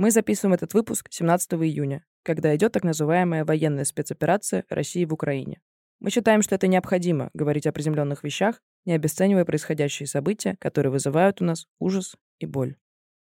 Мы 0.00 0.10
записываем 0.10 0.54
этот 0.54 0.72
выпуск 0.72 1.08
17 1.10 1.52
июня, 1.62 2.06
когда 2.22 2.56
идет 2.56 2.72
так 2.72 2.84
называемая 2.84 3.44
военная 3.44 3.84
спецоперация 3.84 4.64
России 4.70 5.04
в 5.04 5.12
Украине. 5.12 5.60
Мы 6.00 6.08
считаем, 6.08 6.40
что 6.40 6.54
это 6.54 6.68
необходимо 6.68 7.28
говорить 7.34 7.66
о 7.66 7.72
приземленных 7.72 8.24
вещах, 8.24 8.62
не 8.86 8.94
обесценивая 8.94 9.44
происходящие 9.44 10.06
события, 10.06 10.56
которые 10.58 10.90
вызывают 10.90 11.42
у 11.42 11.44
нас 11.44 11.66
ужас 11.78 12.16
и 12.38 12.46
боль. 12.46 12.76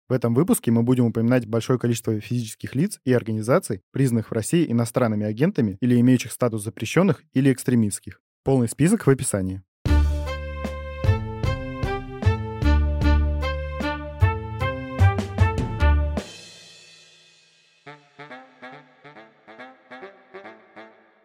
В 0.07 0.13
этом 0.13 0.33
выпуске 0.33 0.71
мы 0.71 0.83
будем 0.83 1.03
упоминать 1.07 1.45
большое 1.47 1.77
количество 1.77 2.17
физических 2.21 2.75
лиц 2.75 3.01
и 3.03 3.11
организаций, 3.11 3.81
признанных 3.91 4.31
в 4.31 4.33
России 4.33 4.71
иностранными 4.71 5.25
агентами 5.25 5.77
или 5.81 5.99
имеющих 5.99 6.31
статус 6.31 6.63
запрещенных 6.63 7.25
или 7.33 7.51
экстремистских. 7.51 8.21
Полный 8.45 8.69
список 8.69 9.05
в 9.05 9.09
описании. 9.09 9.63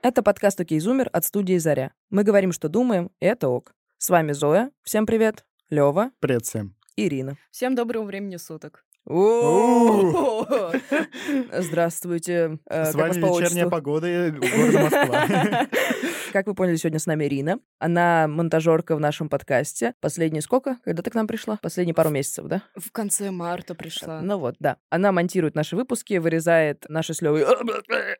Это 0.08 0.22
подкаст 0.22 0.58
«Окей, 0.58 0.80
Зумер» 0.80 1.10
от 1.12 1.26
студии 1.26 1.58
«Заря». 1.58 1.92
Мы 2.08 2.22
говорим, 2.22 2.50
что 2.50 2.70
думаем, 2.70 3.10
и 3.20 3.26
это 3.26 3.50
ок. 3.50 3.74
С 3.98 4.08
вами 4.08 4.32
Зоя. 4.32 4.70
Всем 4.82 5.04
привет. 5.04 5.44
Лева. 5.68 6.12
Привет 6.18 6.46
всем. 6.46 6.74
Ирина. 6.96 7.36
Всем 7.50 7.74
доброго 7.74 8.04
времени 8.04 8.38
суток. 8.38 8.86
Здравствуйте. 11.52 12.58
Э, 12.68 12.92
С 12.92 12.94
вами 12.94 13.14
вечерняя 13.14 13.66
погода 13.66 14.30
города 14.30 14.80
Москва. 14.80 15.66
Как 16.34 16.46
вы 16.46 16.54
поняли, 16.54 16.76
сегодня 16.76 16.98
с 16.98 17.06
нами 17.06 17.24
Ирина. 17.24 17.58
Она 17.78 18.28
монтажерка 18.28 18.94
в 18.96 19.00
нашем 19.00 19.30
подкасте. 19.30 19.94
Последние 20.00 20.42
сколько? 20.42 20.76
Когда 20.84 21.02
ты 21.02 21.10
к 21.10 21.14
нам 21.14 21.26
пришла? 21.26 21.58
Последние 21.62 21.94
пару 21.94 22.10
месяцев, 22.10 22.48
да? 22.48 22.64
В 22.76 22.92
конце 22.92 23.30
марта 23.30 23.74
пришла. 23.74 24.20
Ну 24.20 24.36
вот, 24.38 24.56
да. 24.58 24.76
Она 24.90 25.10
монтирует 25.10 25.54
наши 25.54 25.74
выпуски, 25.74 26.18
вырезает 26.18 26.84
наши 26.90 27.14
с 27.14 27.22
Лёвой. 27.22 27.46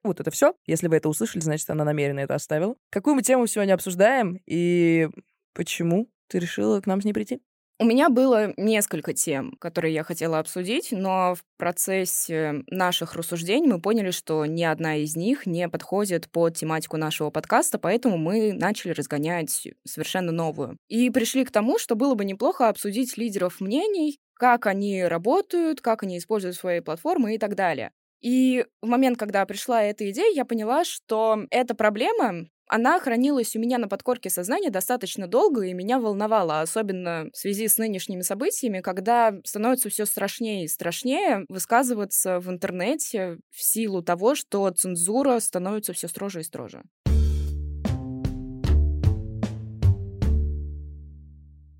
Вот 0.02 0.20
это 0.20 0.30
все. 0.30 0.54
Если 0.66 0.88
вы 0.88 0.96
это 0.96 1.10
услышали, 1.10 1.42
значит, 1.42 1.68
она 1.68 1.84
намеренно 1.84 2.20
это 2.20 2.34
оставила. 2.34 2.76
Какую 2.88 3.14
мы 3.14 3.20
тему 3.22 3.46
сегодня 3.46 3.74
обсуждаем 3.74 4.38
и 4.46 5.10
почему 5.52 6.08
ты 6.28 6.38
решила 6.38 6.80
к 6.80 6.86
нам 6.86 7.02
с 7.02 7.04
ней 7.04 7.12
прийти? 7.12 7.42
У 7.80 7.84
меня 7.84 8.08
было 8.08 8.54
несколько 8.56 9.14
тем, 9.14 9.52
которые 9.60 9.94
я 9.94 10.02
хотела 10.02 10.40
обсудить, 10.40 10.88
но 10.90 11.36
в 11.36 11.44
процессе 11.58 12.64
наших 12.66 13.14
рассуждений 13.14 13.68
мы 13.68 13.80
поняли, 13.80 14.10
что 14.10 14.44
ни 14.46 14.64
одна 14.64 14.96
из 14.96 15.14
них 15.14 15.46
не 15.46 15.68
подходит 15.68 16.28
под 16.28 16.56
тематику 16.56 16.96
нашего 16.96 17.30
подкаста, 17.30 17.78
поэтому 17.78 18.18
мы 18.18 18.52
начали 18.52 18.90
разгонять 18.90 19.68
совершенно 19.86 20.32
новую. 20.32 20.76
И 20.88 21.08
пришли 21.10 21.44
к 21.44 21.52
тому, 21.52 21.78
что 21.78 21.94
было 21.94 22.16
бы 22.16 22.24
неплохо 22.24 22.68
обсудить 22.68 23.16
лидеров 23.16 23.60
мнений, 23.60 24.18
как 24.34 24.66
они 24.66 25.04
работают, 25.04 25.80
как 25.80 26.02
они 26.02 26.18
используют 26.18 26.56
свои 26.56 26.80
платформы 26.80 27.36
и 27.36 27.38
так 27.38 27.54
далее. 27.54 27.92
И 28.20 28.66
в 28.82 28.88
момент, 28.88 29.18
когда 29.18 29.46
пришла 29.46 29.84
эта 29.84 30.10
идея, 30.10 30.34
я 30.34 30.44
поняла, 30.44 30.84
что 30.84 31.46
эта 31.50 31.76
проблема, 31.76 32.48
она 32.68 33.00
хранилась 33.00 33.56
у 33.56 33.58
меня 33.58 33.78
на 33.78 33.88
подкорке 33.88 34.30
сознания 34.30 34.70
достаточно 34.70 35.26
долго 35.26 35.62
и 35.62 35.72
меня 35.72 35.98
волновала, 35.98 36.60
особенно 36.60 37.28
в 37.32 37.36
связи 37.36 37.66
с 37.66 37.78
нынешними 37.78 38.22
событиями, 38.22 38.80
когда 38.80 39.34
становится 39.44 39.88
все 39.88 40.06
страшнее 40.06 40.64
и 40.64 40.68
страшнее 40.68 41.44
высказываться 41.48 42.40
в 42.40 42.50
интернете 42.50 43.38
в 43.50 43.62
силу 43.62 44.02
того, 44.02 44.34
что 44.34 44.68
цензура 44.70 45.40
становится 45.40 45.92
все 45.92 46.08
строже 46.08 46.40
и 46.40 46.44
строже. 46.44 46.82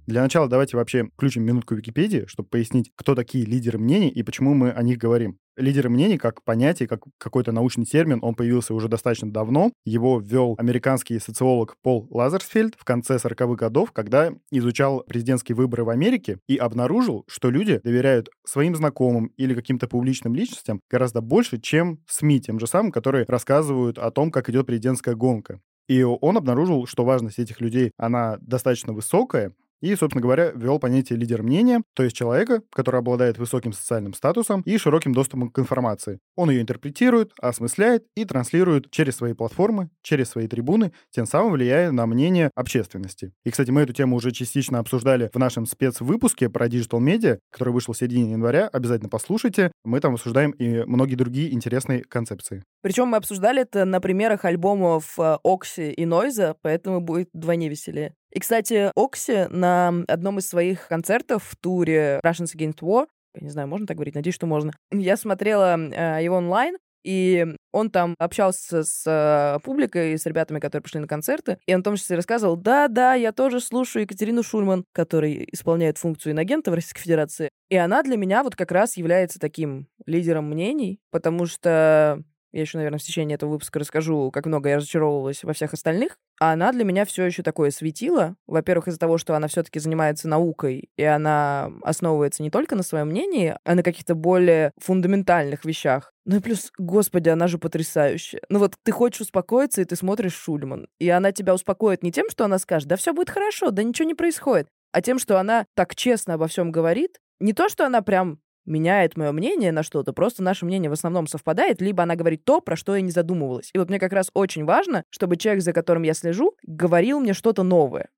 Для 0.09 0.23
начала 0.23 0.49
давайте 0.49 0.79
вообще 0.79 1.05
включим 1.05 1.43
минутку 1.43 1.75
Википедии, 1.75 2.25
чтобы 2.29 2.49
пояснить, 2.49 2.91
кто 2.97 3.15
такие 3.15 3.45
лидеры 3.45 3.79
мнений 3.79 4.09
и 4.09 4.23
почему 4.23 4.55
мы 4.55 4.71
о 4.71 4.83
них 4.83 4.97
говорим. 4.97 5.39
Лидеры 5.55 5.91
мнений 5.91 6.17
как 6.17 6.43
понятие, 6.45 6.89
как 6.89 7.03
какой-то 7.19 7.53
научный 7.53 7.85
термин, 7.85 8.21
он 8.23 8.35
появился 8.35 8.73
уже 8.73 8.89
достаточно 8.89 9.31
давно. 9.31 9.71
Его 9.85 10.19
ввел 10.19 10.55
американский 10.57 11.19
социолог 11.19 11.77
Пол 11.83 12.07
Лазерсфельд 12.09 12.75
в 12.79 12.85
конце 12.85 13.17
40-х 13.17 13.57
годов, 13.57 13.93
когда 13.93 14.33
изучал 14.51 15.05
президентские 15.07 15.57
выборы 15.57 15.85
в 15.85 15.91
Америке 15.91 16.39
и 16.49 16.57
обнаружил, 16.57 17.25
что 17.29 17.51
люди 17.51 17.79
доверяют 17.85 18.31
своим 18.47 18.77
знакомым 18.77 19.27
или 19.37 19.53
каким-то 19.53 19.89
публичным 19.89 20.35
личностям 20.35 20.81
гораздо 20.91 21.21
больше, 21.21 21.61
чем 21.61 21.99
СМИ, 22.07 22.41
тем 22.41 22.59
же 22.61 22.67
самым, 22.67 22.93
которые 22.93 23.27
рассказывают 23.29 23.99
о 23.99 24.11
том, 24.11 24.31
как 24.31 24.49
идет 24.49 24.65
президентская 24.65 25.15
гонка. 25.15 25.61
И 25.87 26.03
он 26.03 26.39
обнаружил, 26.39 26.87
что 26.87 27.05
важность 27.05 27.39
этих 27.39 27.61
людей, 27.61 27.93
она 27.99 28.39
достаточно 28.41 28.95
высокая, 28.95 29.53
и, 29.81 29.95
собственно 29.95 30.23
говоря, 30.23 30.51
ввел 30.55 30.79
понятие 30.79 31.19
лидер 31.19 31.43
мнения, 31.43 31.83
то 31.95 32.03
есть 32.03 32.17
человека, 32.17 32.63
который 32.73 33.01
обладает 33.01 33.39
высоким 33.39 33.73
социальным 33.73 34.15
статусом 34.15 34.63
и 34.63 34.79
широким 34.79 35.13
доступом 35.13 35.51
к 35.51 35.59
информации. 35.59 36.19
Он 36.37 36.51
ее 36.51 36.63
интерпретирует, 36.63 37.33
осмысляет 37.41 38.05
и 38.17 38.25
транслирует 38.25 38.91
через 38.91 39.17
свои 39.17 39.33
платформы, 39.33 39.91
через 40.03 40.31
свои 40.31 40.49
трибуны, 40.49 40.93
тем 41.11 41.27
самым 41.27 41.53
влияя 41.53 41.91
на 41.91 42.07
мнение 42.07 42.51
общественности. 42.55 43.33
И, 43.45 43.51
кстати, 43.51 43.71
мы 43.71 43.83
эту 43.83 43.93
тему 43.93 44.17
уже 44.17 44.31
частично 44.31 44.79
обсуждали 44.79 45.31
в 45.33 45.39
нашем 45.39 45.67
спецвыпуске 45.67 46.49
про 46.49 46.67
Digital 46.67 47.01
Media, 47.01 47.39
который 47.51 47.73
вышел 47.73 47.95
в 47.95 47.99
середине 47.99 48.33
января. 48.33 48.69
Обязательно 48.69 49.09
послушайте. 49.09 49.73
Мы 49.85 50.01
там 50.01 50.15
обсуждаем 50.15 50.51
и 50.53 50.85
многие 50.85 51.15
другие 51.15 51.53
интересные 51.53 52.03
концепции. 52.05 52.63
Причем 52.83 53.09
мы 53.09 53.17
обсуждали 53.17 53.63
это 53.63 53.85
на 53.85 54.01
примерах 54.01 54.45
альбомов 54.45 55.19
Окси 55.19 55.91
и 55.91 56.07
Нойза, 56.07 56.57
поэтому 56.63 57.01
будет 57.01 57.29
вдвойне 57.33 57.69
веселее. 57.69 58.15
И, 58.33 58.41
кстати, 58.41 58.91
Окси 58.95 59.47
на 59.51 60.05
одном 60.07 60.39
из 60.39 60.49
своих 60.49 60.89
концертов 60.89 61.45
в 61.45 61.57
туре 61.57 62.21
Russians 62.25 62.55
Against 62.57 62.81
War, 62.81 63.07
я 63.35 63.43
не 63.43 63.51
знаю, 63.51 63.69
можно 63.69 63.87
так 63.87 63.97
говорить, 63.97 64.15
надеюсь, 64.15 64.35
что 64.35 64.47
можно, 64.47 64.73
я 64.93 65.17
смотрела 65.17 65.79
э, 65.79 66.23
его 66.23 66.37
онлайн, 66.37 66.77
и 67.05 67.47
он 67.73 67.91
там 67.91 68.15
общался 68.19 68.83
с 68.83 69.05
э, 69.07 69.61
публикой, 69.65 70.19
с 70.19 70.27
ребятами, 70.27 70.59
которые 70.59 70.83
пришли 70.83 71.01
на 71.01 71.07
концерты, 71.07 71.59
и 71.67 71.75
он 71.75 71.81
в 71.81 71.85
том 71.85 71.97
числе 71.97 72.17
рассказывал, 72.17 72.57
да-да, 72.57 73.15
я 73.15 73.33
тоже 73.33 73.61
слушаю 73.61 74.03
Екатерину 74.03 74.43
Шульман, 74.43 74.85
который 74.93 75.49
исполняет 75.53 75.99
функцию 75.99 76.33
инагента 76.33 76.71
в 76.71 76.75
Российской 76.75 77.03
Федерации, 77.03 77.51
и 77.71 77.77
она 77.77 78.03
для 78.03 78.17
меня 78.17 78.43
вот 78.43 78.57
как 78.57 78.73
раз 78.73 78.97
является 78.97 79.39
таким 79.39 79.87
лидером 80.07 80.51
мнений, 80.51 81.01
потому 81.11 81.47
что 81.47 82.23
я 82.53 82.63
еще, 82.63 82.79
наверное, 82.79 82.99
в 82.99 83.03
течение 83.03 83.35
этого 83.35 83.51
выпуска 83.51 83.79
расскажу, 83.79 84.31
как 84.31 84.47
много 84.47 84.71
я 84.71 84.77
разочаровывалась 84.77 85.45
во 85.45 85.53
всех 85.53 85.75
остальных. 85.75 86.17
А 86.41 86.53
она 86.53 86.73
для 86.73 86.85
меня 86.85 87.05
все 87.05 87.25
еще 87.25 87.43
такое 87.43 87.71
светило. 87.71 88.37
Во-первых, 88.47 88.89
из-за 88.89 88.99
того, 88.99 89.19
что 89.19 89.35
она 89.35 89.49
все-таки 89.49 89.81
занимается 89.81 90.29
наукой, 90.29 90.89
и 90.97 91.03
она 91.03 91.71
основывается 91.83 92.43
не 92.43 92.51
только 92.51 92.77
на 92.77 92.83
своем 92.83 93.09
мнении, 93.09 93.57
а 93.65 93.75
на 93.75 93.83
каких-то 93.83 94.15
более 94.15 94.73
фундаментальных 94.79 95.65
вещах. 95.65 96.13
Ну 96.25 96.37
и 96.37 96.41
плюс, 96.41 96.71
господи, 96.79 97.29
она 97.29 97.49
же 97.49 97.59
потрясающая. 97.59 98.41
Ну 98.49 98.61
вот 98.61 98.75
ты 98.83 98.93
хочешь 98.93 99.23
успокоиться, 99.23 99.81
и 99.83 99.85
ты 99.85 99.97
смотришь 99.97 100.35
Шульман. 100.35 100.89
И 100.99 101.09
она 101.09 101.33
тебя 101.33 101.55
успокоит 101.55 102.03
не 102.03 102.13
тем, 102.13 102.31
что 102.31 102.45
она 102.45 102.59
скажет, 102.59 102.89
да 102.89 102.97
все 102.97 103.13
будет 103.13 103.31
хорошо, 103.31 103.71
да 103.71 103.83
ничего 103.83 104.07
не 104.07 104.15
происходит, 104.15 104.69
а 104.93 105.03
тем, 105.03 105.19
что 105.19 105.39
она 105.39 105.67
так 105.75 105.95
честно 105.97 106.35
обо 106.35 106.47
всем 106.47 106.71
говорит. 106.71 107.19
Не 107.41 107.53
то, 107.53 107.69
что 107.69 107.87
она 107.87 108.03
прям 108.03 108.41
меняет 108.69 109.17
мое 109.17 109.33
мнение 109.33 109.73
на 109.73 109.83
что-то, 109.83 110.13
просто 110.13 110.43
наше 110.43 110.65
мнение 110.65 110.91
в 110.91 110.95
основном 110.95 111.27
совпадает, 111.27 111.81
либо 111.81 112.03
она 112.03 112.15
говорит 112.15 112.45
то, 112.45 112.61
про 112.61 112.77
что 112.77 112.95
я 112.95 113.03
не 113.03 113.11
задумывалась. 113.11 113.71
И 113.73 113.79
вот 113.79 113.89
мне 113.89 113.99
как 113.99 114.13
раз 114.13 114.31
очень 114.35 114.65
важно, 114.65 115.05
чтобы 115.11 115.37
человек, 115.37 115.63
за 115.63 115.73
которым 115.73 116.03
я 116.03 116.15
слежу, 116.15 116.55
говорил 116.63 117.21
мне 117.21 117.33
что-то 117.33 117.63
новое. 117.63 118.09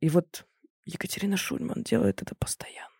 И 0.00 0.08
вот 0.08 0.46
Екатерина 0.84 1.36
Шульман 1.36 1.82
делает 1.82 2.22
это 2.22 2.34
постоянно. 2.38 2.90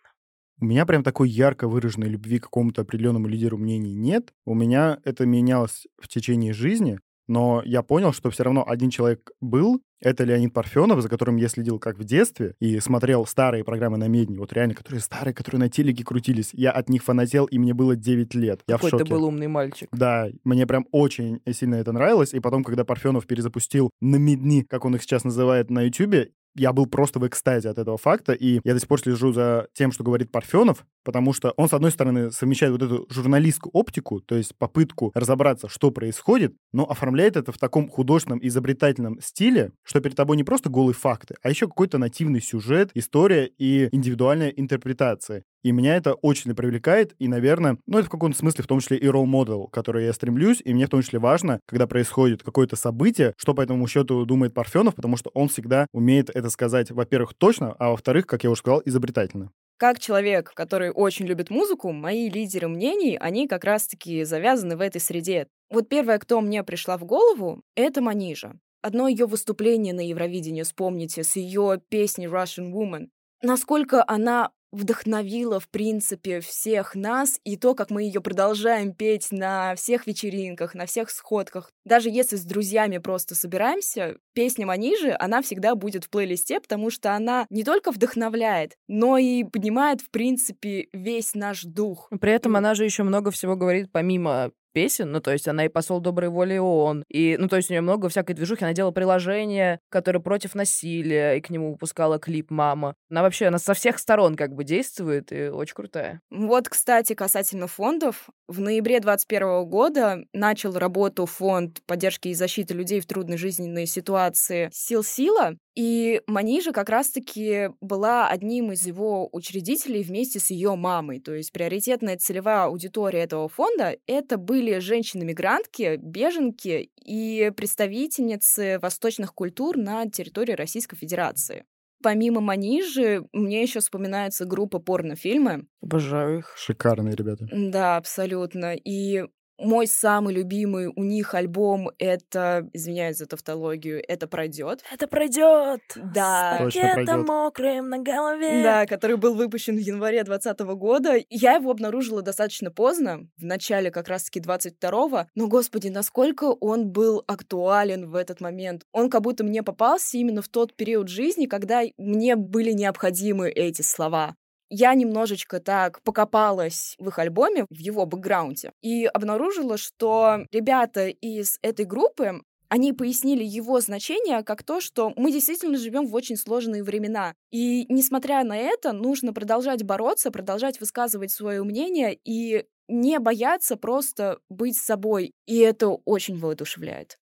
У 0.59 0.65
меня 0.65 0.87
прям 0.87 1.05
такой 1.05 1.29
ярко 1.29 1.69
выраженной 1.69 2.09
любви 2.09 2.39
к 2.39 2.45
какому-то 2.45 2.83
определенному 2.83 3.29
лидеру 3.29 3.59
мнений 3.59 3.95
нет. 3.95 4.33
У 4.47 4.55
меня 4.55 4.99
это 5.05 5.27
менялось 5.27 5.87
в 6.01 6.09
течение 6.09 6.55
жизни, 6.55 6.99
но 7.29 7.63
я 7.65 7.83
понял, 7.83 8.13
что 8.13 8.31
все 8.31 8.45
равно 8.45 8.65
один 8.67 8.91
человек 8.91 9.31
был, 9.41 9.81
это 10.01 10.25
Леонид 10.25 10.53
Парфенов, 10.53 11.01
за 11.01 11.09
которым 11.09 11.37
я 11.37 11.49
следил 11.49 11.79
как 11.79 11.99
в 11.99 12.05
детстве 12.05 12.55
и 12.61 12.79
смотрел 12.81 13.27
старые 13.27 13.65
программы 13.65 13.97
на 13.97 14.09
Медне, 14.09 14.39
вот 14.39 14.53
реально, 14.53 14.75
которые 14.75 15.01
старые, 15.01 15.35
которые 15.35 15.59
на 15.61 15.69
телеке 15.69 16.05
крутились. 16.05 16.51
Я 16.53 16.71
от 16.71 16.89
них 16.89 17.03
фанател, 17.03 17.47
и 17.47 17.59
мне 17.59 17.73
было 17.73 17.97
9 17.97 18.35
лет. 18.35 18.61
Я 18.67 18.75
Какой 18.75 18.89
в 18.89 18.91
шоке. 18.91 19.05
ты 19.05 19.11
был 19.11 19.25
умный 19.25 19.49
мальчик. 19.49 19.89
Да, 19.93 20.29
мне 20.45 20.67
прям 20.67 20.87
очень 20.93 21.41
сильно 21.51 21.77
это 21.77 21.93
нравилось. 21.93 22.35
И 22.35 22.41
потом, 22.41 22.63
когда 22.63 22.85
Парфенов 22.85 23.27
перезапустил 23.27 23.91
на 24.01 24.17
Медни, 24.17 24.63
как 24.69 24.85
он 24.85 24.97
их 24.97 25.03
сейчас 25.03 25.25
называет 25.25 25.71
на 25.71 25.83
Ютубе, 25.83 26.33
я 26.57 26.73
был 26.73 26.87
просто 26.87 27.19
в 27.19 27.27
экстазе 27.27 27.69
от 27.69 27.79
этого 27.79 27.99
факта, 27.99 28.33
и 28.33 28.61
я 28.65 28.75
до 28.75 28.81
сих 28.81 28.89
пор 28.89 29.01
слежу 29.01 29.33
за 29.33 29.69
тем, 29.75 29.93
что 29.93 30.05
говорит 30.05 30.31
Парфенов, 30.31 30.85
потому 31.05 31.33
что 31.33 31.53
он, 31.57 31.69
с 31.69 31.73
одной 31.73 31.91
стороны, 31.91 32.31
совмещает 32.31 32.73
вот 32.73 32.83
эту 32.83 33.07
журналистскую 33.11 33.71
оптику, 33.73 34.21
то 34.21 34.35
есть 34.37 34.57
попытку 34.57 35.13
разобраться, 35.15 35.69
что 35.69 35.91
происходит, 35.91 36.55
но 36.73 36.85
оформляет 36.85 37.37
это 37.37 37.53
в 37.53 37.59
таком 37.59 37.89
художественном, 37.89 38.41
изобретательном 38.43 39.21
стиле, 39.21 39.73
что 39.83 40.01
перед 40.01 40.17
тобой 40.17 40.37
не 40.37 40.45
просто 40.45 40.71
голые 40.71 40.95
факты, 40.95 41.37
а 41.43 41.51
еще 41.51 41.67
какой-то 41.67 41.99
нативный 41.99 42.41
сюжет, 42.41 42.91
история 42.95 43.47
и 43.59 43.89
индивидуальная 43.93 44.49
интерпретация. 44.49 45.45
И 45.67 45.73
меня 45.73 45.97
это 45.97 46.15
очень 46.15 46.55
привлекает, 46.55 47.17
и, 47.19 47.27
наверное, 47.27 47.77
ну, 47.89 47.99
это 47.99 48.07
в 48.07 48.11
каком-то 48.11 48.39
смысле 48.39 48.63
в 48.63 48.69
том 48.69 48.79
числе 48.79 48.99
и 48.99 49.07
model, 49.07 49.67
к 49.67 49.73
которой 49.73 50.05
я 50.05 50.13
стремлюсь, 50.13 50.63
и 50.65 50.73
мне 50.73 50.87
в 50.87 50.91
том 50.91 51.03
числе 51.03 51.19
важно, 51.19 51.59
когда 51.67 51.89
происходит 51.89 52.45
какое-то 52.45 52.77
событие, 52.77 53.35
что 53.37 53.53
по 53.53 53.63
этому 53.63 53.85
счету 53.89 54.25
думает 54.27 54.55
Парфенов, 54.55 54.95
потому 54.95 55.17
что 55.17 55.33
он 55.35 55.49
всегда 55.49 55.89
умеет 55.93 56.31
это 56.31 56.51
сказать, 56.51 56.93
во-первых, 56.93 57.35
точно, 57.35 57.75
а 57.81 57.91
во-вторых, 57.91 58.29
как 58.29 58.45
я 58.45 58.51
уже 58.51 58.61
сказал, 58.61 58.81
изобретательно. 58.85 59.51
как 59.77 59.99
человек, 59.99 60.53
который 60.55 60.91
очень 60.93 61.27
любит 61.27 61.51
музыку, 61.51 61.91
мои 61.91 62.31
лидеры 62.31 62.69
мнений, 62.69 63.17
они 63.17 63.49
как 63.49 63.65
раз-таки 63.65 64.23
завязаны 64.23 64.77
в 64.77 64.81
этой 64.81 65.01
среде. 65.01 65.49
Вот 65.69 65.89
первое, 65.89 66.21
кто 66.21 66.41
мне 66.41 66.63
пришла 66.63 66.97
в 66.97 67.05
голову, 67.05 67.63
это 67.75 68.01
Манижа. 68.01 68.53
Одно 68.83 69.09
ее 69.09 69.27
выступление 69.27 69.95
на 69.95 70.07
Евровидении, 70.07 70.63
вспомните, 70.63 71.25
с 71.25 71.35
ее 71.35 71.81
песней 71.89 72.27
Russian 72.27 72.71
Woman. 72.71 73.09
Насколько 73.43 74.03
она 74.07 74.51
вдохновила, 74.77 75.59
в 75.59 75.69
принципе, 75.69 76.41
всех 76.41 76.95
нас, 76.95 77.41
и 77.45 77.57
то, 77.57 77.75
как 77.75 77.91
мы 77.91 78.03
ее 78.03 78.21
продолжаем 78.21 78.93
петь 78.93 79.29
на 79.31 79.75
всех 79.75 80.07
вечеринках, 80.07 80.75
на 80.75 80.87
всех 80.87 81.11
сходках. 81.11 81.71
Даже 81.85 82.11
если 82.11 82.37
с 82.37 82.45
друзьями 82.45 82.99
просто 82.99 83.35
собираемся, 83.35 84.17
песня 84.35 84.67
Манижи, 84.67 85.17
она 85.19 85.43
всегда 85.43 85.75
будет 85.75 86.05
в 86.05 86.11
плейлисте, 86.11 86.61
потому 86.61 86.91
что 86.91 87.15
она 87.15 87.47
не 87.51 87.65
только 87.65 87.91
вдохновляет, 87.91 88.77
но 88.87 89.19
и 89.19 89.45
поднимает, 89.45 90.01
в 90.01 90.11
принципе, 90.11 90.89
весь 90.93 91.35
наш 91.35 91.63
дух. 91.63 92.11
При 92.21 92.33
этом 92.33 92.57
она 92.57 92.75
же 92.75 92.85
еще 92.85 93.03
много 93.03 93.31
всего 93.31 93.57
говорит 93.57 93.91
помимо 93.91 94.53
песен, 94.77 95.11
ну, 95.11 95.23
то 95.23 95.33
есть 95.33 95.49
она 95.49 95.65
и 95.65 95.71
посол 95.71 96.01
доброй 96.01 96.29
воли 96.29 96.59
ООН, 96.59 97.05
и, 97.09 97.39
ну, 97.39 97.49
то 97.49 97.57
есть 97.57 97.71
у 97.71 97.73
нее 97.73 97.81
много 97.81 98.11
всякой 98.11 98.35
движухи, 98.35 98.63
она 98.63 98.75
делала 98.75 98.93
приложение, 98.93 99.81
которое 99.89 100.21
против 100.21 100.55
насилия, 100.55 101.33
и 101.33 101.41
к 101.41 101.49
нему 101.49 101.71
выпускала 101.73 102.19
клип 102.19 102.51
«Мама». 102.51 102.95
Она 103.11 103.23
вообще, 103.23 103.47
она 103.47 103.59
со 103.59 103.73
всех 103.73 103.99
сторон 103.99 104.37
как 104.37 104.53
бы 104.53 104.65
действует, 104.65 105.33
и 105.33 105.49
очень 105.49 105.75
крутая. 105.75 106.21
Вот, 106.31 106.69
кстати, 106.69 107.15
касательно 107.15 107.69
фондов, 107.69 108.29
в 108.49 108.61
ноябре 108.61 109.01
2021 109.01 109.65
года 109.67 110.19
начал 110.35 110.77
работу 110.77 111.25
фонд 111.25 111.81
поддержки 111.87 112.29
и 112.29 112.35
защиты 112.35 112.75
людей 112.75 113.01
в 113.01 113.07
трудной 113.07 113.39
жизненной 113.39 113.87
ситуации 113.87 114.69
«Сил 114.75 115.03
Сила», 115.03 115.57
и 115.77 116.23
Манижа 116.27 116.73
как 116.73 116.89
раз-таки 116.89 117.69
была 117.83 118.29
одним 118.29 118.73
из 118.73 118.87
его 118.87 119.29
учредителей 119.31 120.03
вместе 120.03 120.41
с 120.41 120.51
ее 120.51 120.75
мамой. 120.75 121.21
То 121.21 121.35
есть 121.35 121.53
приоритетная 121.53 122.17
целевая 122.17 122.65
аудитория 122.65 123.21
этого 123.21 123.47
фонда— 123.49 123.95
это 124.07 124.39
были 124.39 124.79
женщины-мигрантки, 124.79 125.97
беженки 125.97 126.91
и 127.05 127.53
представительницы 127.55 128.79
восточных 128.81 129.35
культур 129.35 129.77
на 129.77 130.09
территории 130.09 130.53
Российской 130.53 130.97
Федерации. 130.97 131.65
Помимо 132.03 132.41
Манижи, 132.41 133.27
мне 133.33 133.63
еще 133.63 133.81
вспоминается 133.81 134.47
группа 134.47 134.79
порнофильмы. 134.79 135.67
Обожаю 135.83 136.39
их. 136.39 136.55
Шикарные 136.57 137.15
ребята. 137.15 137.47
Да, 137.53 137.97
абсолютно. 137.97 138.75
И 138.75 139.25
мой 139.59 139.87
самый 139.87 140.35
любимый 140.35 140.89
у 140.95 141.03
них 141.03 141.35
альбом 141.35 141.91
это, 141.99 142.69
извиняюсь 142.73 143.17
за 143.17 143.27
тавтологию, 143.27 144.03
это 144.07 144.27
пройдет. 144.27 144.83
Это 144.93 145.07
пройдет. 145.07 145.81
Да. 145.97 146.59
С 146.59 146.75
пакетом 146.75 147.25
мокрым 147.25 147.89
на 147.89 147.99
голове. 147.99 148.63
Да, 148.63 148.87
который 148.87 149.17
был 149.17 149.35
выпущен 149.35 149.77
в 149.77 149.81
январе 149.81 150.23
2020 150.25 150.61
года. 150.77 151.17
Я 151.31 151.55
его 151.55 151.71
обнаружила 151.71 152.23
достаточно 152.23 152.71
поздно, 152.71 153.29
в 153.37 153.45
начале 153.45 153.91
как 153.91 154.09
раз-таки 154.09 154.41
22-го. 154.41 155.27
Но, 155.35 155.49
господи, 155.49 155.89
насколько 155.89 156.45
он 156.45 156.89
был 156.91 157.25
актуален 157.27 158.11
в 158.11 158.15
этот 158.15 158.41
момент. 158.41 158.83
Он 158.93 159.11
как 159.11 159.23
будто 159.23 159.45
мне 159.45 159.63
попался 159.63 160.19
именно 160.19 160.43
в 160.43 160.49
тот 160.49 160.75
период 160.75 161.09
жизни, 161.09 161.47
когда 161.47 161.83
мне 161.97 162.37
были 162.37 162.73
необходимы 162.73 163.51
эти 163.51 163.83
слова 163.83 164.37
я 164.71 164.95
немножечко 164.95 165.61
так 165.61 166.03
покопалась 166.03 166.95
в 166.99 167.09
их 167.09 167.19
альбоме, 167.19 167.67
в 167.71 167.79
его 167.79 168.07
бэкграунде, 168.07 168.73
и 168.83 169.07
обнаружила, 169.07 169.77
что 169.77 170.47
ребята 170.53 171.09
из 171.09 171.59
этой 171.63 171.85
группы, 171.85 172.41
они 172.69 172.93
пояснили 172.93 173.45
его 173.45 173.81
значение 173.81 174.43
как 174.43 174.65
то, 174.65 174.81
что 174.81 175.13
мы 175.17 175.31
действительно 175.31 175.79
живем 175.79 176.07
в 176.07 176.15
очень 176.15 176.37
сложные 176.37 176.83
времена. 176.83 177.35
И 177.53 177.87
несмотря 177.89 178.43
на 178.43 178.57
это, 178.57 178.93
нужно 178.93 179.33
продолжать 179.33 179.85
бороться, 179.85 180.31
продолжать 180.31 180.81
высказывать 180.81 181.31
свое 181.31 181.63
мнение 181.63 182.19
и 182.25 182.65
не 182.89 183.19
бояться 183.19 183.77
просто 183.77 184.39
быть 184.49 184.77
собой. 184.77 185.33
И 185.47 185.59
это 185.59 185.89
очень 185.89 186.39
воодушевляет. 186.39 187.19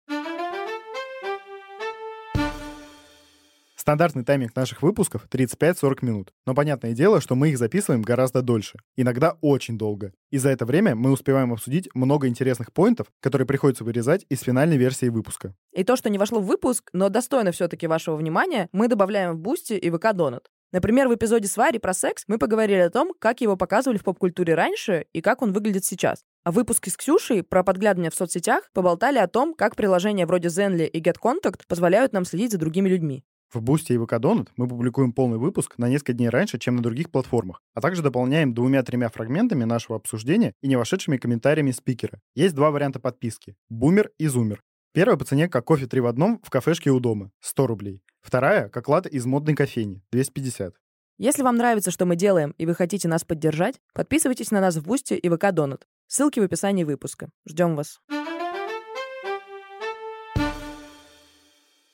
Стандартный 3.80 4.24
тайминг 4.24 4.54
наших 4.54 4.82
выпусков 4.82 5.26
35-40 5.32 6.04
минут. 6.04 6.34
Но 6.44 6.54
понятное 6.54 6.92
дело, 6.92 7.22
что 7.22 7.34
мы 7.34 7.48
их 7.48 7.56
записываем 7.56 8.02
гораздо 8.02 8.42
дольше. 8.42 8.78
Иногда 8.94 9.38
очень 9.40 9.78
долго. 9.78 10.12
И 10.30 10.36
за 10.36 10.50
это 10.50 10.66
время 10.66 10.94
мы 10.94 11.10
успеваем 11.10 11.50
обсудить 11.50 11.88
много 11.94 12.28
интересных 12.28 12.74
поинтов, 12.74 13.06
которые 13.20 13.46
приходится 13.46 13.82
вырезать 13.82 14.26
из 14.28 14.42
финальной 14.42 14.76
версии 14.76 15.06
выпуска. 15.06 15.54
И 15.72 15.82
то, 15.82 15.96
что 15.96 16.10
не 16.10 16.18
вошло 16.18 16.40
в 16.40 16.44
выпуск, 16.44 16.90
но 16.92 17.08
достойно 17.08 17.52
все-таки 17.52 17.86
вашего 17.86 18.16
внимания, 18.16 18.68
мы 18.72 18.86
добавляем 18.86 19.32
в 19.32 19.38
Boosty 19.38 19.72
и 19.72 19.90
ВК 19.90 20.12
Донат. 20.12 20.48
Например, 20.72 21.08
в 21.08 21.14
эпизоде 21.14 21.48
с 21.48 21.56
Варей 21.56 21.80
про 21.80 21.94
секс 21.94 22.24
мы 22.26 22.36
поговорили 22.36 22.80
о 22.80 22.90
том, 22.90 23.14
как 23.18 23.40
его 23.40 23.56
показывали 23.56 23.96
в 23.96 24.04
поп-культуре 24.04 24.54
раньше 24.54 25.06
и 25.14 25.22
как 25.22 25.40
он 25.40 25.54
выглядит 25.54 25.86
сейчас. 25.86 26.22
А 26.44 26.52
в 26.52 26.54
выпуске 26.56 26.90
с 26.90 26.98
Ксюшей 26.98 27.42
про 27.42 27.64
подглядывание 27.64 28.10
в 28.10 28.14
соцсетях 28.14 28.70
поболтали 28.74 29.16
о 29.16 29.26
том, 29.26 29.54
как 29.54 29.74
приложения 29.74 30.26
вроде 30.26 30.48
Zenly 30.48 30.86
и 30.86 31.00
GetContact 31.00 31.62
позволяют 31.66 32.12
нам 32.12 32.26
следить 32.26 32.52
за 32.52 32.58
другими 32.58 32.90
людьми. 32.90 33.24
В 33.52 33.60
Boosty 33.60 33.94
и 33.94 33.98
ВК 33.98 34.13
Донат 34.13 34.52
мы 34.56 34.68
публикуем 34.68 35.12
полный 35.12 35.38
выпуск 35.38 35.76
на 35.76 35.88
несколько 35.88 36.12
дней 36.12 36.28
раньше, 36.28 36.56
чем 36.58 36.76
на 36.76 36.82
других 36.82 37.10
платформах, 37.10 37.62
а 37.74 37.80
также 37.80 38.00
дополняем 38.00 38.54
двумя-тремя 38.54 39.08
фрагментами 39.08 39.64
нашего 39.64 39.96
обсуждения 39.96 40.52
и 40.62 40.68
не 40.68 40.76
вошедшими 40.76 41.16
комментариями 41.16 41.72
спикера. 41.72 42.20
Есть 42.36 42.54
два 42.54 42.70
варианта 42.70 43.00
подписки— 43.00 43.56
Бумер 43.68 44.12
и 44.18 44.28
Зумер. 44.28 44.62
Первая 44.92 45.16
по 45.16 45.24
цене 45.24 45.48
как 45.48 45.64
кофе 45.64 45.86
3 45.86 46.00
в 46.00 46.06
одном 46.06 46.40
в 46.44 46.50
кафешке 46.50 46.90
у 46.90 47.00
дома— 47.00 47.32
100 47.40 47.66
рублей. 47.66 48.02
Вторая— 48.20 48.68
как 48.70 48.88
латте 48.88 49.08
из 49.08 49.26
модной 49.26 49.56
кофейни— 49.56 50.00
250. 50.12 50.76
Если 51.18 51.42
вам 51.42 51.56
нравится, 51.56 51.90
что 51.90 52.06
мы 52.06 52.14
делаем, 52.14 52.54
и 52.56 52.66
вы 52.66 52.74
хотите 52.76 53.08
нас 53.08 53.24
поддержать, 53.24 53.80
подписывайтесь 53.94 54.52
на 54.52 54.60
нас 54.60 54.76
в 54.76 54.84
Boosty 54.84 55.14
и 55.14 55.28
ВК 55.28 55.50
Донат. 55.50 55.88
Ссылки 56.06 56.38
в 56.38 56.44
описании 56.44 56.84
выпуска. 56.84 57.30
Ждем 57.46 57.74
вас. 57.74 58.00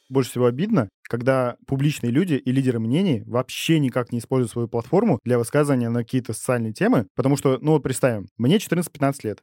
Больше 0.08 0.30
всего 0.30 0.46
обидно, 0.46 0.88
когда 1.08 1.56
публичные 1.66 2.10
люди 2.10 2.34
и 2.34 2.52
лидеры 2.52 2.78
мнений 2.78 3.22
вообще 3.26 3.78
никак 3.78 4.12
не 4.12 4.18
используют 4.18 4.52
свою 4.52 4.68
платформу 4.68 5.18
для 5.24 5.38
высказывания 5.38 5.88
на 5.88 6.00
какие-то 6.00 6.32
социальные 6.32 6.72
темы, 6.72 7.06
потому 7.16 7.36
что, 7.36 7.58
ну 7.60 7.72
вот 7.72 7.82
представим, 7.82 8.26
мне 8.36 8.58
14-15 8.58 9.14
лет, 9.24 9.42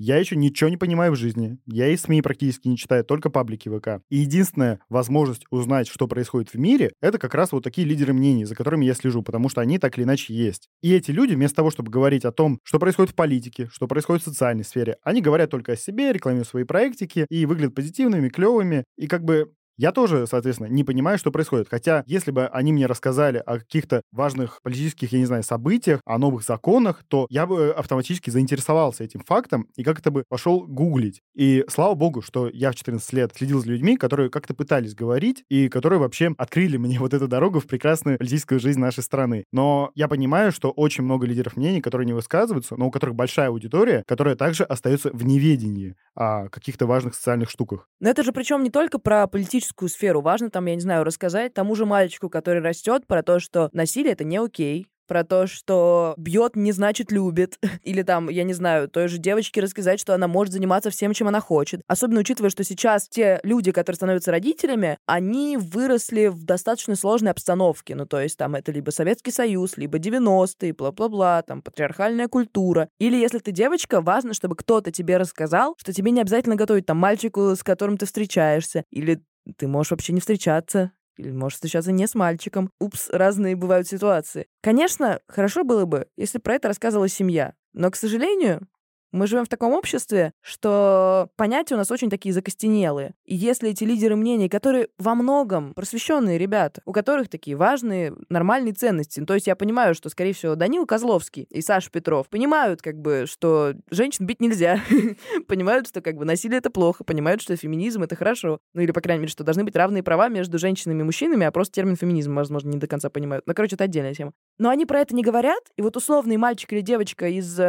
я 0.00 0.16
еще 0.16 0.36
ничего 0.36 0.70
не 0.70 0.76
понимаю 0.76 1.10
в 1.12 1.16
жизни. 1.16 1.58
Я 1.66 1.88
и 1.88 1.96
СМИ 1.96 2.22
практически 2.22 2.68
не 2.68 2.76
читаю, 2.76 3.04
только 3.04 3.30
паблики 3.30 3.68
ВК. 3.68 4.00
И 4.08 4.18
единственная 4.18 4.78
возможность 4.88 5.42
узнать, 5.50 5.88
что 5.88 6.06
происходит 6.06 6.50
в 6.50 6.58
мире, 6.58 6.92
это 7.00 7.18
как 7.18 7.34
раз 7.34 7.50
вот 7.50 7.64
такие 7.64 7.84
лидеры 7.84 8.12
мнений, 8.12 8.44
за 8.44 8.54
которыми 8.54 8.84
я 8.84 8.94
слежу, 8.94 9.22
потому 9.22 9.48
что 9.48 9.60
они 9.60 9.78
так 9.80 9.98
или 9.98 10.04
иначе 10.04 10.32
есть. 10.32 10.68
И 10.82 10.94
эти 10.94 11.10
люди, 11.10 11.34
вместо 11.34 11.56
того, 11.56 11.72
чтобы 11.72 11.90
говорить 11.90 12.24
о 12.24 12.30
том, 12.30 12.60
что 12.62 12.78
происходит 12.78 13.10
в 13.10 13.16
политике, 13.16 13.68
что 13.72 13.88
происходит 13.88 14.22
в 14.22 14.26
социальной 14.26 14.64
сфере, 14.64 14.98
они 15.02 15.20
говорят 15.20 15.50
только 15.50 15.72
о 15.72 15.76
себе, 15.76 16.12
рекламируют 16.12 16.48
свои 16.48 16.62
проектики 16.62 17.26
и 17.28 17.44
выглядят 17.44 17.74
позитивными, 17.74 18.28
клевыми. 18.28 18.84
И 18.96 19.08
как 19.08 19.24
бы 19.24 19.50
я 19.78 19.92
тоже, 19.92 20.26
соответственно, 20.26 20.68
не 20.68 20.84
понимаю, 20.84 21.18
что 21.18 21.30
происходит. 21.30 21.68
Хотя, 21.70 22.02
если 22.06 22.30
бы 22.30 22.46
они 22.48 22.72
мне 22.72 22.86
рассказали 22.86 23.38
о 23.38 23.58
каких-то 23.58 24.02
важных 24.12 24.60
политических, 24.62 25.12
я 25.12 25.20
не 25.20 25.24
знаю, 25.24 25.42
событиях, 25.42 26.00
о 26.04 26.18
новых 26.18 26.42
законах, 26.42 27.04
то 27.08 27.26
я 27.30 27.46
бы 27.46 27.70
автоматически 27.70 28.30
заинтересовался 28.30 29.04
этим 29.04 29.20
фактом 29.20 29.68
и 29.76 29.84
как-то 29.84 30.10
бы 30.10 30.24
пошел 30.28 30.66
гуглить. 30.66 31.22
И 31.34 31.64
слава 31.68 31.94
богу, 31.94 32.22
что 32.22 32.48
я 32.52 32.72
в 32.72 32.74
14 32.74 33.12
лет 33.12 33.32
следил 33.34 33.60
за 33.60 33.68
людьми, 33.68 33.96
которые 33.96 34.30
как-то 34.30 34.52
пытались 34.52 34.94
говорить 34.94 35.44
и 35.48 35.68
которые 35.68 36.00
вообще 36.00 36.34
открыли 36.36 36.76
мне 36.76 36.98
вот 36.98 37.14
эту 37.14 37.28
дорогу 37.28 37.60
в 37.60 37.66
прекрасную 37.66 38.18
политическую 38.18 38.60
жизнь 38.60 38.80
нашей 38.80 39.04
страны. 39.04 39.44
Но 39.52 39.92
я 39.94 40.08
понимаю, 40.08 40.50
что 40.50 40.70
очень 40.70 41.04
много 41.04 41.26
лидеров 41.26 41.56
мнений, 41.56 41.80
которые 41.80 42.06
не 42.06 42.12
высказываются, 42.12 42.76
но 42.76 42.88
у 42.88 42.90
которых 42.90 43.14
большая 43.14 43.48
аудитория, 43.48 44.02
которая 44.06 44.34
также 44.34 44.64
остается 44.64 45.10
в 45.12 45.24
неведении 45.24 45.94
о 46.14 46.48
каких-то 46.48 46.86
важных 46.86 47.14
социальных 47.14 47.48
штуках. 47.48 47.88
Но 48.00 48.10
это 48.10 48.24
же 48.24 48.32
причем 48.32 48.64
не 48.64 48.70
только 48.70 48.98
про 48.98 49.26
политическую 49.28 49.67
политическую 49.68 49.88
сферу. 49.88 50.20
Важно 50.20 50.50
там, 50.50 50.66
я 50.66 50.74
не 50.74 50.80
знаю, 50.80 51.04
рассказать 51.04 51.54
тому 51.54 51.74
же 51.74 51.86
мальчику, 51.86 52.28
который 52.28 52.62
растет, 52.62 53.06
про 53.06 53.22
то, 53.22 53.40
что 53.40 53.68
насилие— 53.72 54.12
это 54.14 54.24
не 54.24 54.38
окей, 54.38 54.88
про 55.08 55.24
то, 55.24 55.46
что 55.46 56.14
бьет 56.18 56.54
не 56.54 56.70
значит 56.70 57.10
любит. 57.10 57.58
Или 57.82 58.02
там, 58.02 58.28
я 58.28 58.44
не 58.44 58.52
знаю, 58.52 58.88
той 58.88 59.08
же 59.08 59.18
девочке 59.18 59.60
рассказать, 59.60 59.98
что 59.98 60.14
она 60.14 60.28
может 60.28 60.52
заниматься 60.52 60.90
всем, 60.90 61.14
чем 61.14 61.28
она 61.28 61.40
хочет. 61.40 61.80
Особенно 61.88 62.20
учитывая, 62.20 62.50
что 62.50 62.62
сейчас 62.62 63.08
те 63.08 63.40
люди, 63.42 63.72
которые 63.72 63.96
становятся 63.96 64.30
родителями, 64.30 64.98
они 65.06 65.56
выросли 65.56 66.26
в 66.26 66.44
достаточно 66.44 66.94
сложной 66.94 67.32
обстановке. 67.32 67.94
Ну, 67.94 68.06
то 68.06 68.20
есть 68.20 68.36
там 68.36 68.54
это 68.54 68.70
либо 68.70 68.90
Советский 68.90 69.32
Союз, 69.32 69.78
либо 69.78 69.98
90-е, 69.98 70.74
бла-бла-бла, 70.74 71.42
там 71.42 71.62
патриархальная 71.62 72.28
культура. 72.28 72.88
Или 72.98 73.16
если 73.16 73.38
ты 73.38 73.50
девочка, 73.50 74.02
важно, 74.02 74.34
чтобы 74.34 74.56
кто-то 74.56 74.92
тебе 74.92 75.16
рассказал, 75.16 75.74
что 75.78 75.92
тебе 75.92 76.10
не 76.10 76.20
обязательно 76.20 76.56
готовить 76.56 76.84
там 76.84 76.98
мальчику, 76.98 77.56
с 77.56 77.62
которым 77.62 77.96
ты 77.96 78.04
встречаешься, 78.04 78.84
или 78.90 79.22
ты 79.56 79.66
можешь 79.68 79.90
вообще 79.92 80.12
не 80.12 80.20
встречаться, 80.20 80.92
или 81.16 81.30
можешь 81.30 81.54
встречаться 81.56 81.92
не 81.92 82.06
с 82.06 82.14
мальчиком. 82.14 82.70
Упс, 82.80 83.08
разные 83.10 83.56
бывают 83.56 83.88
ситуации. 83.88 84.46
Конечно, 84.62 85.20
хорошо 85.28 85.64
было 85.64 85.84
бы, 85.84 86.06
если 86.16 86.38
про 86.38 86.54
это 86.54 86.68
рассказывала 86.68 87.08
семья. 87.08 87.54
Но, 87.72 87.90
к 87.90 87.96
сожалению, 87.96 88.68
Мы 89.12 89.26
живем 89.26 89.44
в 89.44 89.48
таком 89.48 89.72
обществе, 89.72 90.32
что 90.42 91.30
понятия 91.36 91.74
у 91.74 91.78
нас 91.78 91.90
очень 91.90 92.10
такие 92.10 92.34
закостенелые. 92.34 93.14
И 93.24 93.34
если 93.34 93.70
эти 93.70 93.84
лидеры 93.84 94.16
мнений, 94.16 94.48
которые 94.48 94.88
во 94.98 95.14
многом 95.14 95.72
просвещенные 95.72 96.36
ребята, 96.36 96.82
у 96.84 96.92
которых 96.92 97.28
такие 97.28 97.56
важные, 97.56 98.14
нормальные 98.28 98.74
ценности, 98.74 99.24
то 99.24 99.34
есть 99.34 99.46
я 99.46 99.56
понимаю, 99.56 99.94
что, 99.94 100.10
скорее 100.10 100.34
всего, 100.34 100.56
Данил 100.56 100.84
Козловский 100.84 101.44
и 101.44 101.62
Саша 101.62 101.90
Петров 101.90 102.28
понимают, 102.28 102.82
как 102.82 103.00
бы, 103.00 103.24
что 103.26 103.74
женщин 103.90 104.26
бить 104.26 104.40
нельзя, 104.40 104.80
понимают, 105.48 105.88
что 105.88 106.02
как 106.02 106.16
бы 106.16 106.26
насилие 106.26 106.58
это 106.58 106.70
плохо, 106.70 107.02
понимают, 107.04 107.40
что 107.40 107.56
феминизм 107.56 108.02
это 108.02 108.14
хорошо, 108.14 108.58
ну 108.74 108.82
или, 108.82 108.90
по 108.90 109.00
крайней 109.00 109.22
мере, 109.22 109.30
что 109.30 109.42
должны 109.42 109.64
быть 109.64 109.74
равные 109.74 110.02
права 110.02 110.28
между 110.28 110.58
женщинами 110.58 111.00
и 111.00 111.04
мужчинами, 111.04 111.46
а 111.46 111.50
просто 111.50 111.74
термин 111.74 111.96
феминизм, 111.96 112.34
возможно, 112.34 112.68
не 112.68 112.78
до 112.78 112.86
конца 112.86 113.08
понимают. 113.08 113.46
Ну, 113.46 113.54
короче, 113.54 113.76
это 113.76 113.84
отдельная 113.84 114.14
тема. 114.14 114.32
Но 114.58 114.68
они 114.68 114.84
про 114.84 115.00
это 115.00 115.14
не 115.14 115.22
говорят, 115.22 115.62
и 115.76 115.82
вот 115.82 115.96
условный 115.96 116.36
мальчик 116.36 116.72
или 116.72 116.80
девочка 116.80 117.28
из, 117.28 117.58
э, 117.58 117.62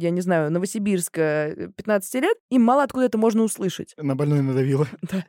я 0.00 0.10
не 0.10 0.20
знаю, 0.20 0.53
Новосибирска, 0.54 1.70
15 1.76 2.14
лет, 2.22 2.36
им 2.50 2.62
мало 2.62 2.82
откуда 2.82 3.06
это 3.06 3.18
можно 3.18 3.42
услышать. 3.42 3.94
На 3.98 4.16
больной 4.16 4.40
надавила. 4.42 4.88
Да. 5.02 5.26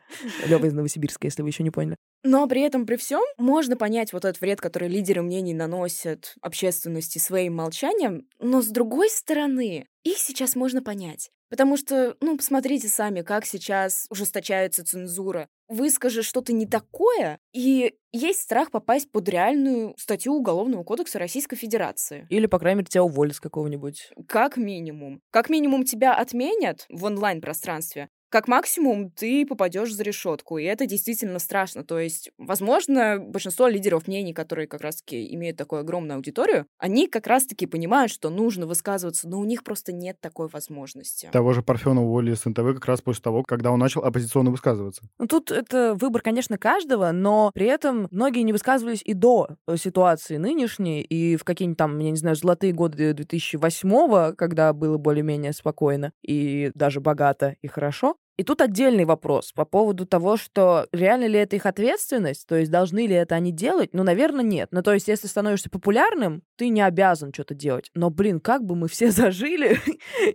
Лёва 0.47 0.65
из 0.65 0.73
Новосибирска, 0.73 1.27
если 1.27 1.41
вы 1.41 1.49
еще 1.49 1.63
не 1.63 1.69
поняли. 1.69 1.97
Но 2.23 2.47
при 2.47 2.61
этом, 2.61 2.85
при 2.85 2.95
всем, 2.95 3.21
можно 3.37 3.75
понять 3.75 4.13
вот 4.13 4.25
этот 4.25 4.41
вред, 4.41 4.61
который 4.61 4.87
лидеры 4.87 5.21
мнений 5.21 5.53
наносят 5.53 6.35
общественности 6.41 7.19
своим 7.19 7.55
молчанием, 7.55 8.27
но 8.39 8.61
с 8.61 8.67
другой 8.67 9.09
стороны, 9.09 9.87
их 10.03 10.17
сейчас 10.17 10.55
можно 10.55 10.81
понять. 10.81 11.29
Потому 11.49 11.77
что, 11.77 12.15
ну, 12.21 12.37
посмотрите 12.37 12.87
сами, 12.87 13.21
как 13.21 13.45
сейчас 13.45 14.07
ужесточается 14.09 14.83
цензура. 14.83 15.47
Выскажешь 15.67 16.25
что-то 16.25 16.53
не 16.53 16.65
такое, 16.65 17.39
и 17.53 17.95
есть 18.11 18.41
страх 18.41 18.71
попасть 18.71 19.11
под 19.11 19.27
реальную 19.27 19.95
статью 19.97 20.33
Уголовного 20.33 20.83
кодекса 20.83 21.19
Российской 21.19 21.55
Федерации. 21.55 22.27
Или, 22.29 22.45
по 22.45 22.59
крайней 22.59 22.79
мере, 22.79 22.87
тебя 22.89 23.03
уволят 23.03 23.35
с 23.35 23.39
какого-нибудь. 23.39 24.11
Как 24.27 24.57
минимум. 24.57 25.21
Как 25.31 25.49
минимум 25.49 25.83
тебя 25.83 26.13
отменят 26.15 26.85
в 26.89 27.03
онлайн-пространстве, 27.03 28.09
как 28.35 28.49
максимум 28.49 29.11
ты 29.11 29.45
попадешь 29.45 29.93
за 29.93 30.03
решетку, 30.03 30.57
и 30.57 30.65
это 30.65 30.85
действительно 30.85 31.39
страшно. 31.39 31.85
То 31.85 31.99
есть, 31.99 32.31
возможно, 32.37 33.17
большинство 33.17 33.69
лидеров 33.69 34.09
мнений, 34.09 34.33
которые 34.33 34.67
как 34.67 34.81
раз-таки 34.81 35.33
имеют 35.33 35.55
такую 35.55 35.79
огромную 35.79 36.17
аудиторию, 36.17 36.65
они 36.77 37.07
как 37.07 37.27
раз-таки 37.27 37.65
понимают, 37.65 38.11
что 38.11 38.29
нужно 38.29 38.67
высказываться, 38.67 39.29
но 39.29 39.39
у 39.39 39.45
них 39.45 39.63
просто 39.63 39.93
нет 39.93 40.19
такой 40.19 40.49
возможности. 40.49 41.29
Того 41.31 41.53
же 41.53 41.61
Парфенова 41.61 42.03
уволили 42.03 42.35
с 42.35 42.43
НТВ 42.43 42.73
как 42.73 42.85
раз 42.87 42.99
после 42.99 43.23
того, 43.23 43.43
когда 43.43 43.71
он 43.71 43.79
начал 43.79 44.01
оппозиционно 44.01 44.51
высказываться. 44.51 45.03
Ну, 45.17 45.27
тут 45.27 45.49
это 45.49 45.95
выбор, 45.95 46.21
конечно, 46.21 46.57
каждого, 46.57 47.13
но 47.13 47.51
при 47.53 47.67
этом 47.67 48.09
многие 48.11 48.41
не 48.41 48.51
высказывались 48.51 49.01
и 49.05 49.13
до 49.13 49.47
ситуации 49.77 50.35
нынешней, 50.35 51.03
и 51.03 51.37
в 51.37 51.45
какие-нибудь 51.45 51.77
там, 51.77 51.97
я 51.99 52.11
не 52.11 52.17
знаю, 52.17 52.35
золотые 52.35 52.73
годы 52.73 53.13
2008 53.13 54.35
когда 54.35 54.73
было 54.73 54.97
более-менее 54.97 55.53
спокойно 55.53 56.11
и 56.21 56.71
даже 56.75 56.99
богато 56.99 57.55
и 57.61 57.67
хорошо. 57.67 58.17
И 58.37 58.43
тут 58.43 58.61
отдельный 58.61 59.05
вопрос 59.05 59.53
по 59.53 59.63
поводу 59.63 60.05
того, 60.05 60.35
что 60.35 60.87
реально 60.91 61.27
ли 61.27 61.39
это 61.39 61.55
их 61.55 61.65
ответственность, 61.65 62.45
то 62.47 62.55
есть 62.55 62.69
должны 62.69 63.07
ли 63.07 63.15
это 63.15 63.35
они 63.35 63.51
делать? 63.51 63.91
Ну, 63.93 64.03
наверное, 64.03 64.43
нет. 64.43 64.69
Ну, 64.71 64.81
то 64.81 64.93
есть 64.93 65.07
если 65.07 65.27
становишься 65.27 65.69
популярным, 65.69 66.43
ты 66.57 66.67
не 66.67 66.81
обязан 66.81 67.33
что-то 67.33 67.53
делать. 67.53 67.91
Но, 67.93 68.09
блин, 68.09 68.41
как 68.41 68.63
бы 68.65 68.75
мы 68.75 68.89
все 68.89 69.11
зажили, 69.11 69.79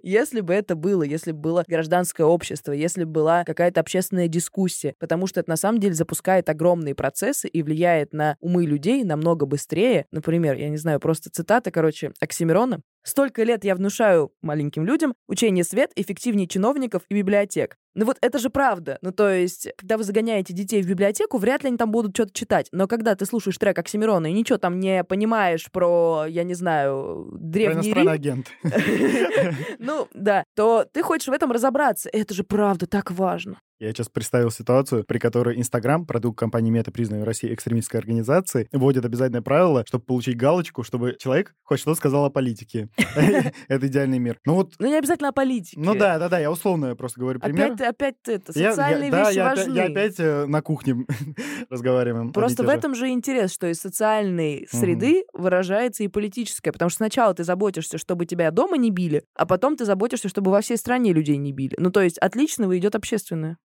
если 0.02 0.40
бы 0.40 0.54
это 0.54 0.76
было, 0.76 1.02
если 1.02 1.32
бы 1.32 1.38
было 1.40 1.64
гражданское 1.66 2.24
общество, 2.24 2.72
если 2.72 3.04
бы 3.04 3.10
была 3.10 3.44
какая-то 3.44 3.80
общественная 3.80 4.28
дискуссия, 4.28 4.94
потому 4.98 5.26
что 5.26 5.40
это 5.40 5.50
на 5.50 5.56
самом 5.56 5.78
деле 5.78 5.94
запускает 5.94 6.48
огромные 6.48 6.94
процессы 6.94 7.48
и 7.48 7.62
влияет 7.62 8.12
на 8.12 8.36
умы 8.40 8.64
людей 8.64 9.04
намного 9.04 9.44
быстрее. 9.44 10.06
Например, 10.10 10.56
я 10.56 10.70
не 10.70 10.78
знаю, 10.78 11.00
просто 11.00 11.28
цитата, 11.30 11.70
короче, 11.70 12.12
Оксимирона. 12.20 12.80
Столько 13.02 13.44
лет 13.44 13.64
я 13.64 13.74
внушаю 13.74 14.32
маленьким 14.42 14.84
людям 14.84 15.14
учение 15.26 15.64
свет 15.64 15.90
эффективнее 15.96 16.46
чиновников 16.46 17.02
и 17.08 17.14
библиотек. 17.14 17.76
Ну 17.94 18.04
вот 18.04 18.18
это 18.20 18.38
же 18.38 18.50
правда. 18.50 18.98
Ну 19.02 19.12
то 19.12 19.28
есть, 19.28 19.68
когда 19.76 19.96
вы 19.96 20.04
загоняете 20.04 20.52
детей 20.52 20.82
в 20.82 20.88
библиотеку, 20.88 21.38
вряд 21.38 21.62
ли 21.62 21.68
они 21.68 21.76
там 21.76 21.90
будут 21.90 22.14
что-то 22.14 22.32
читать. 22.32 22.68
Но 22.72 22.86
когда 22.86 23.14
ты 23.14 23.26
слушаешь 23.26 23.58
трек 23.58 23.78
Оксимирона 23.78 24.28
и 24.28 24.32
ничего 24.32 24.58
там 24.58 24.78
не 24.78 25.04
понимаешь 25.04 25.70
про, 25.70 26.24
я 26.28 26.44
не 26.44 26.54
знаю, 26.54 27.28
древний 27.32 27.92
Рим... 27.92 28.08
агент. 28.08 28.48
Ну 29.78 30.08
да, 30.14 30.44
то 30.54 30.86
ты 30.92 31.02
хочешь 31.02 31.28
в 31.28 31.32
этом 31.32 31.52
разобраться. 31.52 32.08
Это 32.12 32.34
же 32.34 32.44
правда 32.44 32.86
так 32.86 33.10
важно. 33.10 33.58
Я 33.80 33.88
сейчас 33.88 34.10
представил 34.10 34.50
ситуацию, 34.50 35.04
при 35.04 35.18
которой 35.18 35.58
Инстаграм, 35.58 36.04
продукт 36.04 36.38
компании 36.38 36.70
Мета, 36.70 36.92
признанной 36.92 37.22
в 37.22 37.26
России 37.26 37.52
экстремистской 37.52 37.98
организацией, 37.98 38.68
вводит 38.72 39.06
обязательное 39.06 39.40
правило, 39.40 39.84
чтобы 39.86 40.04
получить 40.04 40.36
галочку, 40.36 40.82
чтобы 40.82 41.16
человек 41.18 41.54
хоть 41.62 41.80
что 41.80 41.94
сказал 41.94 42.26
о 42.26 42.30
политике. 42.30 42.90
Это 43.68 43.86
идеальный 43.86 44.18
мир. 44.18 44.38
Ну 44.44 44.56
вот... 44.56 44.74
Ну 44.78 44.86
не 44.86 44.98
обязательно 44.98 45.30
о 45.30 45.32
политике. 45.32 45.80
Ну 45.80 45.94
да, 45.94 46.18
да, 46.18 46.28
да, 46.28 46.38
я 46.38 46.50
условно 46.50 46.94
просто 46.94 47.20
говорю 47.20 47.40
пример. 47.40 47.74
Опять, 47.80 48.16
опять 48.24 48.42
это, 48.42 48.52
социальные 48.52 49.10
вещи 49.10 49.38
важны. 49.38 49.74
Я 49.74 49.84
опять 49.84 50.18
э, 50.18 50.46
на 50.46 50.62
кухне 50.62 51.06
разговариваем. 51.70 52.32
Просто 52.32 52.62
в 52.62 52.68
этом 52.68 52.94
же 52.94 53.08
интерес, 53.08 53.52
что 53.52 53.66
из 53.66 53.78
социальной 53.78 54.66
среды 54.70 55.24
выражается 55.32 56.02
и 56.02 56.08
политическая, 56.08 56.72
потому 56.72 56.90
что 56.90 56.98
сначала 56.98 57.34
ты 57.34 57.44
заботишься, 57.44 57.98
чтобы 57.98 58.26
тебя 58.26 58.50
дома 58.50 58.76
не 58.76 58.90
били, 58.90 59.24
а 59.34 59.46
потом 59.46 59.76
ты 59.76 59.84
заботишься, 59.84 60.28
чтобы 60.28 60.50
во 60.50 60.60
всей 60.60 60.76
стране 60.76 61.12
людей 61.12 61.36
не 61.36 61.52
били. 61.52 61.74
Ну 61.78 61.90
то 61.90 62.00
есть 62.00 62.18
от 62.18 62.36
личного 62.36 62.76
идет 62.78 62.94
общественное. 62.94 63.56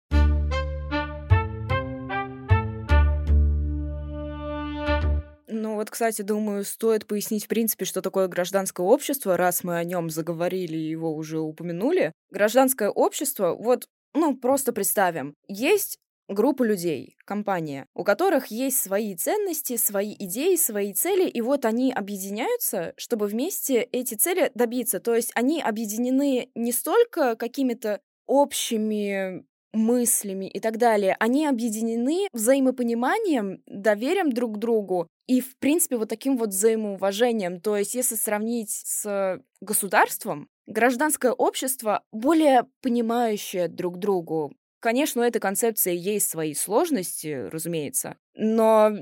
Ну 5.48 5.76
вот, 5.76 5.90
кстати, 5.90 6.22
думаю, 6.22 6.64
стоит 6.64 7.06
пояснить 7.06 7.44
в 7.44 7.48
принципе, 7.48 7.84
что 7.84 8.02
такое 8.02 8.28
гражданское 8.28 8.86
общество, 8.86 9.36
раз 9.36 9.64
мы 9.64 9.76
о 9.76 9.84
нем 9.84 10.10
заговорили 10.10 10.76
и 10.76 10.90
его 10.90 11.14
уже 11.14 11.38
упомянули. 11.38 12.12
Гражданское 12.30 12.90
общество, 12.90 13.54
вот, 13.54 13.88
ну 14.16 14.36
просто 14.36 14.72
представим, 14.72 15.34
есть 15.46 15.98
группа 16.28 16.64
людей, 16.64 17.16
компания, 17.24 17.86
у 17.94 18.04
которых 18.04 18.46
есть 18.48 18.82
свои 18.82 19.14
ценности, 19.14 19.76
свои 19.76 20.14
идеи, 20.18 20.56
свои 20.56 20.92
цели, 20.92 21.28
и 21.28 21.40
вот 21.40 21.64
они 21.64 21.92
объединяются, 21.92 22.94
чтобы 22.96 23.26
вместе 23.26 23.80
эти 23.80 24.14
цели 24.14 24.50
добиться. 24.54 24.98
То 25.00 25.14
есть 25.14 25.30
они 25.34 25.62
объединены 25.62 26.50
не 26.54 26.72
столько 26.72 27.36
какими-то 27.36 28.00
общими 28.26 29.44
мыслями 29.72 30.46
и 30.48 30.58
так 30.58 30.78
далее, 30.78 31.16
они 31.20 31.46
объединены 31.46 32.28
взаимопониманием, 32.32 33.62
доверием 33.66 34.32
друг 34.32 34.54
к 34.54 34.58
другу 34.58 35.06
и, 35.26 35.40
в 35.40 35.56
принципе, 35.58 35.96
вот 35.96 36.08
таким 36.08 36.38
вот 36.38 36.50
взаимоуважением. 36.50 37.60
То 37.60 37.76
есть, 37.76 37.94
если 37.94 38.14
сравнить 38.14 38.70
с 38.70 39.40
государством, 39.60 40.48
гражданское 40.66 41.32
общество 41.32 42.02
более 42.12 42.64
понимающее 42.82 43.68
друг 43.68 43.98
другу. 43.98 44.52
Конечно, 44.80 45.22
у 45.22 45.24
этой 45.24 45.40
концепции 45.40 45.96
есть 45.96 46.28
свои 46.28 46.54
сложности, 46.54 47.48
разумеется, 47.50 48.16
но 48.34 48.92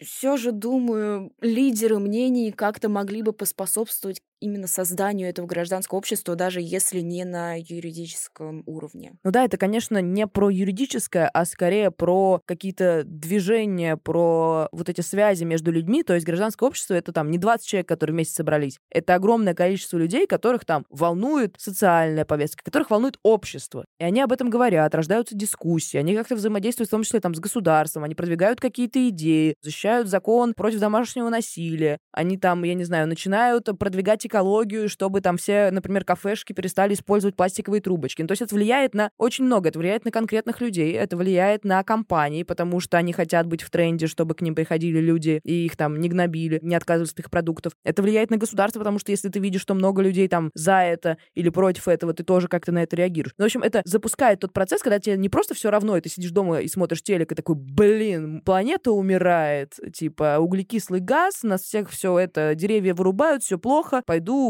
все 0.00 0.36
же, 0.36 0.52
думаю, 0.52 1.32
лидеры 1.40 1.98
мнений 1.98 2.52
как-то 2.52 2.88
могли 2.88 3.22
бы 3.22 3.32
поспособствовать 3.32 4.22
именно 4.40 4.66
созданию 4.66 5.28
этого 5.28 5.46
гражданского 5.46 5.98
общества, 5.98 6.34
даже 6.34 6.60
если 6.60 7.00
не 7.00 7.24
на 7.24 7.54
юридическом 7.56 8.62
уровне. 8.66 9.12
Ну 9.22 9.30
да, 9.30 9.44
это, 9.44 9.56
конечно, 9.56 10.00
не 10.00 10.26
про 10.26 10.50
юридическое, 10.50 11.28
а 11.28 11.44
скорее 11.44 11.90
про 11.90 12.40
какие-то 12.46 13.02
движения, 13.04 13.96
про 13.96 14.68
вот 14.72 14.88
эти 14.88 15.00
связи 15.02 15.44
между 15.44 15.70
людьми. 15.70 16.02
То 16.02 16.14
есть 16.14 16.26
гражданское 16.26 16.66
общество— 16.66 16.94
это 17.00 17.12
там 17.12 17.30
не 17.30 17.38
20 17.38 17.66
человек, 17.66 17.88
которые 17.88 18.14
вместе 18.14 18.34
собрались. 18.34 18.78
Это 18.90 19.14
огромное 19.14 19.54
количество 19.54 19.98
людей, 19.98 20.26
которых 20.26 20.64
там 20.64 20.86
волнует 20.90 21.54
социальная 21.58 22.24
повестка, 22.24 22.64
которых 22.64 22.90
волнует 22.90 23.18
общество. 23.22 23.84
И 23.98 24.04
они 24.04 24.20
об 24.20 24.32
этом 24.32 24.50
говорят, 24.50 24.94
рождаются 24.94 25.36
дискуссии, 25.36 25.98
они 25.98 26.14
как-то 26.14 26.36
взаимодействуют 26.36 26.88
в 26.88 26.92
том 26.92 27.02
числе 27.02 27.20
там 27.20 27.34
с 27.34 27.40
государством, 27.40 28.04
они 28.04 28.14
продвигают 28.14 28.60
какие-то 28.60 29.08
идеи, 29.08 29.54
защищают 29.62 30.08
закон 30.08 30.54
против 30.54 30.80
домашнего 30.80 31.28
насилия, 31.28 31.98
они 32.12 32.38
там, 32.38 32.64
я 32.64 32.74
не 32.74 32.84
знаю, 32.84 33.06
начинают 33.06 33.68
продвигать 33.78 34.24
экологию, 34.30 34.88
чтобы 34.88 35.20
там 35.20 35.36
все, 35.36 35.70
например, 35.70 36.04
кафешки 36.04 36.52
перестали 36.52 36.94
использовать 36.94 37.36
пластиковые 37.36 37.82
трубочки. 37.82 38.22
Ну, 38.22 38.28
то 38.28 38.32
есть 38.32 38.42
это 38.42 38.54
влияет 38.54 38.94
на 38.94 39.10
очень 39.18 39.44
много. 39.44 39.68
Это 39.68 39.78
влияет 39.78 40.04
на 40.04 40.10
конкретных 40.10 40.60
людей, 40.60 40.92
это 40.92 41.16
влияет 41.16 41.64
на 41.64 41.82
компании, 41.84 42.44
потому 42.44 42.80
что 42.80 42.96
они 42.96 43.12
хотят 43.12 43.46
быть 43.46 43.62
в 43.62 43.70
тренде, 43.70 44.06
чтобы 44.06 44.34
к 44.34 44.40
ним 44.40 44.54
приходили 44.54 45.00
люди 45.00 45.40
и 45.44 45.66
их 45.66 45.76
там 45.76 46.00
не 46.00 46.08
гнобили, 46.08 46.60
не 46.62 46.74
отказывались 46.74 47.12
от 47.12 47.20
их 47.20 47.30
продуктов. 47.30 47.72
Это 47.84 48.02
влияет 48.02 48.30
на 48.30 48.36
государство, 48.36 48.78
потому 48.78 48.98
что 48.98 49.10
если 49.10 49.28
ты 49.28 49.38
видишь, 49.40 49.60
что 49.60 49.74
много 49.74 50.02
людей 50.02 50.28
там 50.28 50.50
за 50.54 50.80
это 50.80 51.18
или 51.34 51.48
против 51.48 51.88
этого, 51.88 52.14
ты 52.14 52.22
тоже 52.22 52.48
как-то 52.48 52.72
на 52.72 52.82
это 52.82 52.96
реагируешь. 52.96 53.34
Ну, 53.36 53.44
в 53.44 53.46
общем, 53.46 53.62
это 53.62 53.82
запускает 53.84 54.40
тот 54.40 54.52
процесс, 54.52 54.82
когда 54.82 54.98
тебе 54.98 55.16
не 55.16 55.28
просто 55.28 55.54
все 55.54 55.70
равно, 55.70 55.96
и 55.96 56.00
ты 56.00 56.08
сидишь 56.08 56.30
дома 56.30 56.60
и 56.60 56.68
смотришь 56.68 57.02
телек, 57.02 57.32
и 57.32 57.34
такой, 57.34 57.56
блин, 57.56 58.42
планета 58.44 58.92
умирает, 58.92 59.74
типа 59.92 60.38
углекислый 60.38 61.00
газ, 61.00 61.42
нас 61.42 61.62
всех 61.62 61.90
все 61.90 62.18
это, 62.18 62.54
деревья 62.54 62.94
вырубают, 62.94 63.42
все 63.42 63.58
плохо, 63.58 64.02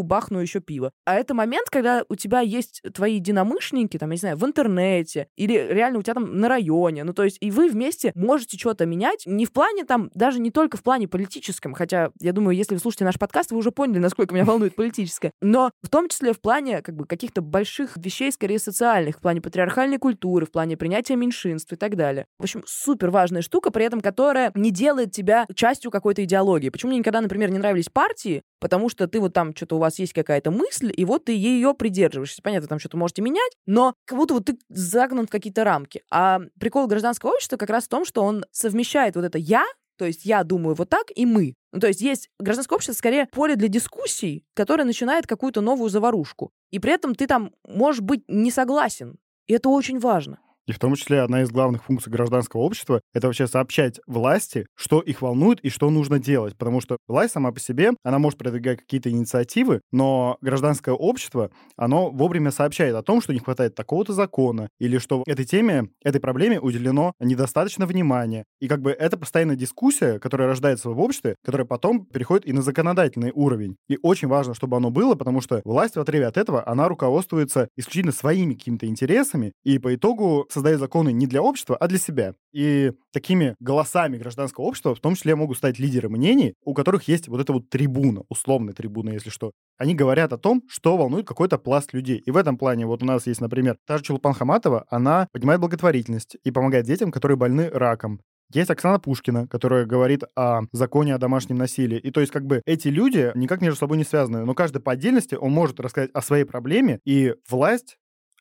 бахну 0.03 0.39
еще 0.39 0.61
пиво. 0.61 0.93
А 1.05 1.15
это 1.17 1.35
момент, 1.35 1.69
когда 1.71 2.05
у 2.09 2.15
тебя 2.15 2.41
есть 2.41 2.83
твои 2.95 3.15
единомышленники, 3.17 3.99
там, 3.99 4.11
я 4.11 4.15
не 4.15 4.21
знаю, 4.21 4.37
в 4.37 4.45
интернете, 4.45 5.29
или 5.37 5.55
реально 5.55 5.99
у 5.99 6.03
тебя 6.03 6.15
там 6.15 6.39
на 6.39 6.49
районе, 6.49 7.05
ну, 7.05 7.13
то 7.13 7.25
есть, 7.25 7.39
и 7.41 7.51
вы 7.51 7.69
вместе 7.69 8.13
можете 8.15 8.59
что-то 8.59 8.87
менять, 8.87 9.23
не 9.27 9.47
в 9.47 9.53
плане 9.53 9.85
там, 9.85 10.11
даже 10.15 10.41
не 10.41 10.51
только 10.51 10.77
в 10.77 10.83
плане 10.83 11.09
политическом, 11.09 11.75
хотя, 11.75 12.11
я 12.21 12.33
думаю, 12.33 12.57
если 12.57 12.75
вы 12.75 12.81
слушаете 12.81 13.05
наш 13.05 13.19
подкаст, 13.19 13.51
вы 13.51 13.59
уже 13.59 13.71
поняли, 13.71 13.99
насколько 13.99 14.35
меня 14.35 14.45
волнует 14.45 14.75
политическое, 14.75 15.33
но 15.41 15.71
в 15.83 15.89
том 15.89 16.09
числе 16.09 16.33
в 16.33 16.41
плане, 16.41 16.83
как 16.83 16.97
бы, 16.97 17.07
каких-то 17.07 17.43
больших 17.43 17.97
вещей, 17.97 18.33
скорее, 18.33 18.59
социальных, 18.59 19.19
в 19.19 19.21
плане 19.21 19.41
патриархальной 19.41 19.99
культуры, 19.99 20.47
в 20.47 20.51
плане 20.51 20.77
принятия 20.77 21.17
меньшинств 21.17 21.73
и 21.73 21.77
так 21.77 21.97
далее. 21.97 22.27
В 22.39 22.43
общем, 22.45 22.63
супер 22.67 23.11
важная 23.11 23.43
штука, 23.43 23.71
при 23.71 23.85
этом 23.85 24.01
которая 24.01 24.53
не 24.55 24.71
делает 24.71 25.13
тебя 25.13 25.47
частью 25.55 25.91
какой-то 25.91 26.25
идеологии. 26.25 26.71
Почему 26.71 26.91
мне 26.91 26.99
никогда, 26.99 27.21
например, 27.21 27.51
не 27.51 27.59
нравились 27.59 27.89
партии? 27.89 28.43
Потому 28.61 28.89
что 28.89 29.09
ты 29.09 29.19
вот 29.19 29.33
там 29.33 29.57
что-то 29.57 29.77
у 29.77 29.79
вас 29.79 29.99
есть 29.99 30.13
какая-то 30.13 30.51
мысль, 30.51 30.93
и 30.95 31.05
вот 31.05 31.25
ты 31.25 31.33
ее 31.33 31.75
придерживаешься. 31.75 32.43
Понятно, 32.43 32.69
там 32.69 32.79
что-то 32.79 32.97
можете 32.97 33.23
менять, 33.23 33.53
но 33.67 33.95
как 34.05 34.19
будто 34.19 34.35
вот 34.35 34.45
ты 34.45 34.59
загнан 34.69 35.27
в 35.27 35.31
какие-то 35.31 35.65
рамки. 35.65 36.03
А 36.11 36.41
прикол 36.61 36.87
гражданского 36.87 37.31
общества 37.31 37.57
как 37.57 37.71
раз 37.71 37.85
в 37.85 37.89
том, 37.89 38.05
что 38.05 38.23
он 38.23 38.45
совмещает 38.53 39.17
вот 39.17 39.25
это 39.25 39.39
«я», 39.39 39.65
то 39.97 40.07
есть 40.07 40.25
я 40.25 40.45
думаю 40.45 40.75
вот 40.75 40.89
так, 40.89 41.07
и 41.15 41.27
мы. 41.27 41.57
Ну, 41.73 41.81
то 41.81 41.89
есть 41.89 42.01
есть 42.01 42.31
гражданское 42.39 42.75
общество 42.75 42.95
скорее 42.95 43.27
поле 43.27 43.55
для 43.57 43.69
дискуссий, 43.69 44.47
которое 44.55 44.85
начинает 44.85 45.27
какую-то 45.27 45.61
новую 45.61 45.91
заварушку. 45.91 46.53
И 46.71 46.79
при 46.79 46.93
этом 46.93 47.15
ты 47.15 47.27
там 47.27 47.53
можешь 47.69 48.01
быть 48.01 48.25
не 48.27 48.51
согласен. 48.51 49.19
И 49.47 49.53
это 49.53 49.69
очень 49.69 49.99
важно. 49.99 50.39
И 50.67 50.73
в 50.73 50.79
том 50.79 50.95
числе 50.95 51.23
одна 51.23 51.43
из 51.43 51.51
главных 51.51 51.85
функций 51.85 52.13
гражданского 52.13 52.61
общества— 52.61 53.01
это 53.15 53.27
вообще 53.27 53.47
сообщать 53.47 54.01
власти, 54.07 54.67
что 54.77 55.01
их 55.01 55.23
волнует 55.23 55.61
и 55.61 55.71
что 55.71 55.91
нужно 55.91 56.19
делать. 56.19 56.57
Потому 56.57 56.81
что 56.81 56.99
власть 57.09 57.33
сама 57.33 57.53
по 57.53 57.61
себе, 57.61 57.93
она 58.05 58.19
может 58.19 58.39
продвигать 58.39 58.81
какие-то 58.81 59.11
инициативы, 59.11 59.81
но 59.93 60.39
гражданское 60.41 60.95
общество, 60.95 61.51
оно 61.77 62.11
вовремя 62.11 62.51
сообщает 62.51 62.95
о 62.95 63.03
том, 63.03 63.21
что 63.21 63.33
не 63.33 63.41
хватает 63.41 63.75
такого-то 63.75 64.13
закона, 64.13 64.69
или 64.79 64.99
что 64.99 65.25
этой 65.27 65.45
теме, 65.45 65.91
этой 66.05 66.21
проблеме 66.21 66.61
уделено 66.61 67.13
недостаточно 67.21 67.87
внимания. 67.87 68.45
И 68.61 68.69
как 68.69 68.81
бы 68.81 68.91
это 68.91 69.17
постоянная 69.17 69.57
дискуссия, 69.57 70.19
которая 70.19 70.49
рождается 70.49 70.91
в 70.91 71.01
обществе, 71.01 71.37
которая 71.45 71.67
потом 71.67 72.07
переходит 72.07 72.47
и 72.47 72.53
на 72.53 72.63
законодательный 72.63 73.33
уровень. 73.35 73.77
И 73.89 73.99
очень 74.03 74.29
важно, 74.29 74.55
чтобы 74.55 74.77
оно 74.77 74.91
было, 74.91 75.15
потому 75.15 75.41
что 75.41 75.61
власть 75.65 75.97
в 75.97 76.01
отрыве 76.01 76.27
от 76.27 76.37
этого, 76.37 76.67
она 76.67 76.89
руководствуется 76.89 77.69
исключительно 77.77 78.13
своими 78.13 78.55
какими-то 78.55 78.87
интересами, 78.87 79.53
и 79.65 79.79
по 79.79 79.95
итогу 79.95 80.47
создает 80.53 80.81
законы 80.81 81.13
не 81.13 81.27
для 81.27 81.43
общества, 81.43 81.77
а 81.77 81.89
для 81.89 81.99
себя. 81.99 82.35
И 82.53 82.93
такими 83.13 83.57
голосами 83.61 84.19
гражданского 84.19 84.65
общества 84.65 84.95
в 84.95 85.01
том 85.01 85.15
числе 85.15 85.35
могут 85.37 85.59
стать 85.59 85.79
лидеры 85.79 86.09
мнений, 86.09 86.55
у 86.65 86.75
которых 86.75 87.09
есть 87.09 87.29
вот 87.29 87.41
эта 87.41 87.53
вот 87.53 87.71
трибуна, 87.71 88.23
условная 88.29 88.75
трибуна, 88.75 89.11
если 89.11 89.31
что. 89.31 89.53
Они 89.79 89.95
говорят 89.95 90.33
о 90.33 90.39
том, 90.39 90.63
что 90.69 90.97
волнует 90.97 91.27
какой-то 91.27 91.59
пласт 91.59 91.93
людей. 91.93 92.19
И 92.19 92.31
в 92.31 92.37
этом 92.37 92.59
плане 92.59 92.87
вот 92.87 93.03
у 93.03 93.07
нас 93.07 93.27
есть, 93.27 93.41
например, 93.41 93.77
та 93.87 93.99
же 93.99 94.05
Чулпан 94.05 94.35
Хаматова, 94.35 94.87
она 94.91 95.29
поднимает 95.33 95.61
благотворительность 95.61 96.37
и 96.45 96.51
помогает 96.51 96.87
детям, 96.87 97.11
которые 97.11 97.37
больны 97.37 97.71
раком. 97.71 98.21
Есть 98.53 98.71
Оксана 98.71 98.99
Пушкина, 98.99 99.47
которая 99.47 99.87
говорит 99.87 100.25
о 100.35 100.63
законе 100.73 101.15
о 101.15 101.19
домашнем 101.19 101.57
насилии. 101.57 101.99
И 101.99 102.11
то 102.11 102.21
есть 102.21 102.33
как 102.33 102.47
бы 102.47 102.63
эти 102.67 102.89
люди 102.89 103.31
никак 103.37 103.61
между 103.61 103.79
собой 103.79 103.97
не 103.97 104.03
связаны, 104.03 104.45
но 104.45 104.55
каждый 104.55 104.83
по 104.83 104.93
отдельности, 104.93 105.37
он 105.37 105.53
может 105.53 105.79
рассказать 105.79 106.11
о 106.15 106.21
своей 106.21 106.45
проблеме, 106.45 106.99
и 107.05 107.35
власть 107.49 107.97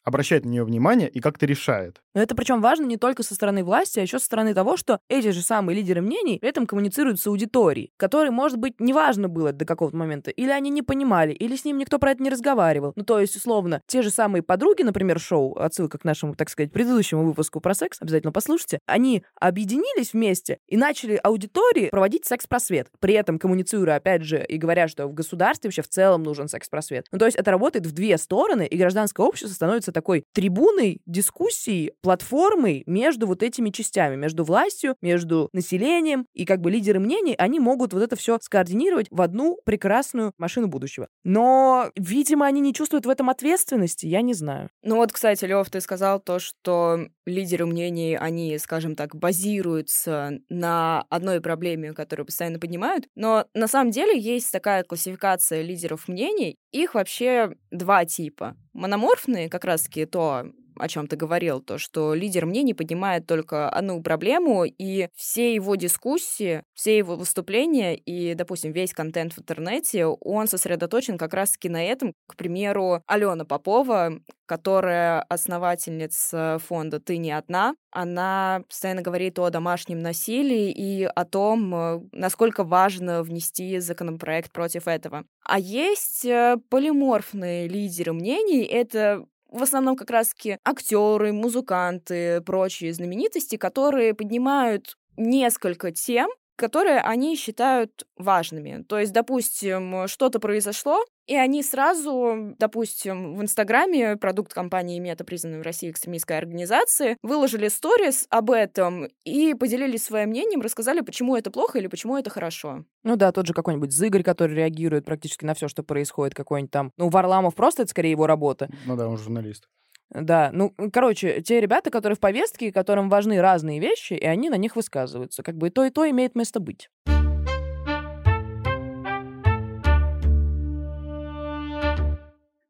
обращает 0.09 0.45
на 0.45 0.49
нее 0.49 0.63
внимание 0.65 1.09
и 1.09 1.19
как-то 1.21 1.45
решает. 1.45 2.01
Но 2.13 2.21
это 2.21 2.35
причем 2.35 2.61
важно 2.61 2.85
не 2.85 2.97
только 2.97 3.23
со 3.23 3.35
стороны 3.35 3.63
власти, 3.63 3.99
а 3.99 4.01
еще 4.01 4.19
со 4.19 4.25
стороны 4.25 4.53
того, 4.53 4.77
что 4.77 4.99
эти 5.09 5.29
же 5.31 5.41
самые 5.41 5.75
лидеры 5.75 6.01
мнений 6.01 6.39
при 6.39 6.49
этом 6.49 6.65
коммуницируют 6.65 7.19
с 7.19 7.27
аудиторией, 7.27 7.91
которой, 7.97 8.31
может 8.31 8.57
быть, 8.57 8.79
неважно 8.79 9.29
было 9.29 9.51
до 9.51 9.65
какого-то 9.65 9.95
момента, 9.95 10.31
или 10.31 10.49
они 10.49 10.69
не 10.69 10.81
понимали, 10.81 11.33
или 11.33 11.55
с 11.55 11.65
ним 11.65 11.77
никто 11.77 11.99
про 11.99 12.11
это 12.11 12.23
не 12.23 12.29
разговаривал. 12.29 12.93
Ну, 12.95 13.03
то 13.03 13.19
есть, 13.19 13.35
условно, 13.35 13.81
те 13.87 14.01
же 14.01 14.09
самые 14.09 14.41
подруги, 14.41 14.83
например, 14.83 15.19
шоу, 15.19 15.55
отсылка 15.55 15.97
к 15.97 16.03
нашему, 16.03 16.35
так 16.35 16.49
сказать, 16.49 16.71
предыдущему 16.71 17.25
выпуску 17.25 17.59
про 17.59 17.73
секс, 17.73 18.01
обязательно 18.01 18.31
послушайте, 18.31 18.79
они 18.85 19.23
объединились 19.39 20.13
вместе 20.13 20.59
и 20.67 20.77
начали 20.77 21.19
аудитории 21.21 21.89
проводить 21.89 22.25
секс-просвет, 22.25 22.87
при 22.99 23.13
этом 23.13 23.37
коммуницируя, 23.37 23.97
опять 23.97 24.23
же, 24.23 24.43
и 24.43 24.57
говоря, 24.57 24.87
что 24.87 25.07
в 25.07 25.13
государстве 25.13 25.67
вообще 25.67 25.81
в 25.81 25.87
целом 25.87 26.23
нужен 26.23 26.47
секс-просвет. 26.47 27.05
Ну, 27.11 27.19
то 27.19 27.25
есть 27.25 27.37
это 27.37 27.51
работает 27.51 27.85
в 27.85 27.91
две 27.91 28.17
стороны, 28.17 28.65
и 28.65 28.77
гражданское 28.77 29.25
общество 29.25 29.53
становится 29.53 29.91
такой 29.91 30.23
трибуной 30.33 31.01
дискуссии, 31.05 31.93
платформой 32.01 32.83
между 32.85 33.27
вот 33.27 33.43
этими 33.43 33.69
частями, 33.69 34.15
между 34.15 34.43
властью, 34.43 34.95
между 35.01 35.49
населением, 35.53 36.25
и 36.33 36.45
как 36.45 36.61
бы 36.61 36.71
лидеры 36.71 36.99
мнений, 36.99 37.35
они 37.37 37.59
могут 37.59 37.93
вот 37.93 38.03
это 38.03 38.15
все 38.15 38.37
скоординировать 38.41 39.07
в 39.09 39.21
одну 39.21 39.59
прекрасную 39.65 40.33
машину 40.37 40.67
будущего. 40.67 41.07
Но, 41.23 41.91
видимо, 41.95 42.45
они 42.45 42.61
не 42.61 42.73
чувствуют 42.73 43.05
в 43.05 43.09
этом 43.09 43.29
ответственности, 43.29 44.05
я 44.05 44.21
не 44.21 44.33
знаю. 44.33 44.69
Ну 44.83 44.95
вот, 44.95 45.11
кстати, 45.11 45.45
Лев, 45.45 45.69
ты 45.69 45.81
сказал 45.81 46.19
то, 46.19 46.39
что 46.39 47.07
лидеры 47.25 47.65
мнений, 47.65 48.17
они, 48.17 48.57
скажем 48.57 48.95
так, 48.95 49.15
базируются 49.15 50.39
на 50.49 51.05
одной 51.09 51.41
проблеме, 51.41 51.93
которую 51.93 52.25
постоянно 52.25 52.59
поднимают, 52.59 53.05
но 53.15 53.45
на 53.53 53.67
самом 53.67 53.91
деле 53.91 54.19
есть 54.19 54.51
такая 54.51 54.83
классификация 54.83 55.61
лидеров 55.61 56.07
мнений, 56.07 56.57
их 56.71 56.93
вообще 56.93 57.51
два 57.71 58.05
типа. 58.05 58.55
Мономорфные, 58.73 59.49
как 59.49 59.65
раз-таки 59.65 60.05
то, 60.05 60.45
о 60.79 60.87
чем 60.87 61.07
ты 61.07 61.15
говорил, 61.15 61.61
то, 61.61 61.77
что 61.77 62.13
лидер 62.13 62.45
мнений 62.45 62.73
поднимает 62.73 63.27
только 63.27 63.69
одну 63.69 64.01
проблему, 64.01 64.63
и 64.65 65.09
все 65.15 65.53
его 65.53 65.75
дискуссии, 65.75 66.63
все 66.73 66.97
его 66.97 67.15
выступления 67.15 67.95
и, 67.95 68.33
допустим, 68.33 68.71
весь 68.71 68.93
контент 68.93 69.33
в 69.33 69.39
интернете, 69.39 70.05
он 70.05 70.47
сосредоточен 70.47 71.17
как 71.17 71.33
раз-таки 71.33 71.69
на 71.69 71.83
этом. 71.83 72.13
К 72.27 72.35
примеру, 72.35 73.03
Алена 73.05 73.45
Попова, 73.45 74.19
которая 74.45 75.21
основательница 75.23 76.57
фонда 76.65 76.99
«Ты 76.99 77.17
не 77.17 77.31
одна», 77.31 77.75
она 77.91 78.63
постоянно 78.67 79.01
говорит 79.01 79.37
о 79.39 79.49
домашнем 79.49 79.99
насилии 79.99 80.71
и 80.71 81.03
о 81.03 81.25
том, 81.25 81.73
э, 81.75 82.01
насколько 82.11 82.63
важно 82.63 83.23
внести 83.23 83.79
законопроект 83.79 84.51
против 84.51 84.87
этого. 84.87 85.25
А 85.43 85.59
есть 85.59 86.25
э, 86.25 86.57
полиморфные 86.69 87.67
лидеры 87.67 88.13
мнений. 88.13 88.63
Это 88.63 89.25
в 89.51 89.63
основном 89.63 89.95
как 89.95 90.09
раз-таки 90.09 90.57
актеры, 90.63 91.33
музыканты, 91.33 92.41
прочие 92.41 92.93
знаменитости, 92.93 93.57
которые 93.57 94.13
поднимают 94.13 94.95
несколько 95.17 95.91
тем, 95.91 96.29
которые 96.59 96.99
они 96.99 97.35
считают 97.35 98.03
важными. 98.17 98.83
То 98.83 98.99
есть, 98.99 99.13
допустим, 99.13 100.07
что-то 100.07 100.39
произошло, 100.39 101.03
и 101.25 101.35
они 101.35 101.61
сразу, 101.61 102.55
допустим, 102.57 103.35
в 103.35 103.41
Инстаграме, 103.41 104.17
продукт 104.17 104.51
компании 104.51 104.99
Мета, 104.99 105.23
признанной 105.23 105.59
в 105.59 105.61
России 105.61 105.91
экстремистской 105.91 106.37
организации, 106.37 107.17
выложили 107.21 107.67
сторис 107.67 108.25
об 108.29 108.49
этом 108.49 109.07
и 109.23 109.53
поделились 109.53 110.03
своим 110.03 110.29
мнением, 110.29 110.61
рассказали, 110.61 111.01
почему 111.01 111.35
это 111.35 111.51
плохо 111.51 111.77
или 111.77 111.87
почему 111.87 112.17
это 112.17 112.31
хорошо. 112.31 112.83
Ну 113.03 113.15
да, 113.15 113.31
тот 113.31 113.45
же 113.45 113.53
какой-нибудь 113.53 113.91
Зыгарь, 113.91 114.23
который 114.23 114.55
реагирует 114.55 115.05
практически 115.05 115.45
на 115.45 115.53
все, 115.53 115.67
что 115.67 115.83
происходит, 115.83 116.33
какой-нибудь 116.33 116.71
там... 116.71 116.91
Ну, 116.97 117.09
Варламов 117.09 117.53
просто 117.53 117.83
это 117.83 117.91
скорее 117.91 118.11
его 118.11 118.25
работа. 118.25 118.67
Ну 118.85 118.95
да, 118.95 119.07
он 119.07 119.17
журналист. 119.17 119.67
Да, 120.11 120.49
ну, 120.51 120.73
короче, 120.91 121.41
те 121.41 121.61
ребята, 121.61 121.91
которые 121.91 122.15
в 122.15 122.19
повестке, 122.19 122.71
которым 122.71 123.09
важны 123.09 123.41
разные 123.41 123.79
вещи, 123.79 124.13
и 124.13 124.25
они 124.25 124.49
на 124.49 124.57
них 124.57 124.75
высказываются. 124.75 125.43
Как 125.43 125.55
бы 125.55 125.67
и 125.67 125.69
то, 125.69 125.85
и 125.85 125.91
то 125.91 126.09
имеет 126.09 126.35
место 126.35 126.59
быть. 126.59 126.89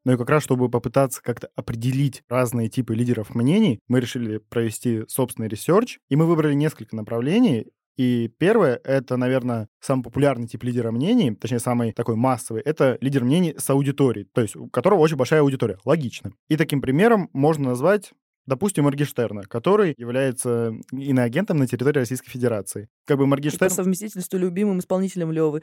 Ну 0.06 0.13
и 0.13 0.17
как 0.17 0.30
раз, 0.30 0.43
чтобы 0.43 0.69
попытаться 0.69 1.21
как-то 1.21 1.49
определить 1.56 2.23
разные 2.30 2.67
типы 2.67 2.95
лидеров 2.95 3.36
мнений, 3.36 3.80
мы 3.88 3.99
решили 3.99 4.38
провести 4.38 5.04
собственный 5.08 5.49
research, 5.50 6.00
и 6.10 6.15
мы 6.15 6.25
выбрали 6.25 6.56
несколько 6.56 6.95
направлений, 6.95 7.67
и 8.00 8.30
первое, 8.38 8.80
это, 8.86 9.18
наверное, 9.18 9.68
самый 9.82 10.04
популярный 10.04 10.48
тип 10.48 10.64
лидера 10.64 10.90
мнений, 10.90 11.36
точнее, 11.36 11.60
самый 11.60 11.92
такой 11.92 12.16
массовый, 12.16 12.62
это 12.62 12.98
лидер 13.02 13.26
мнений 13.26 13.56
с 13.58 13.70
аудиторией, 13.70 14.26
то 14.34 14.40
есть 14.40 14.56
у 14.56 14.68
которого 14.68 15.00
очень 15.02 15.18
большая 15.18 15.42
аудитория. 15.42 15.78
Логично. 15.84 16.32
И 16.48 16.56
таким 16.56 16.80
примером 16.80 17.30
можно 17.34 17.72
назвать 17.72 18.14
допустим, 18.50 18.84
Моргенштерна, 18.84 19.44
который 19.44 19.94
является 19.98 20.74
иноагентом 20.92 21.58
на 21.58 21.68
территории 21.68 22.00
Российской 22.00 22.30
Федерации. 22.30 22.90
Как 23.06 23.18
бы 23.18 23.26
Моргенштерн... 23.28 23.70
По 23.70 23.76
совместительству 23.76 24.38
любимым 24.38 24.80
исполнителем 24.80 25.32
Левы. 25.32 25.62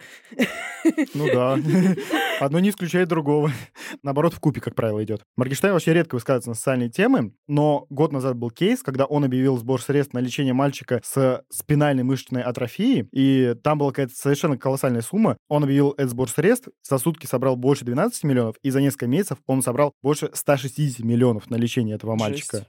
Ну 1.15 1.27
да. 1.27 1.59
Одно 2.41 2.61
не 2.61 2.71
исключает 2.71 3.09
другого. 3.09 3.51
Наоборот, 4.03 4.35
в 4.35 4.41
купе, 4.41 4.61
как 4.61 4.75
правило, 4.75 5.03
идет. 5.03 5.23
Моргенштерн 5.37 5.73
вообще 5.73 5.93
редко 5.93 6.15
высказывается 6.15 6.51
на 6.51 6.55
социальные 6.55 6.91
темы, 6.91 7.33
но 7.49 7.87
год 7.91 8.13
назад 8.13 8.37
был 8.37 8.51
кейс, 8.51 8.83
когда 8.83 9.05
он 9.05 9.25
объявил 9.25 9.59
сбор 9.59 9.83
средств 9.83 10.15
на 10.15 10.21
лечение 10.21 10.55
мальчика 10.55 11.01
с 11.05 11.43
спинальной 11.51 12.05
мышечной 12.05 12.43
атрофией, 12.43 13.09
и 13.13 13.55
там 13.63 13.79
была 13.79 13.91
какая-то 13.91 14.15
совершенно 14.15 14.57
колоссальная 14.57 15.03
сумма. 15.03 15.37
Он 15.49 15.65
объявил 15.65 15.93
этот 15.97 16.11
сбор 16.11 16.31
средств, 16.31 16.69
за 16.89 16.99
сутки 16.99 17.27
собрал 17.27 17.57
больше 17.57 17.85
12 17.85 18.23
миллионов, 18.25 18.57
и 18.63 18.71
за 18.71 18.81
несколько 18.81 19.09
месяцев 19.09 19.39
он 19.47 19.63
собрал 19.63 19.93
больше 20.03 20.31
160 20.33 21.01
миллионов 21.01 21.51
на 21.51 21.57
лечение 21.57 21.97
этого 21.97 22.15
мальчика. 22.17 22.67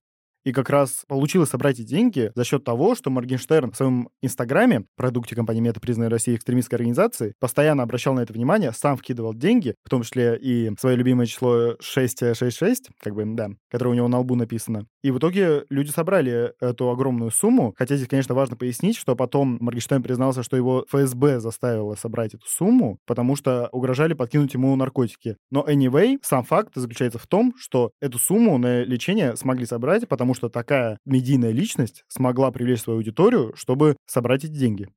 И 0.47 0.53
как 0.53 0.69
раз 0.69 1.03
получилось 1.09 1.49
собрать 1.49 1.77
эти 1.77 1.85
деньги 1.85 2.31
за 2.33 2.45
счет 2.45 2.63
того, 2.63 2.95
что 2.95 3.09
Моргенштерн 3.09 3.73
в 3.73 3.75
своем 3.75 4.07
инстаграме, 4.21 4.85
продукте 4.95 5.35
компании 5.35 5.59
Мета, 5.59 5.81
признанной 5.81 6.09
Россией 6.09 6.37
экстремистской 6.37 6.77
организации, 6.77 7.33
постоянно 7.41 7.83
обращал 7.83 8.13
на 8.13 8.21
это 8.21 8.31
внимание, 8.31 8.71
сам 8.71 8.95
вкидывал 8.95 9.33
деньги, 9.33 9.75
в 9.83 9.89
том 9.89 10.03
числе 10.03 10.39
и 10.41 10.71
свое 10.79 10.95
любимое 10.95 11.25
число 11.25 11.75
666, 11.81 12.91
как 13.03 13.13
бы, 13.13 13.25
да, 13.25 13.49
которое 13.69 13.89
у 13.89 13.93
него 13.93 14.07
на 14.07 14.19
лбу 14.19 14.35
написано. 14.35 14.85
И 15.03 15.11
в 15.11 15.17
итоге 15.17 15.65
люди 15.69 15.89
собрали 15.89 16.53
эту 16.61 16.91
огромную 16.91 17.31
сумму, 17.31 17.73
хотя 17.77 17.97
здесь, 17.97 18.07
конечно, 18.07 18.33
важно 18.33 18.55
пояснить, 18.55 18.95
что 18.95 19.17
потом 19.17 19.57
Моргенштерн 19.59 20.01
признался, 20.01 20.43
что 20.43 20.55
его 20.55 20.85
ФСБ 20.87 21.41
заставило 21.41 21.95
собрать 21.95 22.35
эту 22.35 22.47
сумму, 22.47 22.99
потому 23.05 23.35
что 23.35 23.67
угрожали 23.73 24.13
подкинуть 24.13 24.53
ему 24.53 24.73
наркотики. 24.77 25.35
Но 25.51 25.65
anyway, 25.67 26.19
сам 26.21 26.45
факт 26.45 26.71
заключается 26.75 27.19
в 27.19 27.27
том, 27.27 27.53
что 27.57 27.91
эту 27.99 28.17
сумму 28.17 28.57
на 28.57 28.83
лечение 28.83 29.35
смогли 29.35 29.65
собрать, 29.65 30.07
потому 30.07 30.36
что 30.37 30.49
такая 30.49 30.99
медийная 31.03 31.51
личность 31.51 32.05
смогла 32.07 32.51
привлечь 32.51 32.81
свою 32.81 32.99
аудиторию, 32.99 33.53
чтобы 33.55 33.97
собрать 34.05 34.45
эти 34.45 34.51
деньги. 34.51 34.87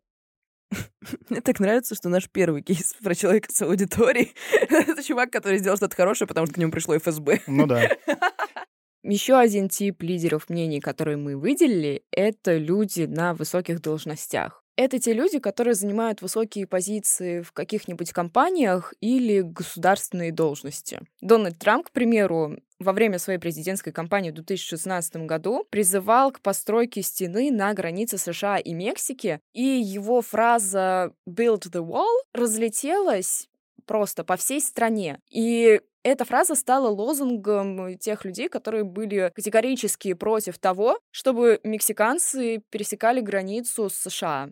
Мне 1.29 1.41
так 1.41 1.59
нравится, 1.61 1.95
что 1.95 2.09
наш 2.09 2.29
первый 2.29 2.63
кейс 2.63 2.95
про 3.03 3.15
человека 3.15 3.51
с 3.51 3.63
аудиторией— 3.63 4.35
это 4.61 5.03
чувак, 5.03 5.31
который 5.31 5.59
сделал 5.59 5.77
что-то 5.77 5.97
хорошее, 5.97 6.29
потому 6.29 6.47
что 6.47 6.55
к 6.55 6.59
нему 6.59 6.71
пришло 6.71 6.97
ФСБ. 6.97 7.41
Ну 7.47 7.67
да. 7.67 7.89
Еще 9.03 9.35
один 9.35 9.71
тип 9.71 10.03
лидеров 10.03 10.51
мнений, 10.51 10.81
который 10.81 11.17
мы 11.17 11.37
выделили, 11.37 12.05
это 12.13 12.59
люди 12.59 13.03
на 13.03 13.33
высоких 13.33 13.81
должностях. 13.81 14.63
Это 14.81 14.99
те 14.99 15.13
люди, 15.13 15.39
которые 15.39 15.75
занимают 15.75 16.23
высокие 16.23 16.67
позиции 16.67 17.43
в 17.43 17.53
каких-нибудь 17.53 18.13
компаниях 18.13 18.95
или 19.03 19.43
государственные 19.43 20.33
должности. 20.33 21.03
Дональд 21.21 21.59
Трамп, 21.59 21.89
к 21.89 21.91
примеру, 21.91 22.57
во 22.79 22.95
время 22.95 23.19
своей 23.19 23.39
президентской 23.39 23.91
кампании 23.91 24.31
в 24.31 24.37
2016 24.37 25.17
году 25.27 25.67
призывал 25.69 26.33
к 26.33 26.41
постройке 26.41 27.03
стены 27.03 27.51
на 27.51 27.75
границе 27.75 28.17
США 28.17 28.57
и 28.57 28.73
Мексики, 28.73 29.41
и 29.53 29.63
его 29.63 30.23
фраза 30.23 31.13
«build 31.29 31.71
the 31.71 31.87
wall» 31.87 32.23
разлетелась 32.33 33.51
просто 33.85 34.25
по 34.25 34.39
всей 34.39 34.63
стране. 34.63 35.21
И 35.29 35.83
эта 36.03 36.25
фраза 36.25 36.55
стала 36.55 36.89
лозунгом 36.89 37.99
тех 37.99 38.25
людей, 38.25 38.49
которые 38.49 38.85
были 38.85 39.31
категорически 39.35 40.15
против 40.15 40.59
того, 40.59 40.99
чтобы 41.11 41.61
мексиканцы 41.65 42.63
пересекали 42.71 43.21
границу 43.21 43.91
с 43.91 43.95
США. 43.95 44.49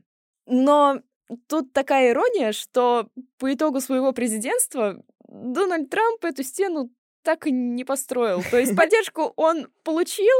Но 0.49 1.01
тут 1.47 1.73
такая 1.73 2.11
ирония, 2.11 2.53
что 2.53 3.09
по 3.39 3.53
итогу 3.53 3.81
своего 3.81 4.13
президентства 4.13 5.03
Дональд 5.29 5.91
Трамп 5.91 6.25
эту 6.25 6.43
стену 6.43 6.91
так 7.23 7.47
и 7.47 7.53
не 7.53 7.85
построил. 7.85 8.43
То 8.51 8.59
есть 8.59 8.75
поддержку 8.77 9.35
он 9.37 9.69
получил, 9.85 10.35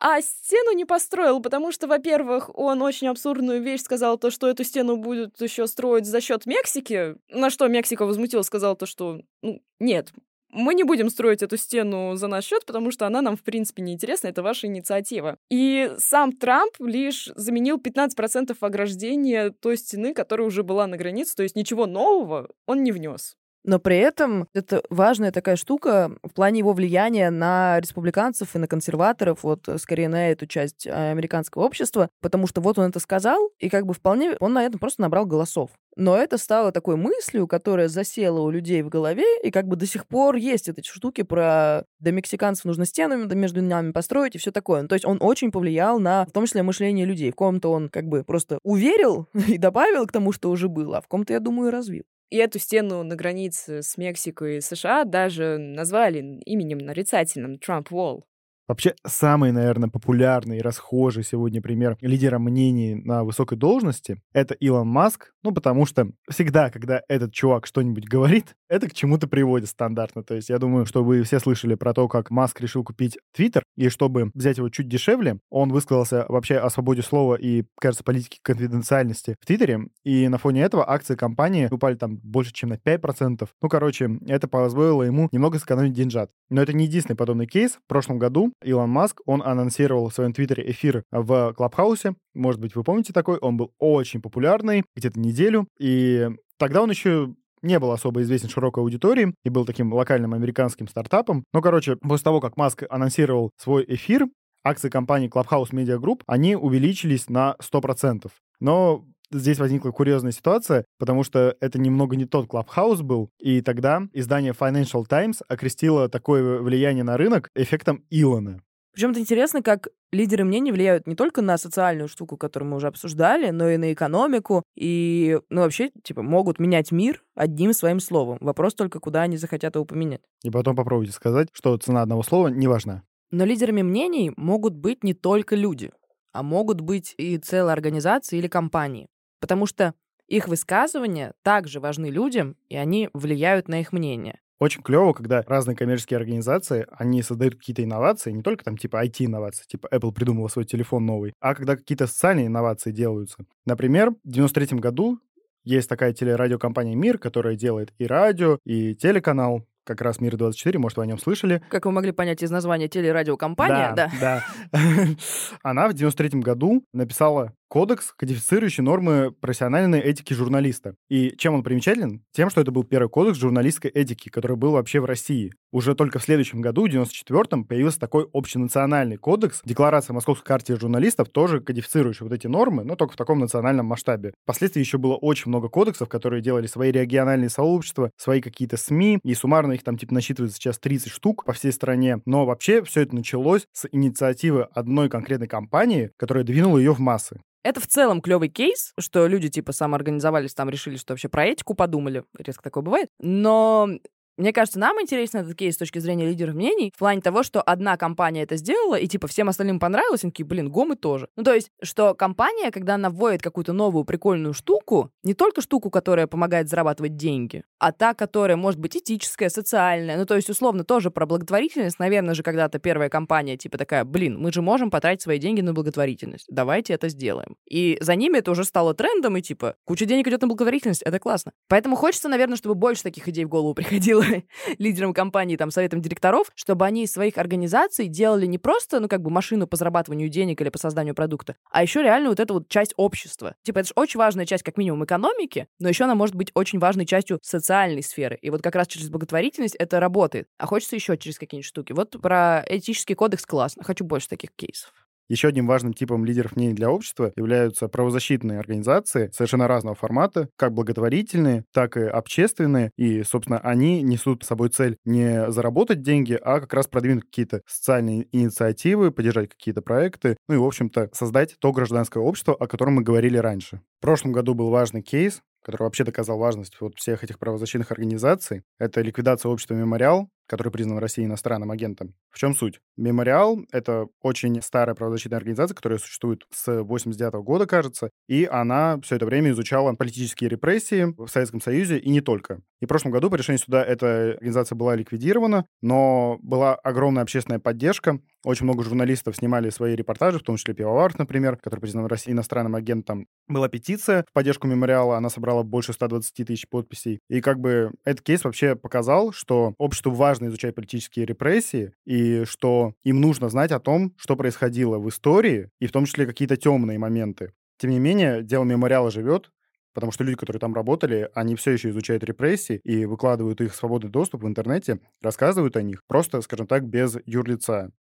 а 0.00 0.20
стену 0.20 0.72
не 0.72 0.84
построил, 0.84 1.40
потому 1.40 1.70
что, 1.70 1.86
во-первых, 1.86 2.50
он 2.58 2.82
очень 2.82 3.06
абсурдную 3.06 3.62
вещь 3.62 3.82
сказал, 3.82 4.18
то, 4.18 4.30
что 4.30 4.48
эту 4.48 4.64
стену 4.64 4.96
будут 4.96 5.40
еще 5.40 5.68
строить 5.68 6.06
за 6.06 6.20
счет 6.20 6.46
Мексики, 6.46 7.14
на 7.28 7.50
что 7.50 7.68
Мексика 7.68 8.04
возмутилась, 8.04 8.46
сказала 8.46 8.74
то, 8.74 8.86
что 8.86 9.20
ну, 9.42 9.62
нет, 9.78 10.12
мы 10.54 10.74
не 10.74 10.84
будем 10.84 11.10
строить 11.10 11.42
эту 11.42 11.56
стену 11.56 12.14
за 12.16 12.28
наш 12.28 12.44
счет, 12.44 12.64
потому 12.64 12.90
что 12.90 13.06
она 13.06 13.20
нам, 13.20 13.36
в 13.36 13.42
принципе, 13.42 13.82
не 13.82 13.92
интересна, 13.92 14.28
это 14.28 14.42
ваша 14.42 14.66
инициатива. 14.68 15.36
И 15.50 15.92
сам 15.98 16.32
Трамп 16.32 16.72
лишь 16.78 17.30
заменил 17.34 17.78
15% 17.78 18.56
ограждения 18.60 19.50
той 19.50 19.76
стены, 19.76 20.14
которая 20.14 20.46
уже 20.46 20.62
была 20.62 20.86
на 20.86 20.96
границе, 20.96 21.34
то 21.34 21.42
есть 21.42 21.56
ничего 21.56 21.86
нового 21.86 22.48
он 22.66 22.82
не 22.84 22.92
внес. 22.92 23.36
Но 23.64 23.78
при 23.78 23.96
этом 23.96 24.46
это 24.52 24.82
важная 24.90 25.32
такая 25.32 25.56
штука 25.56 26.12
в 26.22 26.34
плане 26.34 26.58
его 26.58 26.74
влияния 26.74 27.30
на 27.30 27.80
республиканцев 27.80 28.54
и 28.54 28.58
на 28.58 28.68
консерваторов, 28.68 29.42
вот 29.42 29.66
э, 29.68 29.78
скорее 29.78 30.08
на 30.08 30.30
эту 30.30 30.46
часть 30.46 30.86
э, 30.86 30.90
американского 30.90 31.62
общества, 31.62 32.10
потому 32.20 32.46
что 32.46 32.60
вот 32.60 32.78
он 32.78 32.90
это 32.90 33.00
сказал, 33.00 33.50
и 33.58 33.70
как 33.70 33.86
бы 33.86 33.94
вполне 33.94 34.36
он 34.40 34.52
на 34.52 34.64
этом 34.64 34.78
просто 34.78 35.00
набрал 35.00 35.24
голосов. 35.24 35.70
Но 35.96 36.16
это 36.16 36.36
стало 36.36 36.72
такой 36.72 36.96
мыслью, 36.96 37.46
которая 37.46 37.88
засела 37.88 38.40
у 38.40 38.50
людей 38.50 38.82
в 38.82 38.90
голове, 38.90 39.24
и 39.42 39.50
как 39.50 39.66
бы 39.66 39.76
до 39.76 39.86
сих 39.86 40.06
пор 40.06 40.36
есть 40.36 40.68
эти 40.68 40.86
штуки 40.86 41.22
про 41.22 41.84
до 42.00 42.12
мексиканцев 42.12 42.66
нужно 42.66 42.84
стену 42.84 43.26
между 43.34 43.62
нами 43.62 43.92
построить 43.92 44.34
и 44.34 44.38
все 44.38 44.50
такое. 44.50 44.82
Ну, 44.82 44.88
то 44.88 44.94
есть 44.94 45.06
он 45.06 45.18
очень 45.20 45.50
повлиял 45.50 45.98
на, 45.98 46.26
в 46.26 46.32
том 46.32 46.44
числе, 46.44 46.62
мышление 46.62 47.06
людей. 47.06 47.30
В 47.30 47.36
ком-то 47.36 47.70
он 47.70 47.88
как 47.88 48.06
бы 48.06 48.24
просто 48.24 48.58
уверил 48.62 49.26
и 49.48 49.56
добавил 49.56 50.06
к 50.06 50.12
тому, 50.12 50.32
что 50.32 50.50
уже 50.50 50.68
было, 50.68 50.98
а 50.98 51.00
в 51.00 51.08
ком-то, 51.08 51.32
я 51.32 51.40
думаю, 51.40 51.70
развил. 51.70 52.04
И 52.34 52.36
эту 52.36 52.58
стену 52.58 53.04
на 53.04 53.14
границе 53.14 53.80
с 53.80 53.96
Мексикой 53.96 54.56
и 54.56 54.60
США 54.60 55.04
даже 55.04 55.56
назвали 55.56 56.40
именем 56.44 56.78
нарицательным 56.78 57.60
Трамп 57.60 57.92
Wall. 57.92 58.24
Вообще, 58.66 58.94
самый, 59.06 59.52
наверное, 59.52 59.90
популярный 59.90 60.58
и 60.58 60.62
расхожий 60.62 61.22
сегодня 61.22 61.60
пример 61.60 61.98
лидера 62.00 62.38
мнений 62.38 62.94
на 62.94 63.22
высокой 63.22 63.58
должности— 63.58 64.22
это 64.32 64.54
Илон 64.54 64.88
Маск, 64.88 65.32
ну, 65.42 65.52
потому 65.52 65.84
что 65.84 66.08
всегда, 66.30 66.70
когда 66.70 67.02
этот 67.08 67.32
чувак 67.32 67.66
что-нибудь 67.66 68.08
говорит, 68.08 68.54
это 68.70 68.88
к 68.88 68.94
чему-то 68.94 69.28
приводит 69.28 69.68
стандартно. 69.68 70.24
То 70.24 70.34
есть 70.34 70.48
я 70.48 70.58
думаю, 70.58 70.86
что 70.86 71.04
вы 71.04 71.22
все 71.24 71.40
слышали 71.40 71.74
про 71.74 71.92
то, 71.92 72.08
как 72.08 72.30
Маск 72.30 72.58
решил 72.62 72.82
купить 72.84 73.18
Твиттер, 73.34 73.64
и 73.76 73.90
чтобы 73.90 74.30
взять 74.32 74.56
его 74.56 74.70
чуть 74.70 74.88
дешевле, 74.88 75.40
он 75.50 75.70
высказался 75.70 76.24
вообще 76.30 76.56
о 76.56 76.70
свободе 76.70 77.02
слова 77.02 77.34
и, 77.34 77.64
кажется, 77.78 78.02
политике 78.02 78.38
конфиденциальности 78.42 79.36
в 79.40 79.46
Твиттере, 79.46 79.88
и 80.04 80.26
на 80.28 80.38
фоне 80.38 80.62
этого 80.62 80.88
акции 80.88 81.16
компании 81.16 81.68
упали 81.70 81.96
там 81.96 82.16
больше, 82.22 82.54
чем 82.54 82.70
на 82.70 82.74
5%. 82.74 83.46
Ну, 83.60 83.68
короче, 83.68 84.18
это 84.26 84.48
позволило 84.48 85.02
ему 85.02 85.28
немного 85.32 85.58
сэкономить 85.58 85.92
деньжат. 85.92 86.30
Но 86.48 86.62
это 86.62 86.72
не 86.72 86.84
единственный 86.84 87.16
подобный 87.16 87.46
кейс. 87.46 87.72
В 87.72 87.88
прошлом 87.88 88.18
году 88.18 88.53
Илон 88.62 88.90
Маск, 88.90 89.20
он 89.26 89.42
анонсировал 89.42 90.08
в 90.08 90.14
своем 90.14 90.32
твиттере 90.32 90.70
эфир 90.70 91.04
в 91.10 91.52
Клабхаусе. 91.54 92.14
Может 92.34 92.60
быть, 92.60 92.74
вы 92.74 92.84
помните 92.84 93.12
такой? 93.12 93.38
Он 93.38 93.56
был 93.56 93.72
очень 93.78 94.20
популярный, 94.20 94.84
где-то 94.96 95.18
неделю. 95.20 95.66
И 95.78 96.28
тогда 96.58 96.82
он 96.82 96.90
еще 96.90 97.34
не 97.62 97.78
был 97.78 97.92
особо 97.92 98.22
известен 98.22 98.48
широкой 98.48 98.82
аудитории 98.82 99.34
и 99.42 99.48
был 99.48 99.64
таким 99.64 99.92
локальным 99.92 100.34
американским 100.34 100.86
стартапом. 100.86 101.44
Но, 101.52 101.62
короче, 101.62 101.96
после 101.96 102.24
того, 102.24 102.40
как 102.40 102.56
Маск 102.56 102.84
анонсировал 102.88 103.50
свой 103.56 103.84
эфир, 103.88 104.26
акции 104.62 104.88
компании 104.88 105.30
Clubhouse 105.30 105.70
Media 105.72 105.98
Group, 105.98 106.22
они 106.26 106.56
увеличились 106.56 107.28
на 107.28 107.56
100%. 107.60 108.30
Но 108.60 109.04
здесь 109.38 109.58
возникла 109.58 109.90
курьезная 109.90 110.32
ситуация, 110.32 110.84
потому 110.98 111.24
что 111.24 111.56
это 111.60 111.78
немного 111.78 112.16
не 112.16 112.24
тот 112.24 112.46
Clubhouse 112.46 113.02
был, 113.02 113.30
и 113.38 113.60
тогда 113.60 114.02
издание 114.12 114.52
Financial 114.52 115.04
Times 115.06 115.42
окрестило 115.48 116.08
такое 116.08 116.60
влияние 116.60 117.04
на 117.04 117.16
рынок 117.16 117.50
эффектом 117.54 118.04
Илона. 118.10 118.60
Причем 118.94 119.10
это 119.10 119.18
интересно, 119.18 119.60
как 119.60 119.88
лидеры 120.12 120.44
мнений 120.44 120.70
влияют 120.70 121.08
не 121.08 121.16
только 121.16 121.42
на 121.42 121.58
социальную 121.58 122.06
штуку, 122.06 122.36
которую 122.36 122.70
мы 122.70 122.76
уже 122.76 122.86
обсуждали, 122.86 123.50
но 123.50 123.68
и 123.68 123.76
на 123.76 123.92
экономику, 123.92 124.62
и, 124.76 125.40
ну, 125.50 125.62
вообще, 125.62 125.90
типа, 126.04 126.22
могут 126.22 126.60
менять 126.60 126.92
мир 126.92 127.24
одним 127.34 127.72
своим 127.72 127.98
словом. 127.98 128.38
Вопрос 128.40 128.74
только, 128.74 129.00
куда 129.00 129.22
они 129.22 129.36
захотят 129.36 129.74
его 129.74 129.84
поменять. 129.84 130.20
И 130.44 130.50
потом 130.50 130.76
попробуйте 130.76 131.12
сказать, 131.12 131.48
что 131.52 131.76
цена 131.76 132.02
одного 132.02 132.22
слова 132.22 132.46
не 132.46 132.68
важна. 132.68 133.02
Но 133.32 133.44
лидерами 133.44 133.82
мнений 133.82 134.32
могут 134.36 134.74
быть 134.74 135.02
не 135.02 135.12
только 135.12 135.56
люди, 135.56 135.90
а 136.32 136.44
могут 136.44 136.80
быть 136.80 137.14
и 137.18 137.36
целые 137.38 137.72
организации 137.72 138.38
или 138.38 138.46
компании 138.46 139.08
потому 139.44 139.66
что 139.66 139.92
их 140.26 140.48
высказывания 140.48 141.34
также 141.42 141.78
важны 141.78 142.06
людям, 142.06 142.56
и 142.70 142.76
они 142.76 143.10
влияют 143.12 143.68
на 143.68 143.82
их 143.82 143.92
мнение. 143.92 144.40
Очень 144.58 144.80
клево, 144.80 145.12
когда 145.12 145.42
разные 145.42 145.76
коммерческие 145.76 146.16
организации, 146.16 146.86
они 146.92 147.20
создают 147.20 147.56
какие-то 147.56 147.84
инновации, 147.84 148.30
не 148.30 148.42
только 148.42 148.64
там 148.64 148.78
типа 148.78 149.04
IT-инновации, 149.04 149.66
типа 149.66 149.86
Apple 149.92 150.12
придумала 150.12 150.48
свой 150.48 150.64
телефон 150.64 151.04
новый, 151.04 151.34
а 151.40 151.54
когда 151.54 151.76
какие-то 151.76 152.06
социальные 152.06 152.46
инновации 152.46 152.90
делаются. 152.90 153.36
Например, 153.66 154.12
в 154.12 154.30
93 154.30 154.78
году 154.78 155.18
есть 155.62 155.90
такая 155.90 156.14
телерадиокомпания 156.14 156.96
«Мир», 156.96 157.18
которая 157.18 157.54
делает 157.54 157.92
и 157.98 158.06
радио, 158.06 158.58
и 158.64 158.94
телеканал, 158.94 159.66
как 159.84 160.00
раз 160.00 160.20
«Мир-24», 160.20 160.78
может, 160.78 160.96
вы 160.96 161.04
о 161.04 161.06
нем 161.06 161.18
слышали. 161.18 161.62
Как 161.68 161.84
вы 161.84 161.92
могли 161.92 162.12
понять 162.12 162.42
из 162.42 162.50
названия 162.50 162.88
телерадиокомпания, 162.88 163.92
да. 163.94 164.10
Да, 164.18 164.44
да. 164.72 164.78
Она 165.62 165.88
в 165.88 165.92
93 165.92 166.40
году 166.40 166.84
написала 166.92 167.52
кодекс, 167.74 168.14
кодифицирующий 168.16 168.84
нормы 168.84 169.32
профессиональной 169.32 169.98
этики 169.98 170.32
журналиста. 170.32 170.94
И 171.08 171.34
чем 171.36 171.54
он 171.54 171.64
примечателен? 171.64 172.22
Тем, 172.30 172.48
что 172.48 172.60
это 172.60 172.70
был 172.70 172.84
первый 172.84 173.08
кодекс 173.08 173.36
журналистской 173.36 173.90
этики, 173.90 174.28
который 174.28 174.56
был 174.56 174.70
вообще 174.70 175.00
в 175.00 175.06
России. 175.06 175.52
Уже 175.72 175.96
только 175.96 176.20
в 176.20 176.22
следующем 176.22 176.60
году, 176.60 176.86
в 176.86 176.88
94-м, 176.88 177.64
появился 177.64 177.98
такой 177.98 178.28
общенациональный 178.32 179.16
кодекс, 179.16 179.60
декларация 179.64 180.14
Московской 180.14 180.46
карты 180.46 180.78
журналистов, 180.78 181.30
тоже 181.30 181.58
кодифицирующий 181.58 182.22
вот 182.22 182.32
эти 182.32 182.46
нормы, 182.46 182.84
но 182.84 182.94
только 182.94 183.14
в 183.14 183.16
таком 183.16 183.40
национальном 183.40 183.86
масштабе. 183.86 184.34
Впоследствии 184.44 184.78
еще 184.78 184.98
было 184.98 185.16
очень 185.16 185.48
много 185.48 185.68
кодексов, 185.68 186.08
которые 186.08 186.42
делали 186.42 186.68
свои 186.68 186.92
региональные 186.92 187.50
сообщества, 187.50 188.12
свои 188.16 188.40
какие-то 188.40 188.76
СМИ, 188.76 189.18
и 189.24 189.34
суммарно 189.34 189.72
их 189.72 189.82
там 189.82 189.98
типа 189.98 190.14
насчитывается 190.14 190.58
сейчас 190.58 190.78
30 190.78 191.10
штук 191.10 191.44
по 191.44 191.52
всей 191.52 191.72
стране. 191.72 192.20
Но 192.24 192.46
вообще 192.46 192.84
все 192.84 193.00
это 193.00 193.16
началось 193.16 193.66
с 193.72 193.88
инициативы 193.90 194.68
одной 194.72 195.08
конкретной 195.08 195.48
компании, 195.48 196.12
которая 196.16 196.44
двинула 196.44 196.78
ее 196.78 196.94
в 196.94 197.00
массы. 197.00 197.40
Это 197.64 197.80
в 197.80 197.86
целом 197.86 198.20
клевый 198.20 198.50
кейс, 198.50 198.92
что 199.00 199.26
люди 199.26 199.48
типа 199.48 199.72
самоорганизовались, 199.72 200.52
там 200.54 200.68
решили, 200.68 200.96
что 200.96 201.14
вообще 201.14 201.30
про 201.30 201.46
этику 201.46 201.74
подумали. 201.74 202.24
Резко 202.38 202.62
такое 202.62 202.82
бывает. 202.82 203.08
Но 203.18 203.88
Мне 204.36 204.52
кажется, 204.52 204.78
нам 204.78 205.00
интересен 205.00 205.40
этот 205.40 205.54
кейс 205.54 205.74
с 205.74 205.78
точки 205.78 206.00
зрения 206.00 206.26
лидеров 206.26 206.54
мнений 206.54 206.92
в 206.94 206.98
плане 206.98 207.20
того, 207.20 207.42
что 207.42 207.62
одна 207.62 207.96
компания 207.96 208.42
это 208.42 208.56
сделала, 208.56 208.96
и 208.96 209.06
типа 209.06 209.28
всем 209.28 209.48
остальным 209.48 209.78
понравилось, 209.78 210.24
и 210.24 210.28
такие, 210.28 210.44
блин, 210.44 210.70
гомы 210.70 210.96
тоже. 210.96 211.28
Ну, 211.36 211.44
то 211.44 211.54
есть, 211.54 211.70
что 211.82 212.14
компания, 212.14 212.72
когда 212.72 212.94
она 212.94 213.10
вводит 213.10 213.42
какую-то 213.42 213.72
новую 213.72 214.04
прикольную 214.04 214.52
штуку, 214.52 215.10
не 215.22 215.34
только 215.34 215.60
штуку, 215.60 215.90
которая 215.90 216.26
помогает 216.26 216.68
зарабатывать 216.68 217.16
деньги, 217.16 217.62
а 217.78 217.92
та, 217.92 218.14
которая 218.14 218.56
может 218.56 218.80
быть 218.80 218.96
этическая, 218.96 219.48
социальная, 219.48 220.16
ну, 220.16 220.26
то 220.26 220.34
есть, 220.34 220.50
условно, 220.50 220.84
тоже 220.84 221.10
про 221.10 221.26
благотворительность, 221.26 222.00
наверное 222.00 222.34
же, 222.34 222.42
когда-то 222.42 222.78
первая 222.80 223.08
компания 223.08 223.56
типа 223.56 223.78
такая, 223.78 224.04
блин, 224.04 224.38
мы 224.38 224.52
же 224.52 224.62
можем 224.62 224.90
потратить 224.90 225.22
свои 225.22 225.38
деньги 225.38 225.60
на 225.60 225.72
благотворительность, 225.72 226.46
давайте 226.48 226.92
это 226.94 227.08
сделаем. 227.08 227.56
И 227.68 227.98
за 228.00 228.16
ними 228.16 228.38
это 228.38 228.50
уже 228.50 228.64
стало 228.64 228.94
трендом, 228.94 229.36
и 229.36 229.42
типа, 229.42 229.76
куча 229.84 230.06
денег 230.06 230.26
идет 230.26 230.42
на 230.42 230.48
благотворительность, 230.48 231.02
это 231.02 231.20
классно. 231.20 231.52
Поэтому 231.68 231.94
хочется, 231.94 232.28
наверное, 232.28 232.56
чтобы 232.56 232.74
больше 232.74 233.04
таких 233.04 233.28
идей 233.28 233.44
в 233.44 233.48
голову 233.48 233.74
приходило 233.74 234.23
лидерам 234.78 235.12
компании, 235.12 235.56
там, 235.56 235.70
советам 235.70 236.00
директоров, 236.00 236.50
чтобы 236.54 236.84
они 236.84 237.04
из 237.04 237.12
своих 237.12 237.38
организаций 237.38 238.08
делали 238.08 238.46
не 238.46 238.58
просто, 238.58 239.00
ну, 239.00 239.08
как 239.08 239.22
бы 239.22 239.30
машину 239.30 239.66
по 239.66 239.76
зарабатыванию 239.76 240.28
денег 240.28 240.60
или 240.60 240.68
по 240.68 240.78
созданию 240.78 241.14
продукта, 241.14 241.56
а 241.70 241.82
еще 241.82 242.02
реально 242.02 242.30
вот 242.30 242.40
эту 242.40 242.54
вот 242.54 242.68
часть 242.68 242.94
общества. 242.96 243.54
Типа, 243.62 243.80
это 243.80 243.88
же 243.88 243.92
очень 243.96 244.18
важная 244.18 244.46
часть, 244.46 244.62
как 244.62 244.76
минимум, 244.76 245.04
экономики, 245.04 245.68
но 245.78 245.88
еще 245.88 246.04
она 246.04 246.14
может 246.14 246.34
быть 246.34 246.50
очень 246.54 246.78
важной 246.78 247.06
частью 247.06 247.38
социальной 247.42 248.02
сферы. 248.02 248.38
И 248.42 248.50
вот 248.50 248.62
как 248.62 248.74
раз 248.74 248.86
через 248.86 249.08
благотворительность 249.10 249.76
это 249.76 250.00
работает. 250.00 250.48
А 250.58 250.66
хочется 250.66 250.96
еще 250.96 251.16
через 251.16 251.38
какие-нибудь 251.38 251.66
штуки. 251.66 251.92
Вот 251.92 252.20
про 252.20 252.64
этический 252.68 253.14
кодекс 253.14 253.46
классно. 253.46 253.84
Хочу 253.84 254.04
больше 254.04 254.28
таких 254.28 254.50
кейсов. 254.52 255.03
Еще 255.28 255.48
одним 255.48 255.66
важным 255.66 255.94
типом 255.94 256.24
лидеров 256.24 256.56
мнений 256.56 256.74
для 256.74 256.90
общества 256.90 257.32
являются 257.36 257.88
правозащитные 257.88 258.58
организации 258.58 259.30
совершенно 259.32 259.68
разного 259.68 259.94
формата, 259.94 260.48
как 260.56 260.72
благотворительные, 260.72 261.64
так 261.72 261.96
и 261.96 262.02
общественные. 262.02 262.90
И, 262.96 263.22
собственно, 263.22 263.58
они 263.58 264.02
несут 264.02 264.44
с 264.44 264.48
собой 264.48 264.68
цель 264.68 264.96
не 265.04 265.50
заработать 265.50 266.02
деньги, 266.02 266.38
а 266.40 266.60
как 266.60 266.74
раз 266.74 266.86
продвинуть 266.88 267.24
какие-то 267.24 267.62
социальные 267.66 268.26
инициативы, 268.32 269.10
поддержать 269.10 269.48
какие-то 269.50 269.82
проекты, 269.82 270.36
ну 270.48 270.54
и, 270.54 270.58
в 270.58 270.64
общем-то, 270.64 271.10
создать 271.12 271.56
то 271.58 271.72
гражданское 271.72 272.22
общество, 272.22 272.54
о 272.54 272.66
котором 272.66 272.94
мы 272.94 273.02
говорили 273.02 273.38
раньше. 273.38 273.80
В 273.98 274.02
прошлом 274.02 274.32
году 274.32 274.54
был 274.54 274.68
важный 274.70 275.02
кейс, 275.02 275.40
который 275.62 275.84
вообще 275.84 276.04
доказал 276.04 276.38
важность 276.38 276.78
вот 276.80 276.96
всех 276.96 277.24
этих 277.24 277.38
правозащитных 277.38 277.90
организаций. 277.90 278.62
Это 278.78 279.00
ликвидация 279.00 279.50
общества 279.50 279.74
«Мемориал», 279.74 280.28
который 280.46 280.72
признан 280.72 280.96
в 280.96 281.00
России 281.00 281.24
иностранным 281.24 281.70
агентом. 281.70 282.14
В 282.30 282.38
чем 282.38 282.54
суть? 282.54 282.80
Мемориал— 282.96 283.58
это 283.72 284.06
очень 284.22 284.60
старая 284.62 284.94
правозащитная 284.94 285.38
организация, 285.38 285.74
которая 285.74 285.98
существует 285.98 286.44
с 286.52 286.82
89 286.82 287.34
года, 287.42 287.66
кажется, 287.66 288.10
и 288.28 288.44
она 288.44 289.00
все 289.02 289.16
это 289.16 289.26
время 289.26 289.50
изучала 289.50 289.92
политические 289.94 290.50
репрессии 290.50 291.14
в 291.16 291.28
Советском 291.28 291.60
Союзе 291.60 291.98
и 291.98 292.10
не 292.10 292.20
только. 292.20 292.60
И 292.80 292.86
в 292.86 292.88
прошлом 292.88 293.12
году 293.12 293.30
по 293.30 293.36
решению 293.36 293.60
суда 293.60 293.82
эта 293.82 294.32
организация 294.32 294.76
была 294.76 294.94
ликвидирована, 294.94 295.64
но 295.80 296.38
была 296.42 296.74
огромная 296.74 297.22
общественная 297.22 297.58
поддержка. 297.58 298.20
Очень 298.44 298.64
много 298.64 298.84
журналистов 298.84 299.36
снимали 299.36 299.70
свои 299.70 299.94
репортажи, 299.96 300.38
в 300.38 300.42
том 300.42 300.56
числе 300.56 300.74
Пивоваров, 300.74 301.18
например, 301.18 301.56
который 301.56 301.80
признан 301.80 302.04
в 302.04 302.08
России 302.08 302.32
иностранным 302.32 302.74
агентом. 302.74 303.26
Была 303.48 303.68
петиция 303.68 304.24
в 304.28 304.32
поддержку 304.34 304.66
мемориала, 304.66 305.16
она 305.16 305.30
собрала 305.30 305.62
больше 305.62 305.94
120 305.94 306.46
тысяч 306.46 306.68
подписей. 306.68 307.20
И 307.30 307.40
как 307.40 307.58
бы 307.58 307.92
этот 308.04 308.22
кейс 308.22 308.44
вообще 308.44 308.76
показал, 308.76 309.32
что 309.32 309.72
обществу 309.78 310.12
важно 310.12 310.33
изучать 310.42 310.74
политические 310.74 311.26
репрессии, 311.26 311.92
и 312.04 312.44
что 312.44 312.94
им 313.04 313.20
нужно 313.20 313.48
знать 313.48 313.72
о 313.72 313.80
том, 313.80 314.14
что 314.16 314.36
происходило 314.36 314.98
в 314.98 315.08
истории, 315.08 315.70
и 315.80 315.86
в 315.86 315.92
том 315.92 316.06
числе 316.06 316.26
какие-то 316.26 316.56
темные 316.56 316.98
моменты. 316.98 317.52
Тем 317.78 317.90
не 317.90 317.98
менее, 317.98 318.42
дело 318.42 318.64
мемориала 318.64 319.10
живет, 319.10 319.50
потому 319.94 320.12
что 320.12 320.24
люди, 320.24 320.36
которые 320.36 320.60
там 320.60 320.74
работали, 320.74 321.30
они 321.34 321.56
все 321.56 321.72
еще 321.72 321.90
изучают 321.90 322.24
репрессии 322.24 322.80
и 322.84 323.04
выкладывают 323.06 323.60
их 323.60 323.72
в 323.72 323.76
свободный 323.76 324.10
доступ 324.10 324.42
в 324.42 324.48
интернете, 324.48 325.00
рассказывают 325.22 325.76
о 325.76 325.82
них, 325.82 326.02
просто, 326.06 326.40
скажем 326.42 326.66
так, 326.66 326.84
без 326.86 327.16
юрлица. 327.26 327.92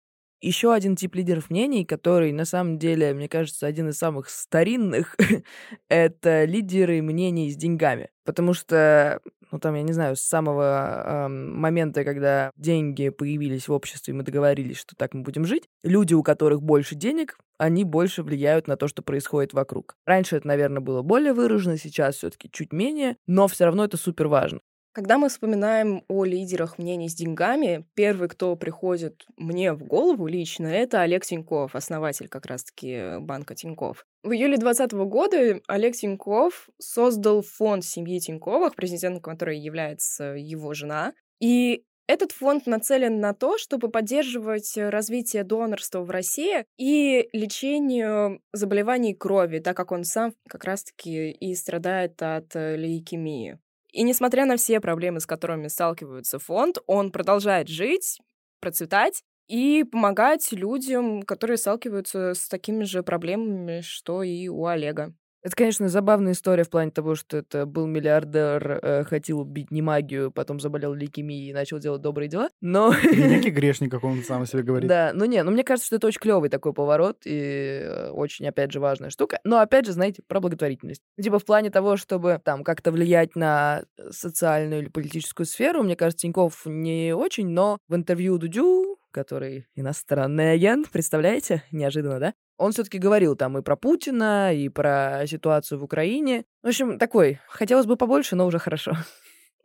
Еще 0.44 0.74
один 0.74 0.98
тип 0.98 1.16
лидеров 1.16 1.50
мнений, 1.50 1.86
который, 1.86 2.34
на 2.34 2.44
самом 2.44 2.78
деле, 2.78 3.14
мне 3.14 3.30
кажется, 3.30 3.66
один 3.66 3.88
из 3.88 3.98
самых 3.98 4.30
старинных, 4.30 5.16
это 5.90 6.44
лидеры 6.44 7.02
мнений 7.02 7.50
с 7.50 7.56
деньгами. 7.56 8.10
Потому 8.26 8.54
что, 8.54 9.22
ну 9.52 9.60
там, 9.60 9.74
я 9.76 9.84
не 9.84 9.94
знаю, 9.94 10.18
с 10.18 10.22
самого 10.22 11.04
э, 11.06 11.28
момента, 11.30 12.04
когда 12.04 12.52
деньги 12.58 13.08
появились 13.08 13.70
в 13.70 13.72
обществе, 13.72 14.14
мы 14.14 14.24
договорились, 14.24 14.80
что 14.80 14.98
так 14.98 15.14
мы 15.14 15.22
будем 15.22 15.46
жить, 15.46 15.70
люди, 15.82 16.14
у 16.14 16.24
которых 16.24 16.62
больше 16.62 16.96
денег, 16.96 17.38
они 17.58 17.86
больше 17.86 18.22
влияют 18.22 18.68
на 18.68 18.76
то, 18.76 18.90
что 18.90 19.02
происходит 19.02 19.54
вокруг. 19.54 19.96
Раньше 20.06 20.36
это, 20.36 20.46
наверное, 20.46 20.82
было 20.82 21.04
более 21.04 21.32
выражено, 21.32 21.78
сейчас 21.78 22.18
все-таки 22.18 22.50
чуть 22.52 22.74
менее, 22.74 23.16
но 23.28 23.48
все 23.48 23.64
равно 23.64 23.86
это 23.86 23.96
супер 23.96 24.28
важно. 24.28 24.60
Когда 24.94 25.18
мы 25.18 25.30
вспоминаем 25.30 26.04
о 26.08 26.24
лидерах 26.24 26.78
мнений 26.78 27.10
с 27.10 27.16
деньгами, 27.16 27.84
первый, 27.96 28.30
кто 28.30 28.56
приходит 28.56 29.26
мне 29.38 29.74
в 29.74 29.84
голову 29.84 30.28
лично, 30.28 30.68
это 30.68 31.02
Олег 31.02 31.26
Тиньков, 31.26 31.76
основатель 31.76 32.28
как 32.28 32.46
раз-таки 32.46 33.18
банка 33.18 33.56
Тиньков. 33.56 34.06
В 34.22 34.34
июле 34.34 34.58
2020 34.58 34.94
года 35.10 35.60
Олег 35.68 35.96
Тиньков 35.96 36.70
создал 36.80 37.42
фонд 37.42 37.84
семьи 37.84 38.20
Тиньковых, 38.20 38.76
президентом 38.76 39.24
которой 39.24 39.58
является 39.58 40.36
его 40.36 40.76
жена. 40.76 41.14
И 41.40 41.86
этот 42.06 42.32
фонд 42.32 42.68
нацелен 42.68 43.20
на 43.20 43.34
то, 43.34 43.58
чтобы 43.58 43.90
поддерживать 43.90 44.78
развитие 44.78 45.44
донорства 45.44 46.02
в 46.02 46.12
России 46.12 46.66
и 46.78 47.30
лечению 47.34 48.42
заболеваний 48.52 49.16
крови, 49.16 49.58
так 49.58 49.76
как 49.76 49.92
он 49.92 50.04
сам 50.04 50.36
как 50.48 50.66
раз-таки 50.66 51.32
и 51.32 51.56
страдает 51.56 52.22
от 52.22 52.54
лейкемии. 52.54 53.58
И 53.94 54.04
несмотря 54.04 54.46
на 54.46 54.58
все 54.58 54.82
проблемы, 54.82 55.20
с 55.20 55.28
которыми 55.28 55.68
сталкивается 55.68 56.40
фонд, 56.40 56.80
он 56.88 57.12
продолжает 57.12 57.70
жить, 57.70 58.20
процветать 58.60 59.24
и 59.48 59.84
помогать 59.84 60.52
людям, 60.52 61.22
которые 61.24 61.58
сталкиваются 61.58 62.34
с 62.34 62.48
такими 62.50 62.86
же 62.86 63.04
проблемами, 63.04 63.82
что 63.82 64.24
и 64.24 64.48
у 64.50 64.66
Олега. 64.66 65.14
Это, 65.44 65.58
конечно, 65.58 65.90
забавная 65.90 66.32
история 66.32 66.64
в 66.64 66.70
плане 66.70 66.92
того, 66.92 67.16
что 67.16 67.38
это 67.38 67.66
был 67.66 67.86
миллиардер, 67.86 68.80
э, 68.82 69.04
хотел 69.04 69.42
убить 69.42 69.72
не 69.72 69.82
магию, 69.82 70.32
потом 70.32 70.62
заболел 70.62 70.94
лейкемией 70.94 71.50
и 71.50 71.54
начал 71.54 71.80
делать 71.80 72.02
добрые 72.02 72.30
дела. 72.30 72.50
Но... 72.62 72.94
Великий 72.94 73.50
грешник, 73.52 73.92
как 73.92 74.06
он 74.06 74.24
сам 74.24 74.46
себе 74.46 74.64
говорит. 74.64 74.88
Да, 74.88 75.12
ну 75.14 75.26
не, 75.26 75.44
ну 75.44 75.52
мне 75.52 75.66
кажется, 75.66 75.88
что 75.88 75.98
это 75.98 76.08
очень 76.08 76.22
клевый 76.22 76.50
такой 76.50 76.74
поворот 76.74 77.18
и 77.26 77.82
э, 77.84 78.10
очень, 78.12 78.48
опять 78.48 78.72
же, 78.72 78.80
важная 78.80 79.10
штука. 79.10 79.40
Но, 79.44 79.60
опять 79.60 79.86
же, 79.86 79.92
знаете, 79.92 80.24
про 80.26 80.40
благотворительность. 80.40 81.02
Типа 81.22 81.40
в 81.40 81.46
плане 81.46 81.70
того, 81.70 81.98
чтобы 81.98 82.40
там 82.44 82.64
как-то 82.64 82.94
влиять 82.94 83.36
на 83.36 83.84
социальную 84.12 84.84
или 84.84 84.90
политическую 84.90 85.46
сферу, 85.46 85.84
мне 85.84 85.98
кажется, 85.98 86.22
Тиньков 86.22 86.62
не 86.66 87.14
очень, 87.14 87.50
но 87.50 87.80
в 87.90 87.96
интервью 87.96 88.38
Дудю 88.38 88.98
который 89.14 89.68
иностранный 89.76 90.54
агент, 90.54 90.90
представляете? 90.90 91.64
Неожиданно, 91.72 92.20
да? 92.20 92.34
Он 92.64 92.72
все-таки 92.72 92.98
говорил 92.98 93.36
там 93.36 93.58
и 93.58 93.62
про 93.62 93.76
Путина, 93.76 94.54
и 94.56 94.70
про 94.70 95.26
ситуацию 95.28 95.80
в 95.80 95.84
Украине. 95.84 96.46
В 96.62 96.68
общем, 96.68 96.98
такой, 96.98 97.42
хотелось 97.50 97.86
бы 97.86 97.98
побольше, 97.98 98.38
но 98.38 98.46
уже 98.46 98.58
хорошо. 98.58 98.94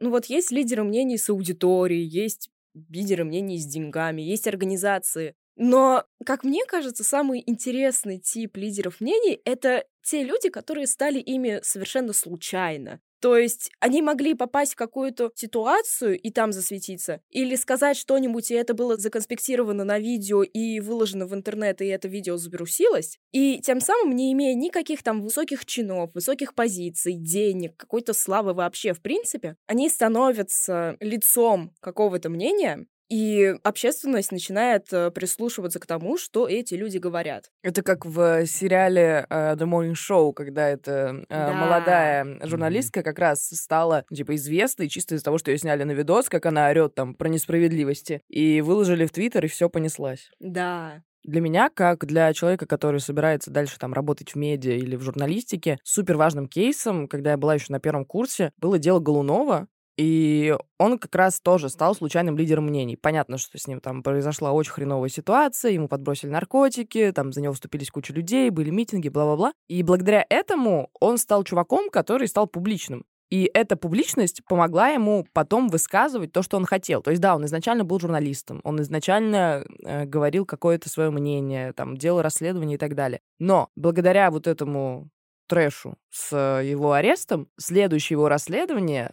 Ну 0.01 0.11
вот 0.11 0.27
есть 0.27 0.51
лидеры 0.51 0.83
мнений 0.83 1.17
с 1.17 1.29
аудиторией, 1.31 2.05
есть 2.05 2.51
лидеры 2.89 3.25
мнений 3.25 3.59
с 3.59 3.67
деньгами, 3.67 4.23
есть 4.23 4.49
организации. 4.49 5.35
Но, 5.55 6.05
как 6.25 6.43
мне 6.43 6.65
кажется, 6.67 7.05
самый 7.05 7.43
интересный 7.47 8.19
тип 8.19 8.57
лидеров 8.57 9.01
мнений— 9.01 9.41
это 9.45 9.85
те 10.09 10.23
люди, 10.23 10.49
которые 10.49 10.87
стали 10.87 11.19
ими 11.19 11.61
совершенно 11.63 12.13
случайно. 12.13 13.01
То 13.21 13.37
есть 13.37 13.71
они 13.81 14.01
могли 14.01 14.35
попасть 14.35 14.75
в 14.75 14.77
какую-то 14.77 15.33
ситуацию 15.35 16.19
и 16.19 16.31
там 16.31 16.53
засветиться, 16.53 17.21
или 17.31 17.57
сказать 17.57 17.97
что-нибудь, 17.97 18.51
и 18.51 18.55
это 18.55 18.75
было 18.75 18.97
законспектировано 18.97 19.85
на 19.85 19.99
видео 19.99 20.45
и 20.45 20.79
выложено 20.81 21.27
в 21.27 21.35
интернет, 21.35 21.83
и 21.83 21.87
это 21.87 22.07
видео 22.07 22.37
забрусилось, 22.37 23.19
и 23.33 23.61
тем 23.61 23.81
самым, 23.81 24.15
не 24.15 24.33
имея 24.33 24.55
никаких 24.55 25.03
там 25.03 25.21
высоких 25.21 25.67
чинов, 25.67 26.15
высоких 26.15 26.55
позиций, 26.55 27.15
денег, 27.15 27.77
какой-то 27.77 28.15
славы 28.15 28.55
вообще 28.55 28.93
в 28.93 29.03
принципе, 29.03 29.57
они 29.67 29.89
становятся 29.89 30.97
лицом 31.01 31.75
какого-то 31.81 32.31
мнения, 32.31 32.87
и 33.09 33.55
общественность 33.63 34.33
начинает 34.33 34.93
э, 34.93 35.11
прислушиваться 35.11 35.81
к 35.81 35.87
тому, 35.87 36.19
что 36.19 36.47
эти 36.47 36.75
люди 36.75 36.99
говорят. 36.99 37.51
Это 37.63 37.83
как 37.83 38.05
в 38.05 38.47
сериале 38.47 39.27
uh, 39.31 39.57
The 39.57 39.67
Morning 39.67 39.95
Show, 39.95 40.33
когда 40.33 40.69
эта 40.69 41.23
uh, 41.23 41.27
да. 41.29 41.53
молодая 41.53 42.47
журналистка 42.47 43.03
как 43.03 43.19
раз 43.19 43.45
стала 43.45 44.05
типа 44.13 44.35
известной 44.37 44.89
чисто 44.89 45.15
из-за 45.15 45.25
того, 45.25 45.39
что 45.39 45.51
ее 45.51 45.59
сняли 45.59 45.85
на 45.85 45.93
видос, 45.93 46.29
как 46.29 46.47
она 46.47 46.69
орет 46.69 46.95
там 46.95 47.15
про 47.15 47.29
несправедливости, 47.29 48.21
и 48.29 48.61
выложили 48.61 49.07
в 49.07 49.11
Твиттер, 49.11 49.45
и 49.45 49.49
все 49.49 49.71
понеслась. 49.71 50.31
Да. 50.39 51.03
Для 51.25 51.41
меня, 51.41 51.69
как 51.69 52.07
для 52.07 52.33
человека, 52.33 52.67
который 52.67 53.01
собирается 53.01 53.51
дальше 53.51 53.79
там 53.79 53.93
работать 53.93 54.31
в 54.31 54.37
медиа 54.37 54.73
или 54.73 54.97
в 54.97 55.03
журналистике, 55.03 55.79
супер 55.83 56.17
важным 56.17 56.47
кейсом, 56.47 57.09
когда 57.09 57.33
я 57.33 57.37
была 57.37 57.55
еще 57.55 57.67
на 57.69 57.81
первом 57.81 58.05
курсе, 58.05 58.53
было 58.57 58.79
дело 58.79 59.01
Голунова, 59.01 59.69
и 59.99 60.57
он 60.79 60.97
как 60.99 61.15
раз 61.17 61.41
тоже 61.41 61.69
стал 61.69 61.95
случайным 61.95 62.39
лидером 62.39 62.67
мнений. 62.67 62.97
Понятно, 62.97 63.37
что 63.37 63.59
с 63.59 63.67
ним 63.67 63.81
там 63.81 64.05
произошла 64.05 64.53
очень 64.53 64.71
хреновая 64.71 65.11
ситуация, 65.11 65.73
ему 65.73 65.89
подбросили 65.89 66.31
наркотики, 66.31 67.13
там 67.13 67.33
за 67.33 67.41
него 67.41 67.53
вступились 67.53 67.91
куча 67.91 68.13
людей, 68.13 68.51
были 68.51 68.71
митинги, 68.71 69.09
бла-бла-бла. 69.09 69.53
И 69.67 69.83
благодаря 69.83 70.25
этому 70.31 70.89
он 71.01 71.19
стал 71.19 71.43
чуваком, 71.43 71.91
который 71.91 72.29
стал 72.29 72.47
публичным. 72.47 73.05
И 73.29 73.51
эта 73.53 73.77
публичность 73.77 74.43
помогла 74.49 74.89
ему 74.89 75.27
потом 75.33 75.69
высказывать 75.69 76.33
то, 76.33 76.43
что 76.43 76.57
он 76.57 76.65
хотел. 76.65 77.03
То 77.03 77.11
есть, 77.11 77.21
да, 77.21 77.35
он 77.35 77.45
изначально 77.45 77.85
был 77.85 77.99
журналистом, 77.99 78.61
он 78.63 78.81
изначально 78.81 79.67
э, 79.85 80.05
говорил 80.07 80.47
какое-то 80.47 80.89
свое 80.89 81.11
мнение, 81.11 81.73
там, 81.73 81.97
делал 81.97 82.23
расследование 82.23 82.77
и 82.77 82.79
так 82.79 82.95
далее. 82.95 83.21
Но 83.41 83.69
благодаря 83.75 84.31
вот 84.31 84.47
этому 84.47 85.11
трэшу 85.49 85.97
с 86.11 86.35
его 86.63 86.93
арестом, 86.93 87.49
следующее 87.59 88.15
его 88.15 88.29
расследование 88.29 89.13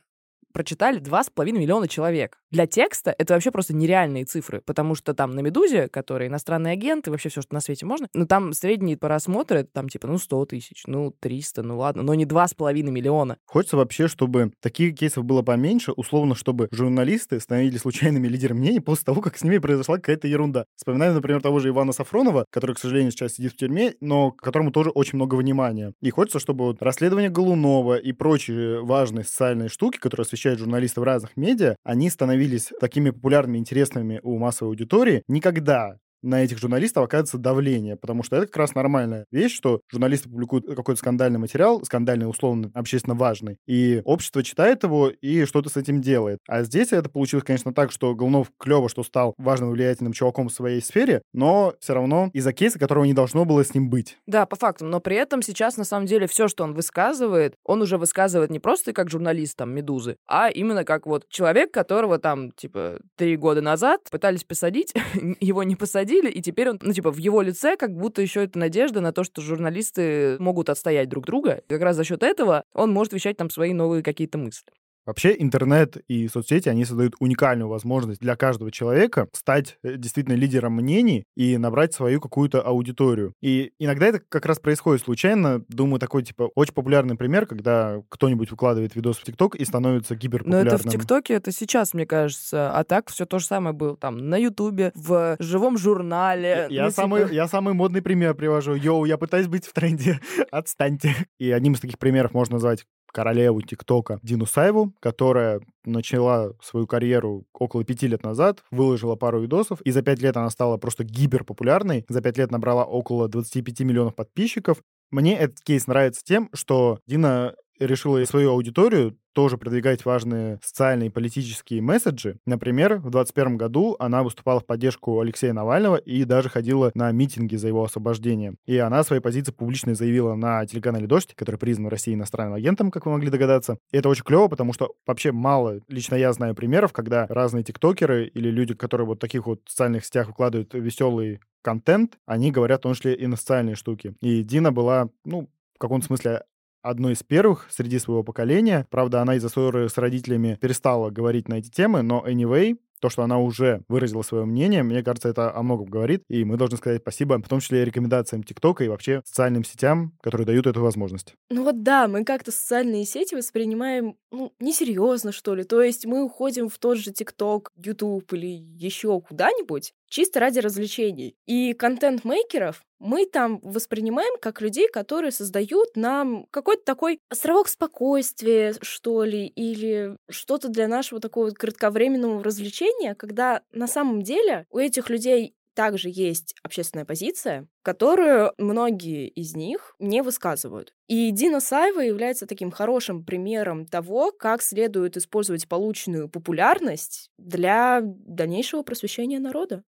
прочитали 0.56 1.02
2,5 1.02 1.52
миллиона 1.52 1.90
человек. 1.90 2.40
Для 2.50 2.66
текста 2.66 3.14
это 3.18 3.34
вообще 3.34 3.52
просто 3.52 3.76
нереальные 3.76 4.24
цифры, 4.24 4.62
потому 4.66 4.96
что 4.96 5.14
там 5.14 5.32
на 5.32 5.42
«Медузе», 5.42 5.90
которые 5.90 6.30
иностранные 6.30 6.72
агенты, 6.72 7.12
вообще 7.12 7.28
все, 7.28 7.42
что 7.42 7.54
на 7.54 7.60
свете 7.60 7.86
можно, 7.86 8.08
ну 8.14 8.26
там 8.26 8.54
средние 8.54 8.96
просмотры, 8.96 9.66
там 9.66 9.90
типа, 9.90 10.08
ну, 10.08 10.18
100 10.18 10.46
тысяч, 10.46 10.84
ну, 10.88 11.14
300, 11.20 11.62
ну 11.62 11.78
ладно, 11.78 12.04
но 12.04 12.14
не 12.14 12.26
2,5 12.26 12.84
миллиона. 12.84 13.36
Хочется 13.46 13.76
вообще, 13.76 14.08
чтобы 14.08 14.54
таких 14.62 14.96
кейсов 14.96 15.26
было 15.26 15.42
поменьше, 15.42 15.92
условно, 15.92 16.36
чтобы 16.36 16.70
журналисты 16.72 17.42
становились 17.42 17.82
случайными 17.82 18.30
лидерами 18.30 18.60
мнений 18.60 18.80
после 18.80 19.04
того, 19.04 19.20
как 19.20 19.38
с 19.38 19.44
ними 19.44 19.58
произошла 19.58 19.98
какая-то 19.98 20.30
ерунда. 20.30 20.64
Вспоминаю, 20.78 21.14
например, 21.14 21.42
того 21.42 21.60
же 21.60 21.68
Ивана 21.68 21.92
Сафронова, 21.92 22.46
который, 22.50 22.78
к 22.78 22.80
сожалению, 22.80 23.12
сейчас 23.12 23.34
сидит 23.34 23.52
в 23.52 23.58
тюрьме, 23.58 23.96
но 24.00 24.32
которому 24.32 24.72
тоже 24.72 24.90
очень 24.92 25.18
много 25.18 25.36
внимания. 25.36 25.92
И 26.02 26.12
хочется, 26.12 26.40
чтобы 26.40 26.64
вот 26.64 26.82
расследование 26.82 27.30
Голунова 27.30 27.98
и 27.98 28.14
прочие 28.14 28.82
важные 28.82 29.26
социальные 29.26 29.68
штуки, 29.68 29.98
которые 29.98 30.24
освещают 30.24 30.45
журналисты 30.54 31.02
в 31.02 31.04
разных 31.04 31.36
медиа, 31.36 31.76
они 31.84 32.10
становились 32.10 32.72
такими 32.80 33.10
популярными, 33.10 33.58
интересными 33.58 34.20
у 34.24 34.38
массовой 34.38 34.70
аудитории. 34.70 35.24
Никогда 35.28 35.98
на 36.26 36.44
этих 36.44 36.58
журналистов 36.58 37.04
оказывается 37.04 37.38
давление, 37.38 37.96
потому 37.96 38.24
что 38.24 38.36
это 38.36 38.48
как 38.48 38.58
раз 38.58 38.76
нормальная 38.76 39.26
вещь, 39.32 39.56
что 39.56 39.82
журналисты 39.92 40.30
публикуют 40.30 40.66
какой-то 40.68 41.00
скандальный 41.00 41.40
материал, 41.40 41.84
скандальный, 41.84 42.30
условно, 42.30 42.72
общественно 42.74 43.16
важный, 43.16 43.58
и 43.68 44.02
общество 44.06 44.44
читает 44.44 44.84
его 44.84 45.10
и 45.10 45.46
что-то 45.46 45.70
с 45.70 45.78
этим 45.78 46.02
делает. 46.02 46.40
А 46.48 46.64
здесь 46.64 46.92
это 46.92 47.10
получилось, 47.10 47.46
конечно, 47.46 47.74
так, 47.74 47.92
что 47.92 48.14
Голунов 48.16 48.52
клево, 48.58 48.90
что 48.90 49.04
стал 49.04 49.34
важным 49.38 49.72
влиятельным 49.72 50.14
чуваком 50.14 50.50
в 50.50 50.54
своей 50.54 50.82
сфере, 50.82 51.22
но 51.34 51.74
все 51.80 51.94
равно 51.94 52.30
из-за 52.34 52.54
кейса, 52.54 52.80
которого 52.80 53.06
не 53.06 53.14
должно 53.14 53.46
было 53.46 53.64
с 53.64 53.74
ним 53.74 53.90
быть. 53.90 54.18
Да, 54.26 54.46
по 54.46 54.56
факту. 54.56 54.86
Но 54.86 55.00
при 55.00 55.16
этом 55.16 55.42
сейчас, 55.42 55.78
на 55.78 55.84
самом 55.84 56.06
деле, 56.06 56.28
все, 56.28 56.48
что 56.48 56.64
он 56.64 56.74
высказывает, 56.74 57.56
он 57.64 57.82
уже 57.82 57.98
высказывает 57.98 58.50
не 58.50 58.60
просто 58.60 58.94
как 58.94 59.10
журналист, 59.10 59.58
там, 59.58 59.72
«Медузы», 59.74 60.18
а 60.28 60.50
именно 60.50 60.84
как 60.84 61.06
вот 61.06 61.28
человек, 61.30 61.72
которого 61.72 62.18
там, 62.18 62.52
типа, 62.52 63.00
три 63.16 63.38
года 63.38 63.62
назад 63.62 64.02
пытались 64.10 64.44
посадить, 64.44 64.94
его 65.40 65.64
не 65.64 65.76
посадили, 65.76 66.15
посадили, 66.16 66.32
и 66.32 66.42
теперь 66.42 66.70
он, 66.70 66.80
ну, 66.82 66.94
типа, 66.94 67.12
в 67.12 67.18
его 67.18 67.42
лице 67.42 67.78
как 67.78 67.96
будто 67.96 68.22
еще 68.22 68.44
это 68.44 68.60
надежда 68.60 69.02
на 69.02 69.12
то, 69.12 69.24
что 69.24 69.42
журналисты 69.42 70.38
могут 70.40 70.70
отстоять 70.70 71.10
друг 71.10 71.26
друга. 71.26 71.62
И 71.68 71.70
как 71.70 71.82
раз 71.82 71.96
за 71.96 72.04
счет 72.04 72.24
этого 72.24 72.64
он 72.74 72.92
может 72.92 73.14
вещать 73.14 73.38
там 73.38 73.50
свои 73.50 73.74
новые 73.74 74.04
какие-то 74.04 74.38
мысли. 74.38 74.72
Вообще 75.06 75.36
интернет 75.38 75.98
и 76.08 76.28
соцсети, 76.28 76.70
они 76.70 76.84
создают 76.84 77.16
уникальную 77.20 77.70
возможность 77.70 78.20
для 78.20 78.36
каждого 78.36 78.72
человека 78.72 79.28
стать 79.34 79.78
э, 79.84 79.98
действительно 79.98 80.36
лидером 80.36 80.74
мнений 80.74 81.26
и 81.36 81.58
набрать 81.58 81.94
свою 81.94 82.20
какую-то 82.20 82.62
аудиторию. 82.62 83.34
И 83.42 83.72
иногда 83.80 84.08
это 84.08 84.20
как 84.20 84.46
раз 84.46 84.60
происходит 84.60 85.04
случайно. 85.04 85.64
Думаю, 85.70 86.00
такой, 86.00 86.24
типа, 86.24 86.50
очень 86.56 86.74
популярный 86.74 87.16
пример, 87.16 87.46
когда 87.46 88.02
кто-нибудь 88.10 88.50
выкладывает 88.50 88.96
видос 88.96 89.18
в 89.18 89.24
ТикТок 89.24 89.56
и 89.56 89.64
становится 89.64 90.16
гиперпопулярным. 90.16 90.72
Но 90.72 90.76
это 90.76 90.88
в 90.88 90.92
ТикТоке, 90.92 91.36
это 91.36 91.52
сейчас, 91.52 91.94
мне 91.94 92.06
кажется. 92.06 92.72
А 92.72 92.84
так 92.84 93.10
все 93.10 93.26
то 93.26 93.40
же 93.40 93.46
самое 93.46 93.76
было 93.76 93.96
там 93.96 94.30
на 94.30 94.38
Ютубе, 94.38 94.92
в 94.96 95.36
живом 95.40 95.78
журнале. 95.78 96.68
Я, 96.70 96.86
ну, 96.86 96.92
самый, 96.92 97.34
я 97.34 97.48
самый 97.48 97.74
модный 97.74 98.02
пример 98.02 98.34
привожу. 98.34 98.74
Йоу, 98.74 99.06
я 99.06 99.18
пытаюсь 99.18 99.48
быть 99.48 99.66
в 99.66 99.74
тренде. 99.74 100.20
Отстаньте. 100.52 101.14
И 101.40 101.52
одним 101.52 101.74
из 101.74 101.80
таких 101.80 102.00
примеров 102.00 102.34
можно 102.34 102.56
назвать 102.56 102.86
королеву 103.12 103.62
ТикТока 103.62 104.20
Дину 104.24 104.46
Саеву, 104.46 104.94
которая 105.00 105.62
начала 105.86 106.54
свою 106.62 106.88
карьеру 106.88 107.46
около 107.54 107.84
пяти 107.84 108.08
лет 108.08 108.24
назад, 108.24 108.64
выложила 108.72 109.16
пару 109.16 109.42
видосов, 109.42 109.82
и 109.82 109.92
за 109.92 110.02
пять 110.02 110.20
лет 110.20 110.36
она 110.38 110.50
стала 110.50 110.78
просто 110.78 111.04
гиперпопулярной. 111.04 112.06
За 112.10 112.22
пять 112.22 112.38
лет 112.38 112.52
набрала 112.52 112.86
около 112.86 113.28
25 113.28 113.82
миллионов 113.82 114.16
подписчиков. 114.16 114.82
Мне 115.12 115.38
этот 115.38 115.60
кейс 115.62 115.88
нравится 115.88 116.22
тем, 116.24 116.50
что 116.54 117.00
Дина 117.08 117.56
решила 117.80 118.24
свою 118.26 118.52
аудиторию 118.52 119.18
тоже 119.34 119.58
продвигать 119.58 120.06
важные 120.06 120.60
социальные 120.64 121.08
и 121.08 121.12
политические 121.12 121.82
месседжи. 121.82 122.38
Например, 122.46 122.96
в 122.96 123.12
2021 123.12 123.58
году 123.58 123.96
она 124.00 124.24
выступала 124.24 124.62
в 124.62 124.66
поддержку 124.66 125.20
Алексея 125.20 125.52
Навального 125.52 125.98
и 125.98 126.24
даже 126.24 126.50
ходила 126.50 126.92
на 126.96 127.12
митинги 127.12 127.58
за 127.58 127.68
его 127.68 127.84
освобождение. 127.84 128.56
И 128.66 128.78
она 128.78 129.04
свои 129.04 129.20
позиции 129.20 129.52
публично 129.52 129.94
заявила 129.94 130.36
на 130.36 130.66
телеканале 130.66 131.06
«Дождь», 131.06 131.34
который 131.36 131.58
признан 131.58 131.88
в 131.88 131.90
России 131.90 132.14
иностранным 132.14 132.54
агентом, 132.54 132.92
как 132.92 133.06
вы 133.06 133.12
могли 133.12 133.30
догадаться. 133.30 133.78
И 133.92 133.98
это 133.98 134.08
очень 134.08 134.24
клево, 134.24 134.48
потому 134.48 134.72
что 134.72 134.94
вообще 135.06 135.34
мало, 135.34 135.82
лично 135.90 136.16
я 136.16 136.32
знаю 136.32 136.56
примеров, 136.56 136.94
когда 136.94 137.28
разные 137.28 137.66
тиктокеры 137.66 138.28
или 138.28 138.50
люди, 138.50 138.74
которые 138.74 139.06
вот 139.06 139.18
в 139.18 139.22
таких 139.22 139.48
вот 139.48 139.60
социальных 139.68 140.06
сетях 140.06 140.28
выкладывают 140.28 140.74
веселый 140.74 141.42
контент, 141.66 142.20
они 142.28 142.52
говорят 142.52 142.82
в 142.82 142.84
том 142.84 142.94
числе 142.94 143.16
и 143.16 143.26
на 143.26 143.36
социальные 143.36 143.76
штуки. 143.76 144.16
И 144.22 144.44
Дина 144.44 144.72
была, 144.72 145.10
ну, 145.26 145.50
в 145.74 145.80
каком-то 145.80 146.06
смысле 146.06 146.44
одной 146.84 147.14
из 147.14 147.24
первых 147.24 147.68
среди 147.72 147.98
своего 147.98 148.24
поколения. 148.24 148.86
Правда, 148.92 149.22
она 149.22 149.36
из-за 149.36 149.50
ссоры 149.50 149.90
с 149.90 149.98
родителями 149.98 150.58
перестала 150.62 151.10
говорить 151.10 151.48
на 151.48 151.56
эти 151.56 151.70
темы, 151.70 152.04
но 152.04 152.24
anyway, 152.26 152.78
то, 153.02 153.10
что 153.10 153.24
она 153.24 153.40
уже 153.40 153.84
выразила 153.88 154.22
свое 154.22 154.46
мнение, 154.46 154.84
мне 154.84 155.04
кажется, 155.04 155.30
это 155.30 155.56
о 155.56 155.64
многом 155.64 155.88
говорит, 155.88 156.24
и 156.30 156.46
мы 156.46 156.58
должны 156.58 156.78
сказать 156.78 157.02
спасибо, 157.02 157.38
в 157.40 157.48
том 157.48 157.60
числе 157.60 157.82
и 157.82 157.86
рекомендациям 157.86 158.44
ТикТока 158.44 158.84
и 158.84 158.88
вообще 158.88 159.22
социальным 159.26 159.64
сетям, 159.64 160.14
которые 160.22 160.46
дают 160.46 160.68
эту 160.68 160.82
возможность. 160.82 161.36
Ну 161.50 161.64
вот 161.64 161.84
да, 161.84 162.08
мы 162.08 162.24
как-то 162.24 162.52
социальные 162.52 163.06
сети 163.06 163.36
воспринимаем, 163.36 164.16
ну, 164.32 164.54
несерьезно, 164.60 165.32
что 165.32 165.56
ли. 165.56 165.64
То 165.64 165.82
есть 165.82 166.06
мы 166.06 166.24
уходим 166.24 166.70
в 166.70 166.78
тот 166.78 166.98
же 166.98 167.12
ТикТок, 167.12 167.72
Ютуб 167.76 168.32
или 168.34 168.48
еще 168.48 169.22
куда-нибудь, 169.22 169.94
чисто 170.16 170.40
ради 170.40 170.60
развлечений. 170.60 171.36
И 171.46 171.74
контент-мейкеров 171.74 172.82
мы 173.00 173.26
там 173.26 173.60
воспринимаем 173.64 174.40
как 174.40 174.62
людей, 174.62 174.88
которые 174.88 175.32
создают 175.32 175.98
нам 175.98 176.46
какой-то 176.52 176.86
такой 176.86 177.20
островок 177.30 177.68
спокойствия, 177.68 178.76
что 178.82 179.26
ли, 179.26 179.46
или 179.46 180.16
что-то 180.30 180.70
для 180.70 180.88
нашего 180.88 181.20
такого 181.20 181.50
кратковременного 181.50 182.42
развлечения, 182.42 183.14
когда 183.14 183.62
на 183.74 183.88
самом 183.88 184.22
деле 184.22 184.66
у 184.70 184.78
этих 184.78 185.10
людей 185.10 185.54
также 185.74 186.10
есть 186.10 186.56
общественная 186.64 187.04
позиция, 187.04 187.68
которую 187.84 188.54
многие 188.58 189.28
из 189.28 189.54
них 189.54 189.96
не 190.00 190.24
высказывают. 190.24 190.94
И 191.10 191.30
Дина 191.32 191.60
Саева 191.60 192.00
является 192.00 192.48
таким 192.48 192.72
хорошим 192.72 193.26
примером 193.26 193.86
того, 193.86 194.32
как 194.32 194.62
следует 194.62 195.18
использовать 195.18 195.68
полученную 195.68 196.30
популярность 196.30 197.30
для 197.38 198.00
дальнейшего 198.02 198.84
просвещения 198.84 199.40
народа. 199.40 199.84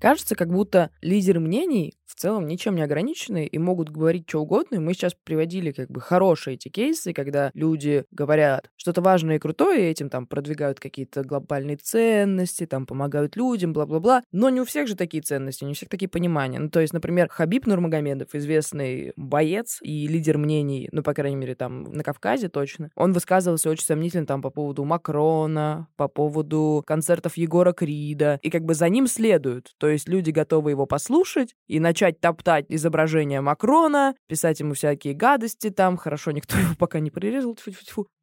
Кажется, 0.00 0.34
как 0.34 0.52
будто 0.52 0.90
лидеры 1.00 1.40
мнений 1.40 1.94
в 2.08 2.14
целом 2.14 2.46
ничем 2.46 2.74
не 2.74 2.82
ограничены 2.82 3.46
и 3.46 3.58
могут 3.58 3.90
говорить 3.90 4.24
что 4.26 4.40
угодно. 4.40 4.76
И 4.76 4.78
мы 4.78 4.94
сейчас 4.94 5.14
приводили 5.14 5.72
как 5.72 5.90
бы 5.90 6.00
хорошие 6.00 6.54
эти 6.54 6.68
кейсы, 6.68 7.12
когда 7.12 7.50
люди 7.54 8.04
говорят 8.10 8.70
что-то 8.76 9.02
важное 9.02 9.36
и 9.36 9.38
крутое, 9.38 9.82
и 9.82 9.90
этим 9.90 10.08
там 10.08 10.26
продвигают 10.26 10.80
какие-то 10.80 11.22
глобальные 11.22 11.76
ценности, 11.76 12.66
там 12.66 12.86
помогают 12.86 13.36
людям, 13.36 13.72
бла-бла-бла. 13.72 14.22
Но 14.32 14.48
не 14.48 14.60
у 14.60 14.64
всех 14.64 14.88
же 14.88 14.96
такие 14.96 15.22
ценности, 15.22 15.64
не 15.64 15.72
у 15.72 15.74
всех 15.74 15.88
такие 15.88 16.08
понимания. 16.08 16.58
Ну, 16.58 16.70
то 16.70 16.80
есть, 16.80 16.92
например, 16.94 17.28
Хабиб 17.30 17.66
Нурмагомедов, 17.66 18.34
известный 18.34 19.12
боец 19.16 19.78
и 19.82 20.08
лидер 20.08 20.38
мнений, 20.38 20.88
ну, 20.92 21.02
по 21.02 21.12
крайней 21.12 21.36
мере, 21.36 21.54
там 21.54 21.84
на 21.84 22.02
Кавказе 22.02 22.48
точно, 22.48 22.90
он 22.94 23.12
высказывался 23.12 23.68
очень 23.68 23.84
сомнительно 23.84 24.26
там 24.26 24.40
по 24.40 24.50
поводу 24.50 24.84
Макрона, 24.84 25.88
по 25.96 26.08
поводу 26.08 26.82
концертов 26.86 27.36
Егора 27.36 27.72
Крида, 27.72 28.38
и 28.42 28.50
как 28.50 28.64
бы 28.64 28.74
за 28.74 28.88
ним 28.88 29.06
следуют. 29.06 29.74
То 29.78 29.88
есть 29.88 30.08
люди 30.08 30.30
готовы 30.30 30.70
его 30.70 30.86
послушать 30.86 31.54
и 31.66 31.80
начать 31.98 32.20
топтать 32.20 32.66
изображение 32.68 33.40
Макрона, 33.40 34.14
писать 34.28 34.60
ему 34.60 34.74
всякие 34.74 35.14
гадости 35.14 35.70
там. 35.70 35.96
Хорошо, 35.96 36.30
никто 36.30 36.56
его 36.58 36.74
пока 36.78 37.00
не 37.00 37.10
прирезал. 37.10 37.54
Тьфу-тьфу-тьфу. 37.54 38.06
А, 38.06 38.17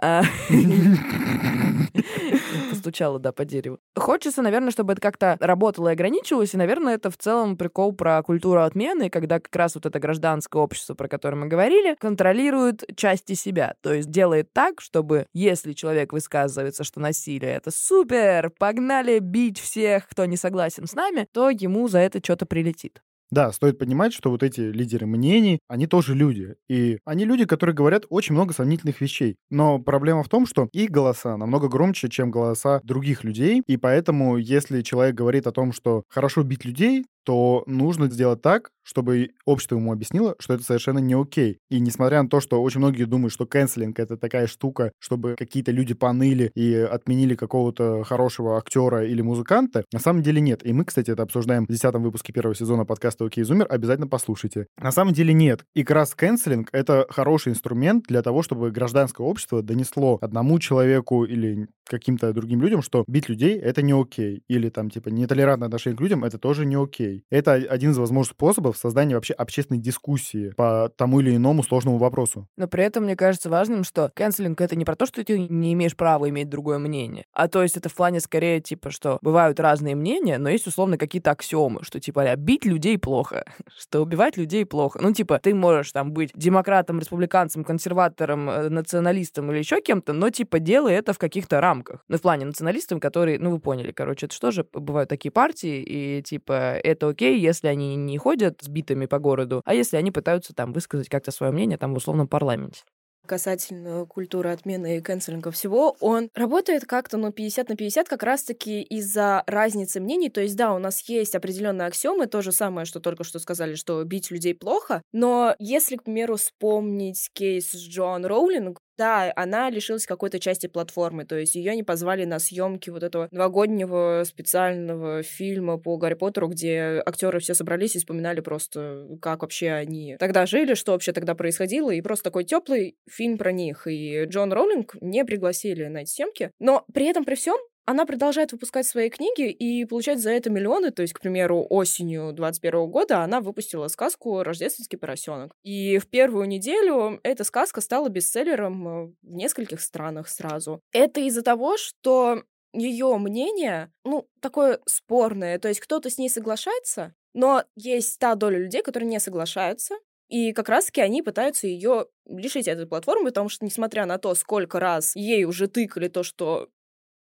постучала, 2.70 3.18
да, 3.18 3.32
по 3.32 3.44
дереву. 3.44 3.78
Хочется, 3.94 4.42
наверное, 4.42 4.70
чтобы 4.70 4.94
это 4.94 5.02
как-то 5.02 5.36
работало 5.40 5.88
и 5.88 5.92
ограничивалось, 5.92 6.54
и, 6.54 6.56
наверное, 6.56 6.94
это 6.94 7.10
в 7.10 7.18
целом 7.18 7.56
прикол 7.56 7.92
про 7.92 8.22
культуру 8.22 8.62
отмены, 8.62 9.10
когда 9.10 9.38
как 9.38 9.54
раз 9.54 9.74
вот 9.74 9.86
это 9.86 9.98
гражданское 9.98 10.62
общество, 10.62 10.94
про 10.94 11.08
которое 11.08 11.36
мы 11.36 11.46
говорили, 11.46 11.94
контролирует 11.98 12.84
части 12.96 13.34
себя. 13.34 13.74
То 13.82 13.92
есть 13.92 14.10
делает 14.10 14.52
так, 14.52 14.80
чтобы 14.80 15.26
если 15.34 15.72
человек 15.72 16.12
высказывается, 16.12 16.84
что 16.84 17.00
насилие— 17.00 17.52
это 17.56 17.70
супер, 17.70 18.50
погнали 18.58 19.18
бить 19.18 19.60
всех, 19.60 20.08
кто 20.08 20.24
не 20.24 20.36
согласен 20.36 20.86
с 20.86 20.94
нами, 20.94 21.26
то 21.32 21.50
ему 21.50 21.88
за 21.88 21.98
это 21.98 22.20
что-то 22.22 22.46
прилетит. 22.46 23.02
Да, 23.30 23.52
стоит 23.52 23.78
понимать, 23.78 24.12
что 24.12 24.30
вот 24.30 24.42
эти 24.42 24.60
лидеры 24.60 25.06
мнений, 25.06 25.60
они 25.68 25.86
тоже 25.86 26.14
люди. 26.16 26.56
И 26.68 26.98
они 27.04 27.24
люди, 27.24 27.44
которые 27.44 27.76
говорят 27.76 28.04
очень 28.10 28.34
много 28.34 28.52
сомнительных 28.52 29.00
вещей. 29.00 29.36
Но 29.50 29.78
проблема 29.78 30.24
в 30.24 30.28
том, 30.28 30.46
что 30.46 30.68
их 30.72 30.90
голоса 30.90 31.36
намного 31.36 31.68
громче, 31.68 32.08
чем 32.08 32.32
голоса 32.32 32.80
других 32.82 33.22
людей. 33.22 33.62
И 33.68 33.76
поэтому, 33.76 34.36
если 34.36 34.82
человек 34.82 35.14
говорит 35.14 35.46
о 35.46 35.52
том, 35.52 35.72
что 35.72 36.02
хорошо 36.08 36.42
бить 36.42 36.64
людей, 36.64 37.04
то 37.24 37.62
нужно 37.66 38.10
сделать 38.10 38.42
так, 38.42 38.70
чтобы 38.82 39.30
общество 39.44 39.76
ему 39.76 39.92
объяснило, 39.92 40.34
что 40.38 40.54
это 40.54 40.64
совершенно 40.64 40.98
не 40.98 41.14
окей. 41.14 41.58
И 41.70 41.78
несмотря 41.78 42.22
на 42.22 42.28
то, 42.28 42.40
что 42.40 42.60
очень 42.60 42.80
многие 42.80 43.04
думают, 43.04 43.32
что 43.32 43.46
канцелинг— 43.46 43.98
это 44.00 44.16
такая 44.16 44.46
штука, 44.46 44.92
чтобы 44.98 45.36
какие-то 45.38 45.70
люди 45.70 45.94
поныли 45.94 46.50
и 46.54 46.74
отменили 46.74 47.34
какого-то 47.34 48.02
хорошего 48.04 48.58
актера 48.58 49.06
или 49.06 49.22
музыканта, 49.22 49.84
на 49.92 50.00
самом 50.00 50.22
деле 50.22 50.40
нет. 50.40 50.66
И 50.66 50.72
мы, 50.72 50.84
кстати, 50.84 51.10
это 51.10 51.22
обсуждаем 51.22 51.66
в 51.66 51.68
десятом 51.68 52.02
выпуске 52.02 52.32
первого 52.32 52.54
сезона 52.54 52.84
подкаста 52.84 53.24
«Окей, 53.24 53.44
Зумер». 53.44 53.66
Обязательно 53.70 54.08
послушайте. 54.08 54.66
На 54.80 54.90
самом 54.90 55.12
деле 55.12 55.32
нет. 55.32 55.64
И 55.74 55.84
как 55.84 55.96
раз 55.96 56.14
канцелинг— 56.14 56.68
это 56.72 57.06
хороший 57.10 57.52
инструмент 57.52 58.06
для 58.08 58.22
того, 58.22 58.42
чтобы 58.42 58.70
гражданское 58.70 59.24
общество 59.24 59.62
донесло 59.62 60.18
одному 60.20 60.58
человеку 60.58 61.24
или 61.24 61.68
каким-то 61.88 62.32
другим 62.32 62.60
людям, 62.62 62.82
что 62.82 63.04
бить 63.06 63.28
людей— 63.28 63.58
это 63.60 63.82
не 63.82 63.92
окей. 63.92 64.42
Или 64.48 64.68
там, 64.68 64.90
типа, 64.90 65.08
нетолерантное 65.08 65.66
отношение 65.66 65.96
к 65.96 66.00
людям— 66.00 66.24
это 66.24 66.38
тоже 66.38 66.64
не 66.64 66.76
окей. 66.76 67.09
Это 67.30 67.54
один 67.54 67.90
из 67.90 67.98
возможных 67.98 68.34
способов 68.34 68.76
создания 68.76 69.14
вообще 69.14 69.34
общественной 69.34 69.80
дискуссии 69.80 70.52
по 70.56 70.90
тому 70.96 71.20
или 71.20 71.36
иному 71.36 71.62
сложному 71.62 71.98
вопросу. 71.98 72.46
Но 72.56 72.68
при 72.68 72.84
этом 72.84 73.04
мне 73.04 73.16
кажется 73.16 73.50
важным, 73.50 73.84
что 73.84 74.10
канцелинг— 74.14 74.60
это 74.62 74.76
не 74.76 74.84
про 74.84 74.96
то, 74.96 75.06
что 75.06 75.24
ты 75.24 75.38
не 75.38 75.72
имеешь 75.72 75.96
права 75.96 76.28
иметь 76.28 76.48
другое 76.48 76.78
мнение, 76.78 77.24
а 77.32 77.48
то 77.48 77.62
есть 77.62 77.76
это 77.76 77.88
в 77.88 77.94
плане 77.94 78.20
скорее, 78.20 78.60
типа, 78.60 78.90
что 78.90 79.18
бывают 79.22 79.60
разные 79.60 79.94
мнения, 79.94 80.38
но 80.38 80.48
есть 80.48 80.66
условно 80.66 80.98
какие-то 80.98 81.30
аксиомы, 81.30 81.82
что, 81.82 82.00
типа, 82.00 82.22
а, 82.22 82.36
бить 82.36 82.64
людей 82.64 82.98
плохо, 82.98 83.44
что 83.78 84.00
убивать 84.00 84.36
людей 84.36 84.64
плохо. 84.64 84.98
Ну, 85.02 85.12
типа, 85.12 85.38
ты 85.42 85.54
можешь 85.54 85.92
там 85.92 86.12
быть 86.12 86.30
демократом, 86.34 87.00
республиканцем, 87.00 87.64
консерватором, 87.64 88.48
э, 88.48 88.68
националистом 88.68 89.50
или 89.50 89.58
еще 89.58 89.80
кем-то, 89.80 90.12
но, 90.12 90.30
типа, 90.30 90.58
делай 90.58 90.94
это 90.94 91.12
в 91.12 91.18
каких-то 91.18 91.60
рамках. 91.60 92.04
Ну, 92.08 92.16
в 92.16 92.22
плане 92.22 92.46
националистам, 92.46 93.00
которые, 93.00 93.38
ну, 93.38 93.50
вы 93.50 93.58
поняли, 93.58 93.92
короче, 93.92 94.26
это 94.26 94.34
что 94.34 94.50
же, 94.50 94.66
бывают 94.72 95.08
такие 95.08 95.32
партии, 95.32 95.82
и, 95.82 96.22
типа, 96.22 96.78
это 96.82 96.99
окей, 97.08 97.38
если 97.38 97.68
они 97.68 97.96
не 97.96 98.18
ходят 98.18 98.58
сбитыми 98.62 99.06
по 99.06 99.18
городу, 99.18 99.62
а 99.64 99.74
если 99.74 99.96
они 99.96 100.10
пытаются 100.10 100.54
там 100.54 100.72
высказать 100.72 101.08
как-то 101.08 101.30
свое 101.30 101.52
мнение 101.52 101.78
там 101.78 101.94
в 101.94 101.96
условном 101.96 102.28
парламенте 102.28 102.82
касательно 103.30 104.06
культуры 104.06 104.50
отмены 104.50 104.96
и 104.96 105.00
канцелинга 105.00 105.52
всего, 105.52 105.96
он 106.00 106.30
работает 106.34 106.84
как-то, 106.84 107.16
ну, 107.16 107.30
50 107.30 107.68
на 107.68 107.76
50 107.76 108.08
как 108.08 108.24
раз-таки 108.24 108.82
из-за 108.82 109.44
разницы 109.46 110.00
мнений. 110.00 110.30
То 110.30 110.40
есть, 110.40 110.56
да, 110.56 110.74
у 110.74 110.78
нас 110.78 111.08
есть 111.08 111.36
определенные 111.36 111.86
аксиомы, 111.86 112.26
то 112.26 112.42
же 112.42 112.50
самое, 112.50 112.86
что 112.86 112.98
только 112.98 113.22
что 113.22 113.38
сказали, 113.38 113.76
что 113.76 114.02
бить 114.02 114.32
людей 114.32 114.52
плохо, 114.52 115.02
но 115.12 115.54
если, 115.60 115.94
к 115.94 116.02
примеру, 116.02 116.36
вспомнить 116.36 117.30
кейс 117.32 117.70
с 117.70 117.76
Джоан 117.76 118.26
Роулинг, 118.26 118.80
да, 119.00 119.32
она 119.34 119.70
лишилась 119.70 120.04
какой-то 120.04 120.38
части 120.38 120.66
платформы, 120.66 121.24
то 121.24 121.34
есть 121.34 121.54
ее 121.54 121.74
не 121.74 121.82
позвали 121.82 122.26
на 122.26 122.38
съемки 122.38 122.90
вот 122.90 123.02
этого 123.02 123.28
новогоднего 123.30 124.24
специального 124.26 125.22
фильма 125.22 125.78
по 125.78 125.96
Гарри 125.96 126.12
Поттеру, 126.12 126.48
где 126.48 127.02
актеры 127.06 127.40
все 127.40 127.54
собрались 127.54 127.96
и 127.96 127.98
вспоминали 127.98 128.40
просто, 128.40 129.06
как 129.22 129.40
вообще 129.40 129.70
они 129.70 130.18
тогда 130.18 130.44
жили, 130.44 130.74
что 130.74 130.92
вообще 130.92 131.12
тогда 131.12 131.34
происходило, 131.34 131.90
и 131.90 132.02
просто 132.02 132.24
такой 132.24 132.44
теплый 132.44 132.98
фильм 133.10 133.38
про 133.38 133.52
них. 133.52 133.86
И 133.86 134.24
Джон 134.24 134.52
Роулинг 134.52 134.94
не 135.00 135.24
пригласили 135.24 135.86
на 135.86 136.02
эти 136.02 136.10
съемки, 136.10 136.50
но 136.58 136.84
при 136.92 137.06
этом 137.06 137.24
при 137.24 137.36
всем 137.36 137.56
она 137.86 138.06
продолжает 138.06 138.52
выпускать 138.52 138.86
свои 138.86 139.10
книги 139.10 139.50
и 139.50 139.84
получать 139.84 140.20
за 140.20 140.30
это 140.30 140.50
миллионы. 140.50 140.90
То 140.90 141.02
есть, 141.02 141.14
к 141.14 141.20
примеру, 141.20 141.66
осенью 141.68 142.32
21 142.32 142.90
года 142.90 143.22
она 143.22 143.40
выпустила 143.40 143.88
сказку 143.88 144.42
«Рождественский 144.42 144.98
поросенок». 144.98 145.52
И 145.62 145.98
в 145.98 146.08
первую 146.08 146.46
неделю 146.46 147.20
эта 147.22 147.44
сказка 147.44 147.80
стала 147.80 148.08
бестселлером 148.08 148.84
в 148.84 149.14
нескольких 149.22 149.80
странах 149.80 150.28
сразу. 150.28 150.80
Это 150.92 151.20
из-за 151.20 151.42
того, 151.42 151.76
что 151.76 152.44
ее 152.72 153.16
мнение, 153.18 153.92
ну, 154.04 154.28
такое 154.40 154.80
спорное. 154.86 155.58
То 155.58 155.68
есть 155.68 155.80
кто-то 155.80 156.10
с 156.10 156.18
ней 156.18 156.28
соглашается, 156.28 157.14
но 157.34 157.64
есть 157.76 158.18
та 158.18 158.34
доля 158.34 158.58
людей, 158.58 158.82
которые 158.82 159.08
не 159.08 159.20
соглашаются, 159.20 159.96
и 160.28 160.52
как 160.52 160.68
раз-таки 160.68 161.00
они 161.00 161.22
пытаются 161.22 161.66
ее 161.66 162.06
лишить 162.26 162.68
этой 162.68 162.86
платформы, 162.86 163.26
потому 163.26 163.48
что, 163.48 163.64
несмотря 163.64 164.06
на 164.06 164.18
то, 164.18 164.34
сколько 164.36 164.78
раз 164.78 165.16
ей 165.16 165.44
уже 165.44 165.66
тыкали 165.66 166.08
то, 166.08 166.22
что 166.22 166.68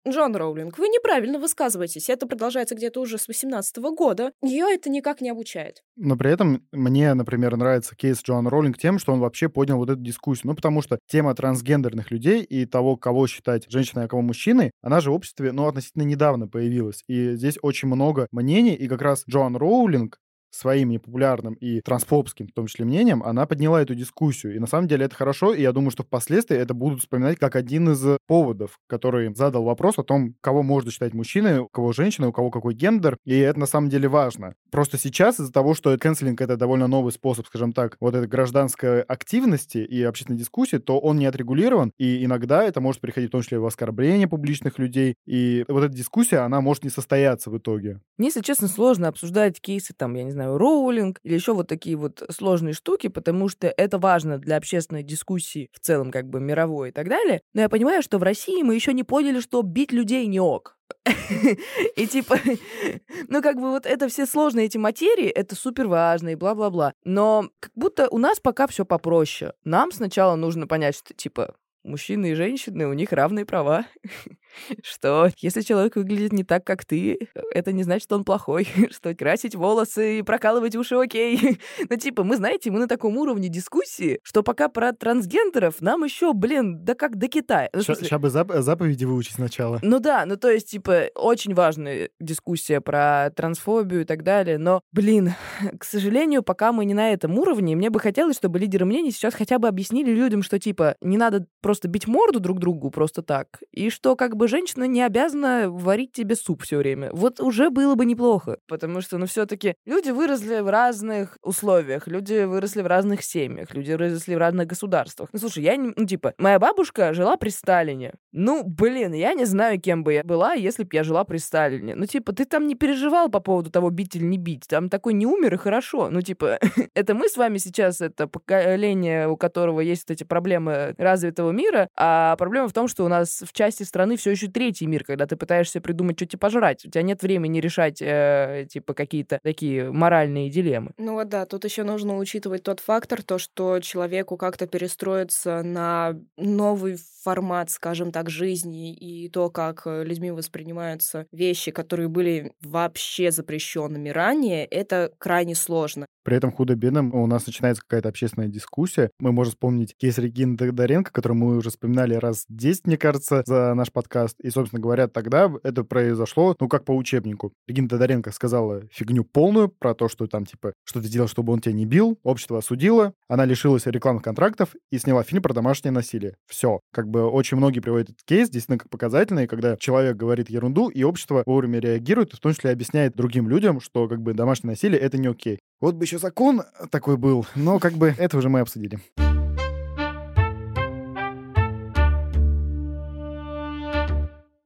Джон 0.07 0.35
Роулинг, 0.35 0.77
вы 0.77 0.89
неправильно 0.89 1.39
высказываетесь. 1.39 2.09
Это 2.09 2.27
продолжается 2.27 2.75
где-то 2.75 2.99
уже 2.99 3.17
с 3.17 3.27
18 3.27 3.77
года. 3.95 4.31
Ее 4.41 4.65
это 4.69 4.89
никак 4.89 5.21
не 5.21 5.29
обучает. 5.29 5.81
Но 5.95 6.17
при 6.17 6.31
этом 6.31 6.67
мне, 6.73 7.13
например, 7.13 7.55
нравится 7.55 7.95
кейс 7.95 8.21
Джон 8.21 8.47
Роулинг 8.47 8.77
тем, 8.77 8.99
что 8.99 9.13
он 9.13 9.21
вообще 9.21 9.47
поднял 9.47 9.77
вот 9.77 9.89
эту 9.89 10.01
дискуссию. 10.01 10.47
Ну, 10.47 10.55
потому 10.55 10.81
что 10.81 10.99
тема 11.07 11.33
трансгендерных 11.35 12.11
людей 12.11 12.43
и 12.43 12.65
того, 12.65 12.97
кого 12.97 13.27
считать 13.27 13.65
женщиной, 13.69 14.05
а 14.05 14.07
кого 14.09 14.21
мужчиной, 14.21 14.71
она 14.81 14.99
же 14.99 15.09
в 15.09 15.13
обществе, 15.13 15.53
ну, 15.53 15.67
относительно 15.67 16.03
недавно 16.03 16.49
появилась. 16.49 17.03
И 17.07 17.35
здесь 17.35 17.57
очень 17.61 17.87
много 17.87 18.27
мнений, 18.31 18.73
и 18.73 18.89
как 18.89 19.01
раз 19.01 19.23
Джоан 19.29 19.55
Роулинг 19.55 20.19
своим 20.53 20.89
непопулярным 20.89 21.53
и 21.55 21.81
трансфобским, 21.81 22.47
в 22.47 22.53
том 22.53 22.67
числе, 22.67 22.85
мнением, 22.85 23.23
она 23.23 23.45
подняла 23.45 23.81
эту 23.81 23.95
дискуссию. 23.95 24.55
И 24.55 24.59
на 24.59 24.67
самом 24.67 24.87
деле 24.87 25.05
это 25.05 25.15
хорошо, 25.15 25.53
и 25.53 25.61
я 25.61 25.71
думаю, 25.71 25.91
что 25.91 26.03
впоследствии 26.03 26.57
это 26.57 26.73
будут 26.73 27.01
вспоминать 27.01 27.39
как 27.39 27.55
один 27.55 27.89
из 27.89 28.17
поводов, 28.27 28.79
который 28.87 29.33
задал 29.33 29.63
вопрос 29.63 29.97
о 29.97 30.03
том, 30.03 30.35
кого 30.41 30.63
можно 30.63 30.91
считать 30.91 31.13
мужчиной, 31.13 31.59
у 31.59 31.67
кого 31.67 31.91
женщиной, 31.91 32.29
у 32.29 32.33
кого 32.33 32.51
какой 32.51 32.73
гендер, 32.73 33.17
и 33.25 33.37
это 33.37 33.59
на 33.59 33.65
самом 33.65 33.89
деле 33.89 34.07
важно. 34.07 34.53
Просто 34.71 34.97
сейчас 34.97 35.39
из-за 35.39 35.51
того, 35.51 35.73
что 35.73 35.97
канцелинг— 35.97 36.39
это 36.41 36.57
довольно 36.57 36.87
новый 36.87 37.11
способ, 37.11 37.47
скажем 37.47 37.73
так, 37.73 37.97
вот 37.99 38.15
этой 38.15 38.27
гражданской 38.27 39.01
активности 39.01 39.79
и 39.79 40.03
общественной 40.03 40.39
дискуссии, 40.39 40.77
то 40.77 40.99
он 40.99 41.17
не 41.17 41.25
отрегулирован, 41.25 41.91
и 41.97 42.23
иногда 42.23 42.63
это 42.63 42.81
может 42.81 43.01
переходить 43.01 43.29
в 43.29 43.31
том 43.31 43.41
числе 43.41 43.59
в 43.59 43.65
оскорбление 43.65 44.27
публичных 44.27 44.79
людей, 44.79 45.15
и 45.25 45.65
вот 45.67 45.83
эта 45.83 45.93
дискуссия, 45.93 46.39
она 46.39 46.61
может 46.61 46.83
не 46.83 46.89
состояться 46.89 47.49
в 47.49 47.57
итоге. 47.57 47.99
Мне, 48.17 48.27
если 48.27 48.41
честно, 48.41 48.67
сложно 48.67 49.07
обсуждать 49.07 49.59
кейсы, 49.59 49.93
там, 49.93 50.13
я 50.15 50.23
не 50.23 50.31
знаю, 50.31 50.42
знаю, 50.43 50.57
роулинг 50.57 51.19
или 51.23 51.33
еще 51.33 51.53
вот 51.53 51.67
такие 51.67 51.95
вот 51.95 52.23
сложные 52.29 52.73
штуки, 52.73 53.07
потому 53.07 53.49
что 53.49 53.67
это 53.67 53.97
важно 53.97 54.37
для 54.37 54.57
общественной 54.57 55.03
дискуссии 55.03 55.69
в 55.73 55.79
целом, 55.79 56.11
как 56.11 56.27
бы 56.27 56.39
мировой 56.39 56.89
и 56.89 56.91
так 56.91 57.07
далее. 57.07 57.41
Но 57.53 57.61
я 57.61 57.69
понимаю, 57.69 58.01
что 58.01 58.17
в 58.17 58.23
России 58.23 58.63
мы 58.63 58.75
еще 58.75 58.93
не 58.93 59.03
поняли, 59.03 59.39
что 59.39 59.61
бить 59.61 59.91
людей 59.91 60.25
не 60.27 60.39
ок. 60.39 60.77
И 61.95 62.07
типа, 62.07 62.37
ну 63.27 63.41
как 63.41 63.55
бы 63.55 63.71
вот 63.71 63.85
это 63.85 64.07
все 64.07 64.25
сложные 64.25 64.65
эти 64.67 64.77
материи, 64.77 65.27
это 65.27 65.55
супер 65.55 65.87
важно 65.87 66.29
и 66.29 66.35
бла-бла-бла. 66.35 66.93
Но 67.03 67.49
как 67.59 67.71
будто 67.75 68.07
у 68.09 68.17
нас 68.17 68.39
пока 68.39 68.67
все 68.67 68.85
попроще. 68.85 69.53
Нам 69.63 69.91
сначала 69.91 70.35
нужно 70.35 70.67
понять, 70.67 70.95
что 70.95 71.13
типа 71.13 71.55
мужчины 71.83 72.31
и 72.31 72.35
женщины, 72.35 72.87
у 72.87 72.93
них 72.93 73.11
равные 73.11 73.45
права. 73.45 73.85
что 74.83 75.29
если 75.37 75.61
человек 75.61 75.95
выглядит 75.95 76.33
не 76.33 76.43
так, 76.43 76.65
как 76.65 76.85
ты, 76.85 77.29
это 77.51 77.71
не 77.71 77.83
значит, 77.83 78.03
что 78.03 78.15
он 78.15 78.23
плохой, 78.23 78.67
что 78.91 79.15
красить 79.15 79.55
волосы 79.55 80.19
и 80.19 80.21
прокалывать 80.21 80.75
уши 80.75 80.95
окей. 80.95 81.59
ну, 81.89 81.95
типа, 81.95 82.23
мы, 82.23 82.37
знаете, 82.37 82.71
мы 82.71 82.79
на 82.79 82.87
таком 82.87 83.17
уровне 83.17 83.49
дискуссии, 83.49 84.19
что 84.23 84.43
пока 84.43 84.69
про 84.69 84.93
трансгендеров 84.93 85.81
нам 85.81 86.03
еще, 86.03 86.33
блин, 86.33 86.83
да 86.83 86.95
как 86.95 87.17
до 87.17 87.27
Китая. 87.27 87.69
Ну, 87.73 87.81
Сейчас 87.81 88.19
бы 88.19 88.27
зап- 88.27 88.61
заповеди 88.61 89.05
выучить 89.05 89.35
сначала. 89.35 89.79
Ну 89.81 89.99
да, 89.99 90.25
ну 90.25 90.37
то 90.37 90.49
есть, 90.49 90.69
типа, 90.69 91.05
очень 91.15 91.53
важная 91.53 92.09
дискуссия 92.19 92.81
про 92.81 93.31
трансфобию 93.35 94.01
и 94.01 94.05
так 94.05 94.23
далее, 94.23 94.57
но, 94.57 94.81
блин, 94.91 95.33
к 95.79 95.83
сожалению, 95.83 96.43
пока 96.43 96.71
мы 96.71 96.85
не 96.85 96.93
на 96.93 97.11
этом 97.11 97.37
уровне, 97.37 97.75
мне 97.75 97.89
бы 97.89 97.99
хотелось, 97.99 98.37
чтобы 98.37 98.59
лидеры 98.59 98.85
мнений 98.85 99.11
сейчас 99.11 99.33
хотя 99.33 99.59
бы 99.59 99.67
объяснили 99.67 100.11
людям, 100.11 100.43
что, 100.43 100.59
типа, 100.59 100.95
не 101.01 101.17
надо 101.17 101.45
просто 101.61 101.72
бить 101.81 102.07
морду 102.07 102.39
друг 102.39 102.59
другу 102.59 102.91
просто 102.91 103.21
так, 103.21 103.61
и 103.71 103.89
что, 103.89 104.15
как 104.15 104.35
бы 104.35 104.47
женщина 104.47 104.85
не 104.85 105.01
обязана 105.01 105.69
варить 105.69 106.11
тебе 106.11 106.35
суп 106.35 106.63
все 106.63 106.77
время. 106.77 107.09
Вот 107.13 107.39
уже 107.39 107.69
было 107.69 107.95
бы 107.95 108.05
неплохо, 108.05 108.57
потому 108.67 109.01
что, 109.01 109.17
ну, 109.17 109.25
все-таки 109.25 109.75
люди 109.85 110.09
выросли 110.09 110.59
в 110.59 110.69
разных 110.69 111.37
условиях, 111.41 112.07
люди 112.07 112.43
выросли 112.43 112.81
в 112.81 112.87
разных 112.87 113.23
семьях, 113.23 113.73
люди 113.73 113.91
выросли 113.91 114.35
в 114.35 114.37
разных 114.37 114.67
государствах. 114.67 115.29
Ну, 115.33 115.39
слушай, 115.39 115.63
я 115.63 115.75
не, 115.75 115.93
ну, 115.95 116.05
типа, 116.05 116.33
моя 116.37 116.59
бабушка 116.59 117.13
жила 117.13 117.37
при 117.37 117.49
Сталине. 117.49 118.13
Ну, 118.31 118.63
блин, 118.63 119.13
я 119.13 119.33
не 119.33 119.45
знаю, 119.45 119.79
кем 119.79 120.03
бы 120.03 120.13
я 120.13 120.23
была, 120.23 120.53
если 120.53 120.83
бы 120.83 120.89
я 120.93 121.03
жила 121.03 121.23
при 121.23 121.37
Сталине. 121.37 121.95
Ну, 121.95 122.05
типа, 122.05 122.33
ты 122.33 122.45
там 122.45 122.67
не 122.67 122.75
переживал 122.75 123.29
по 123.29 123.39
поводу 123.39 123.69
того, 123.69 123.89
бить 123.89 124.15
или 124.15 124.23
не 124.23 124.37
бить. 124.37 124.65
Там 124.67 124.89
такой 124.89 125.13
не 125.13 125.25
умер, 125.25 125.53
и 125.53 125.57
хорошо. 125.57 126.09
Ну, 126.09 126.21
типа, 126.21 126.59
это 126.93 127.13
мы 127.13 127.29
с 127.29 127.37
вами 127.37 127.57
сейчас, 127.57 128.01
это 128.01 128.27
поколение, 128.27 129.27
у 129.27 129.37
которого 129.37 129.81
есть 129.81 130.07
вот 130.07 130.15
эти 130.15 130.23
проблемы 130.23 130.95
развитого 130.97 131.51
мира, 131.51 131.62
а 131.95 132.35
проблема 132.37 132.67
в 132.67 132.73
том, 132.73 132.87
что 132.87 133.05
у 133.05 133.07
нас 133.07 133.43
в 133.45 133.53
части 133.53 133.83
страны 133.83 134.17
все 134.17 134.31
еще 134.31 134.47
третий 134.47 134.87
мир, 134.87 135.03
когда 135.03 135.25
ты 135.25 135.35
пытаешься 135.35 135.81
придумать, 135.81 136.17
что 136.17 136.25
тебе 136.25 136.39
пожрать. 136.39 136.85
У 136.85 136.89
тебя 136.89 137.01
нет 137.01 137.21
времени 137.21 137.59
решать, 137.59 138.01
э, 138.01 138.67
типа, 138.69 138.93
какие-то 138.93 139.39
такие 139.43 139.91
моральные 139.91 140.49
дилеммы. 140.49 140.91
Ну 140.97 141.13
вот 141.13 141.29
да, 141.29 141.45
тут 141.45 141.65
еще 141.65 141.83
нужно 141.83 142.17
учитывать 142.17 142.63
тот 142.63 142.79
фактор, 142.79 143.23
то, 143.23 143.37
что 143.37 143.79
человеку 143.79 144.37
как-то 144.37 144.67
перестроиться 144.67 145.61
на 145.63 146.15
новый 146.37 146.97
формат, 147.23 147.69
скажем 147.69 148.11
так, 148.11 148.29
жизни 148.29 148.93
и 148.93 149.29
то, 149.29 149.49
как 149.49 149.83
э, 149.85 150.03
людьми 150.03 150.31
воспринимаются 150.31 151.25
вещи, 151.31 151.71
которые 151.71 152.07
были 152.09 152.53
вообще 152.61 153.31
запрещенными 153.31 154.09
ранее, 154.09 154.65
это 154.65 155.11
крайне 155.17 155.55
сложно. 155.55 156.05
При 156.23 156.37
этом 156.37 156.51
худо-бедно 156.51 157.09
у 157.13 157.27
нас 157.27 157.45
начинается 157.45 157.83
какая-то 157.83 158.09
общественная 158.09 158.47
дискуссия. 158.47 159.11
Мы 159.19 159.31
можем 159.31 159.51
вспомнить 159.51 159.95
кейс 159.97 160.17
Регины 160.17 160.57
Тодоренко, 160.57 161.11
который 161.11 161.33
мы 161.33 161.52
уже 161.57 161.69
вспоминали 161.69 162.15
раз 162.15 162.45
10, 162.49 162.87
мне 162.87 162.97
кажется, 162.97 163.43
за 163.45 163.73
наш 163.73 163.91
подкаст. 163.91 164.39
И, 164.41 164.49
собственно 164.49 164.81
говоря, 164.81 165.07
тогда 165.07 165.51
это 165.63 165.83
произошло, 165.83 166.55
ну, 166.59 166.67
как 166.67 166.85
по 166.85 166.91
учебнику. 166.91 167.53
Регина 167.67 167.89
Тодоренко 167.89 168.31
сказала 168.31 168.83
фигню 168.91 169.23
полную 169.23 169.69
про 169.69 169.93
то, 169.93 170.07
что 170.07 170.27
там, 170.27 170.45
типа, 170.45 170.73
что 170.83 171.01
ты 171.01 171.07
делал, 171.07 171.27
чтобы 171.27 171.53
он 171.53 171.59
тебя 171.59 171.73
не 171.73 171.85
бил. 171.85 172.17
Общество 172.23 172.59
осудило. 172.59 173.13
Она 173.27 173.45
лишилась 173.45 173.85
рекламных 173.85 174.23
контрактов 174.23 174.75
и 174.91 174.97
сняла 174.97 175.23
фильм 175.23 175.41
про 175.41 175.53
домашнее 175.53 175.91
насилие. 175.91 176.35
Все. 176.47 176.79
Как 176.91 177.07
бы 177.09 177.25
очень 177.29 177.57
многие 177.57 177.79
приводят 177.79 178.09
этот 178.09 178.23
кейс, 178.23 178.49
действительно, 178.49 178.77
как 178.77 178.89
показательный, 178.89 179.47
когда 179.47 179.77
человек 179.77 180.17
говорит 180.17 180.49
ерунду, 180.49 180.89
и 180.89 181.03
общество 181.03 181.43
вовремя 181.45 181.79
реагирует, 181.79 182.33
в 182.33 182.39
том 182.39 182.53
числе 182.53 182.71
объясняет 182.71 183.15
другим 183.15 183.49
людям, 183.49 183.79
что 183.79 184.07
как 184.07 184.21
бы 184.21 184.33
домашнее 184.33 184.71
насилие— 184.71 184.99
это 185.01 185.17
не 185.17 185.27
окей. 185.27 185.59
Вот 185.81 185.95
бы 185.95 186.05
еще 186.05 186.17
закон 186.17 186.63
такой 186.91 187.17
был, 187.17 187.45
но 187.55 187.79
как 187.79 187.93
бы 187.93 188.13
это 188.17 188.37
уже 188.37 188.49
мы 188.49 188.61
обсудили. 188.61 188.99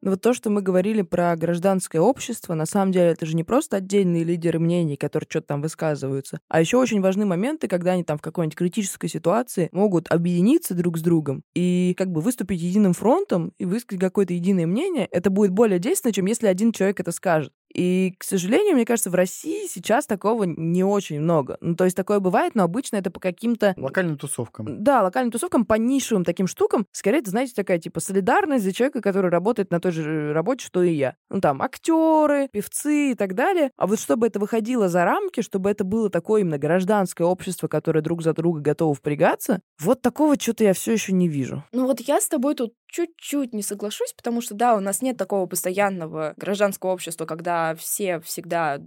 Но 0.08 0.12
вот 0.12 0.22
то, 0.22 0.34
что 0.34 0.50
мы 0.50 0.62
говорили 0.62 1.02
про 1.02 1.36
гражданское 1.36 2.00
общество, 2.00 2.54
на 2.54 2.66
самом 2.66 2.94
деле 2.94 3.08
это 3.08 3.26
же 3.26 3.36
не 3.36 3.44
просто 3.44 3.76
отдельные 3.76 4.24
лидеры 4.24 4.58
мнений, 4.58 4.96
которые 4.96 5.28
что-то 5.30 5.48
там 5.48 5.62
высказываются, 5.62 6.40
а 6.48 6.62
еще 6.62 6.78
очень 6.78 7.02
важны 7.02 7.26
моменты, 7.26 7.68
когда 7.68 7.92
они 7.92 8.06
там 8.06 8.18
в 8.18 8.22
какой-нибудь 8.22 8.56
критической 8.56 9.10
ситуации 9.10 9.68
могут 9.74 10.10
объединиться 10.10 10.76
друг 10.76 10.98
с 10.98 11.02
другом 11.02 11.44
и 11.54 11.94
как 11.98 12.10
бы 12.10 12.22
выступить 12.22 12.62
единым 12.62 12.94
фронтом 12.94 13.52
и 13.58 13.66
высказать 13.66 14.00
какое-то 14.00 14.34
единое 14.34 14.66
мнение. 14.66 15.10
Это 15.12 15.30
будет 15.30 15.52
более 15.52 15.78
действенно, 15.78 16.14
чем 16.14 16.26
если 16.28 16.48
один 16.48 16.72
человек 16.72 17.02
это 17.02 17.12
скажет. 17.12 17.52
И, 17.78 18.16
к 18.18 18.24
сожалению, 18.24 18.74
мне 18.74 18.86
кажется, 18.86 19.12
в 19.12 19.16
России 19.16 19.68
сейчас 19.68 20.08
такого 20.08 20.44
не 20.44 20.84
очень 20.84 21.22
много. 21.22 21.58
Ну, 21.62 21.76
то 21.76 21.86
есть 21.86 21.96
такое 21.96 22.20
бывает, 22.20 22.56
но 22.56 22.64
обычно 22.64 22.98
это 22.98 23.12
по 23.12 23.20
каким-то... 23.20 23.76
Локальным 23.78 24.18
тусовкам. 24.18 24.84
Да, 24.84 25.04
локальным 25.04 25.32
тусовкам, 25.32 25.64
по 25.64 25.76
нишевым 25.76 26.26
таким 26.26 26.48
штукам. 26.48 26.88
Скорее, 26.92 27.20
это, 27.20 27.30
знаете, 27.30 27.54
такая, 27.56 27.78
типа, 27.78 28.00
солидарность 28.00 28.64
за 28.64 28.74
человека, 28.74 29.02
который 29.02 29.30
работает 29.30 29.70
на 29.70 29.80
той 29.80 29.92
же 29.92 30.34
работе, 30.34 30.66
что 30.66 30.82
и 30.82 30.92
я. 30.92 31.16
Ну, 31.30 31.40
там, 31.40 31.62
актеры, 31.62 32.50
певцы 32.52 33.12
и 33.12 33.16
так 33.16 33.36
далее. 33.36 33.70
А 33.78 33.86
вот 33.86 34.00
чтобы 34.00 34.26
это 34.26 34.40
выходило 34.40 34.90
за 34.90 35.06
рамки, 35.06 35.42
чтобы 35.42 35.70
это 35.70 35.84
было 35.84 36.10
такое 36.10 36.42
именно 36.42 36.58
гражданское 36.58 37.26
общество, 37.26 37.68
которое 37.68 38.02
друг 38.02 38.24
за 38.24 38.34
друга 38.34 38.60
готово 38.60 38.96
впрягаться, 38.96 39.62
вот 39.80 40.02
такого 40.02 40.36
что-то 40.40 40.64
я 40.64 40.74
все 40.74 40.94
еще 40.94 41.14
не 41.14 41.28
вижу. 41.28 41.64
Ну 41.72 41.86
вот 41.86 42.00
я 42.02 42.20
с 42.20 42.28
тобой 42.28 42.56
тут 42.56 42.74
чуть-чуть 42.88 43.54
не 43.54 43.62
соглашусь, 43.62 44.14
потому 44.14 44.42
что, 44.42 44.56
да, 44.56 44.76
у 44.76 44.80
нас 44.80 45.02
нет 45.02 45.18
такого 45.18 45.46
постоянного 45.46 46.34
гражданского 46.38 46.92
общества, 46.92 47.26
когда 47.26 47.76
все 47.76 48.20
всегда 48.20 48.80